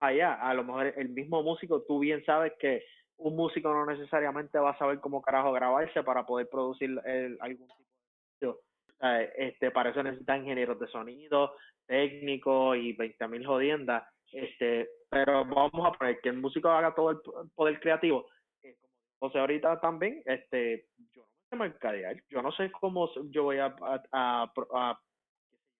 allá, 0.00 0.34
a 0.34 0.52
lo 0.52 0.64
mejor 0.64 0.92
el 0.96 1.10
mismo 1.10 1.42
músico, 1.42 1.82
tú 1.82 2.00
bien 2.00 2.24
sabes 2.24 2.52
que 2.58 2.82
un 3.18 3.36
músico 3.36 3.72
no 3.72 3.86
necesariamente 3.86 4.58
va 4.58 4.70
a 4.70 4.78
saber 4.78 4.98
cómo 4.98 5.22
carajo 5.22 5.52
grabarse 5.52 6.02
para 6.02 6.26
poder 6.26 6.48
producir 6.48 7.00
el, 7.04 7.38
algún 7.40 7.68
tipo 7.68 8.58
de 9.00 9.32
este, 9.36 9.70
para 9.70 9.90
eso 9.90 10.02
necesitan 10.02 10.42
ingenieros 10.42 10.78
de 10.78 10.88
sonido, 10.88 11.54
técnicos 11.86 12.76
y 12.76 12.96
20.000 12.96 13.46
jodiendas. 13.46 14.04
Este, 14.32 14.88
pero 15.08 15.44
vamos 15.44 15.86
a 15.86 15.92
poner 15.92 16.20
que 16.20 16.30
el 16.30 16.38
músico 16.38 16.68
haga 16.68 16.94
todo 16.94 17.10
el 17.10 17.20
poder 17.54 17.78
creativo. 17.80 18.26
Eh, 18.62 18.76
José 19.18 19.38
ahorita 19.38 19.80
también, 19.80 20.22
este, 20.24 20.86
yo 21.12 21.22
no 21.22 21.28
sé 21.50 21.56
mercadear, 21.56 22.16
yo 22.28 22.42
no 22.42 22.50
sé 22.52 22.72
cómo 22.72 23.08
yo 23.30 23.44
voy 23.44 23.58
a, 23.58 23.74
a, 24.12 24.52
a, 24.52 25.00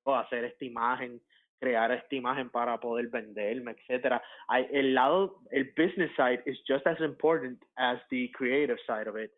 hacer 0.06 0.44
esta 0.44 0.64
imagen, 0.64 1.20
crear 1.58 1.92
esta 1.92 2.14
imagen 2.16 2.50
para 2.50 2.78
poder 2.80 3.08
venderme, 3.08 3.72
etcétera. 3.72 4.22
El 4.70 4.94
lado, 4.94 5.38
el 5.50 5.72
business 5.76 6.10
side 6.16 6.42
is 6.46 6.58
just 6.66 6.86
as 6.86 7.00
important 7.00 7.62
as 7.76 8.00
the 8.10 8.30
creative 8.32 8.78
side 8.86 9.08
of 9.08 9.16
it. 9.16 9.32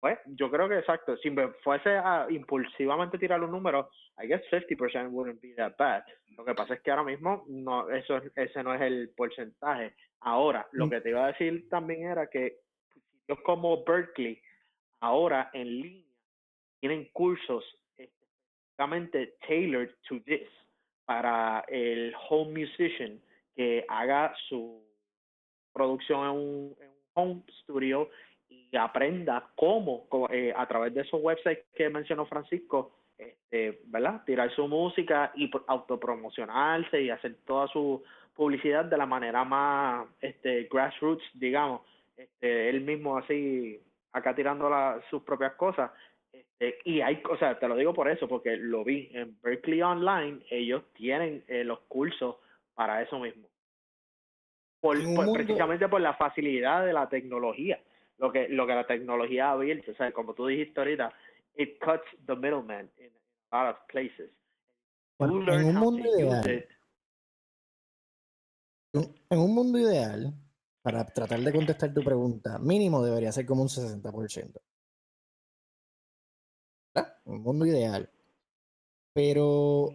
Pues 0.00 0.18
yo 0.26 0.50
creo 0.50 0.68
que 0.68 0.78
exacto. 0.78 1.16
Si 1.18 1.30
me 1.30 1.46
fuese 1.62 1.90
a 1.90 2.26
impulsivamente 2.28 3.18
tirar 3.18 3.40
un 3.40 3.52
número, 3.52 3.88
I 4.20 4.26
guess 4.26 4.42
50% 4.50 5.10
wouldn't 5.10 5.40
be 5.40 5.54
that 5.54 5.76
bad. 5.78 6.02
Lo 6.36 6.44
que 6.44 6.54
pasa 6.54 6.74
es 6.74 6.80
que 6.80 6.90
ahora 6.90 7.04
mismo 7.04 7.44
no, 7.46 7.88
eso 7.88 8.20
ese 8.34 8.64
no 8.64 8.74
es 8.74 8.80
el 8.80 9.10
porcentaje. 9.16 9.94
Ahora, 10.22 10.66
lo 10.72 10.90
que 10.90 11.00
te 11.00 11.10
iba 11.10 11.24
a 11.24 11.28
decir 11.28 11.68
también 11.68 12.10
era 12.10 12.26
que 12.26 12.58
yo 13.28 13.40
como 13.44 13.84
Berkeley, 13.84 14.42
ahora 14.98 15.50
en 15.52 15.68
línea, 15.68 16.06
tienen 16.80 17.08
cursos 17.12 17.64
tailored 19.46 19.94
to 20.08 20.20
this 20.20 20.48
para 21.04 21.64
el 21.68 22.14
home 22.28 22.60
musician 22.60 23.20
que 23.54 23.84
haga 23.88 24.34
su 24.48 24.82
producción 25.72 26.24
en 26.24 26.30
un, 26.30 26.76
en 26.80 26.88
un 26.88 27.10
home 27.14 27.42
studio 27.62 28.08
y 28.48 28.76
aprenda 28.76 29.50
cómo, 29.56 30.06
eh, 30.30 30.52
a 30.56 30.66
través 30.66 30.94
de 30.94 31.02
esos 31.02 31.20
websites 31.22 31.66
que 31.74 31.88
mencionó 31.88 32.26
Francisco, 32.26 32.92
este, 33.18 33.80
¿verdad? 33.86 34.22
Tirar 34.24 34.54
su 34.54 34.66
música 34.68 35.32
y 35.34 35.50
autopromocionarse 35.66 37.02
y 37.02 37.10
hacer 37.10 37.36
toda 37.46 37.68
su 37.68 38.02
publicidad 38.34 38.84
de 38.86 38.96
la 38.96 39.06
manera 39.06 39.44
más 39.44 40.06
este, 40.20 40.68
grassroots, 40.70 41.24
digamos. 41.34 41.82
este, 42.16 42.68
él 42.68 42.80
mismo 42.82 43.16
así, 43.16 43.80
acá 44.12 44.34
tirando 44.34 44.68
la, 44.68 45.00
sus 45.10 45.22
propias 45.22 45.54
cosas. 45.54 45.90
Este, 46.32 46.78
y 46.84 47.00
hay, 47.02 47.22
o 47.28 47.36
sea, 47.36 47.58
te 47.58 47.68
lo 47.68 47.76
digo 47.76 47.92
por 47.92 48.08
eso, 48.08 48.26
porque 48.26 48.56
lo 48.56 48.84
vi 48.84 49.10
en 49.12 49.38
Berkeley 49.42 49.82
Online, 49.82 50.44
ellos 50.50 50.82
tienen 50.94 51.44
eh, 51.46 51.62
los 51.64 51.80
cursos 51.80 52.36
para 52.74 53.02
eso 53.02 53.18
mismo. 53.18 53.48
Por, 54.80 54.96
por- 55.14 55.32
precisamente 55.32 55.88
por 55.88 56.00
la 56.00 56.14
facilidad 56.14 56.84
de 56.84 56.92
la 56.92 57.08
tecnología, 57.08 57.80
lo 58.18 58.32
que, 58.32 58.48
lo 58.48 58.66
que 58.66 58.74
la 58.74 58.86
tecnología 58.86 59.48
ha 59.48 59.52
abierto, 59.52 59.92
o 59.92 59.94
sea, 59.94 60.10
como 60.12 60.34
tú 60.34 60.46
dijiste 60.46 60.80
ahorita, 60.80 61.12
it 61.56 61.78
cuts 61.78 62.04
the 62.26 62.34
middleman 62.34 62.90
in 62.98 63.10
a 63.50 63.64
lot 63.64 63.76
of 63.76 63.82
places. 63.88 64.30
Bueno, 65.18 65.52
en 65.52 65.64
un 65.66 65.74
mundo 65.76 66.02
ideal, 66.18 66.66
en 68.94 69.38
un 69.38 69.54
mundo 69.54 69.78
ideal, 69.78 70.32
para 70.82 71.04
tratar 71.06 71.40
de 71.40 71.52
contestar 71.52 71.94
tu 71.94 72.02
pregunta, 72.02 72.58
mínimo 72.58 73.04
debería 73.04 73.30
ser 73.30 73.46
como 73.46 73.62
un 73.62 73.68
60%. 73.68 74.60
¿Verdad? 76.94 77.16
Un 77.24 77.42
mundo 77.42 77.66
ideal. 77.66 78.10
Pero 79.14 79.88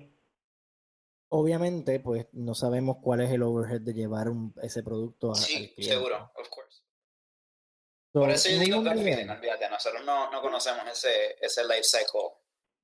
obviamente, 1.29 1.99
pues 1.99 2.27
no 2.33 2.53
sabemos 2.55 2.97
cuál 3.01 3.21
es 3.21 3.31
el 3.31 3.43
overhead 3.43 3.81
de 3.81 3.93
llevar 3.93 4.29
un- 4.29 4.53
ese 4.61 4.83
producto 4.83 5.29
a, 5.31 5.37
al 5.37 5.37
Sí, 5.43 5.73
seguro, 5.77 6.31
of 6.35 6.49
course. 6.49 6.81
So, 8.13 8.21
Por 8.21 8.29
eso 8.31 8.49
yo 8.49 8.59
digo 8.59 8.81
ideal- 8.81 9.29
olvídate, 9.29 9.69
nosotros 9.69 10.03
no, 10.05 10.31
no 10.31 10.41
conocemos 10.41 10.85
ese, 10.91 11.35
ese 11.41 11.63
life 11.63 11.83
cycle 11.83 12.31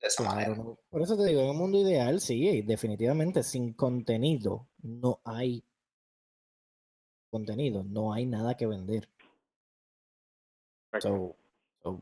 de 0.00 0.08
esa 0.08 0.22
Claro, 0.22 0.34
manera. 0.36 0.54
no. 0.56 0.78
por 0.90 1.02
eso 1.02 1.16
te 1.16 1.24
digo, 1.24 1.40
en 1.40 1.50
un 1.50 1.56
mundo 1.56 1.78
ideal, 1.78 2.20
sí, 2.20 2.62
definitivamente, 2.62 3.42
sin 3.42 3.72
contenido 3.72 4.68
no 4.82 5.20
hay 5.24 5.64
contenido, 7.30 7.82
no 7.82 8.12
hay 8.12 8.26
nada 8.26 8.56
que 8.56 8.66
vender. 8.66 9.08
So, 11.00 11.34
so, 11.82 12.00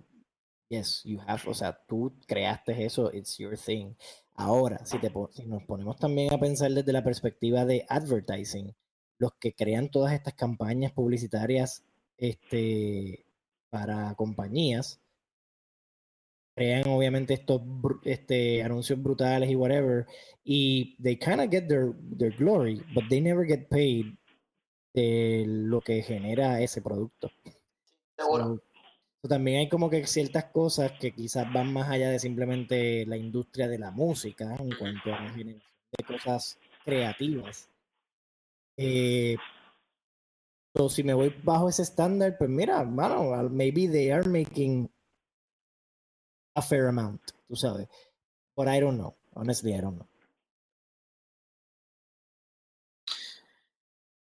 yes, 0.72 1.02
you 1.04 1.20
have, 1.26 1.42
o 1.46 1.54
sea, 1.54 1.78
tú 1.86 2.12
creaste 2.26 2.84
eso, 2.84 3.12
it's 3.12 3.36
your 3.36 3.56
thing. 3.56 3.94
Ahora, 4.34 4.84
si, 4.86 4.98
te, 4.98 5.12
si 5.32 5.44
nos 5.44 5.62
ponemos 5.64 5.98
también 5.98 6.32
a 6.32 6.40
pensar 6.40 6.72
desde 6.72 6.92
la 6.92 7.04
perspectiva 7.04 7.66
de 7.66 7.84
advertising, 7.88 8.74
los 9.18 9.32
que 9.34 9.54
crean 9.54 9.90
todas 9.90 10.14
estas 10.14 10.34
campañas 10.34 10.92
publicitarias 10.92 11.84
este, 12.16 13.26
para 13.68 14.14
compañías, 14.14 14.98
crean 16.54 16.88
obviamente 16.88 17.34
estos 17.34 17.60
este, 18.04 18.62
anuncios 18.62 19.00
brutales 19.02 19.50
y 19.50 19.56
whatever, 19.56 20.06
y 20.42 20.96
they 21.02 21.18
kind 21.18 21.40
of 21.40 21.50
get 21.50 21.68
their, 21.68 21.92
their 22.16 22.34
glory, 22.34 22.82
but 22.94 23.04
they 23.10 23.20
never 23.20 23.46
get 23.46 23.68
paid 23.68 24.06
de 24.94 25.44
lo 25.46 25.82
que 25.82 26.02
genera 26.02 26.62
ese 26.62 26.80
producto. 26.80 27.30
Seguro. 28.16 28.56
So 28.56 28.71
también 29.28 29.60
hay 29.60 29.68
como 29.68 29.88
que 29.88 30.06
ciertas 30.06 30.46
cosas 30.46 30.92
que 30.98 31.12
quizás 31.12 31.50
van 31.52 31.72
más 31.72 31.88
allá 31.88 32.10
de 32.10 32.18
simplemente 32.18 33.06
la 33.06 33.16
industria 33.16 33.68
de 33.68 33.78
la 33.78 33.92
música 33.92 34.56
en 34.58 34.74
cuanto 34.76 35.14
a 35.14 35.20
la 35.20 35.30
generación 35.30 35.72
de 35.96 36.04
cosas 36.04 36.58
creativas. 36.84 37.68
Eh, 38.76 39.36
so, 40.74 40.88
si 40.88 41.04
me 41.04 41.14
voy 41.14 41.28
bajo 41.42 41.68
ese 41.68 41.82
estándar, 41.82 42.36
pues 42.36 42.50
mira, 42.50 42.82
mano, 42.82 43.48
maybe 43.48 43.86
they 43.86 44.10
are 44.10 44.28
making 44.28 44.90
a 46.56 46.62
fair 46.62 46.86
amount, 46.86 47.22
tú 47.46 47.54
sabes. 47.54 47.88
But 48.56 48.68
I 48.68 48.80
don't 48.80 48.98
know. 48.98 49.14
Honestly, 49.34 49.72
I 49.72 49.80
don't 49.80 49.96
know. 49.96 50.08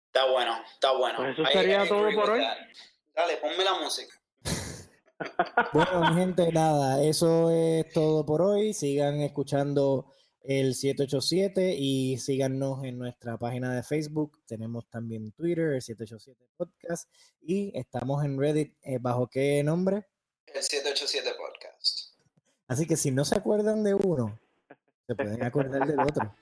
Está 0.07 0.31
bueno, 0.33 0.57
está 0.73 0.93
bueno. 0.93 1.19
Pues 1.19 1.39
eso 1.39 1.45
sería 1.53 1.85
I 1.85 1.89
todo 1.89 2.11
por 2.15 2.31
hoy. 2.31 2.41
that. 2.41 2.57
Dale, 3.15 3.37
ponme 3.37 3.63
la 3.63 3.75
música. 3.75 4.15
Bueno, 5.73 6.11
mi 6.11 6.21
gente, 6.21 6.53
nada, 6.53 7.03
eso 7.03 7.51
es 7.51 7.89
todo 7.93 8.25
por 8.27 8.43
hoy. 8.43 8.75
Sigan 8.75 9.21
escuchando 9.21 10.13
el 10.43 10.75
787 10.75 11.75
y 11.77 12.19
síganos 12.19 12.85
en 12.85 12.99
nuestra 12.99 13.37
página 13.39 13.75
de 13.75 13.83
Facebook. 13.83 14.39
Tenemos 14.47 14.89
también 14.89 15.33
Twitter, 15.33 15.73
el 15.75 15.83
787 15.83 16.53
Podcast, 16.57 17.11
y 17.41 17.77
estamos 17.79 18.25
en 18.25 18.39
Reddit. 18.39 18.75
eh, 18.83 18.99
¿Bajo 19.01 19.27
qué 19.29 19.63
nombre? 19.65 20.07
El 20.47 20.63
787 20.63 21.31
Podcast. 21.39 22.15
Así 22.69 22.87
que 22.87 22.97
si 22.97 23.11
no 23.11 23.25
se 23.25 23.37
acuerdan 23.37 23.83
de 23.83 23.95
uno, 23.95 24.39
se 25.07 25.15
pueden 25.15 25.43
acordar 25.43 25.87
del 25.87 26.01
otro. 26.01 26.35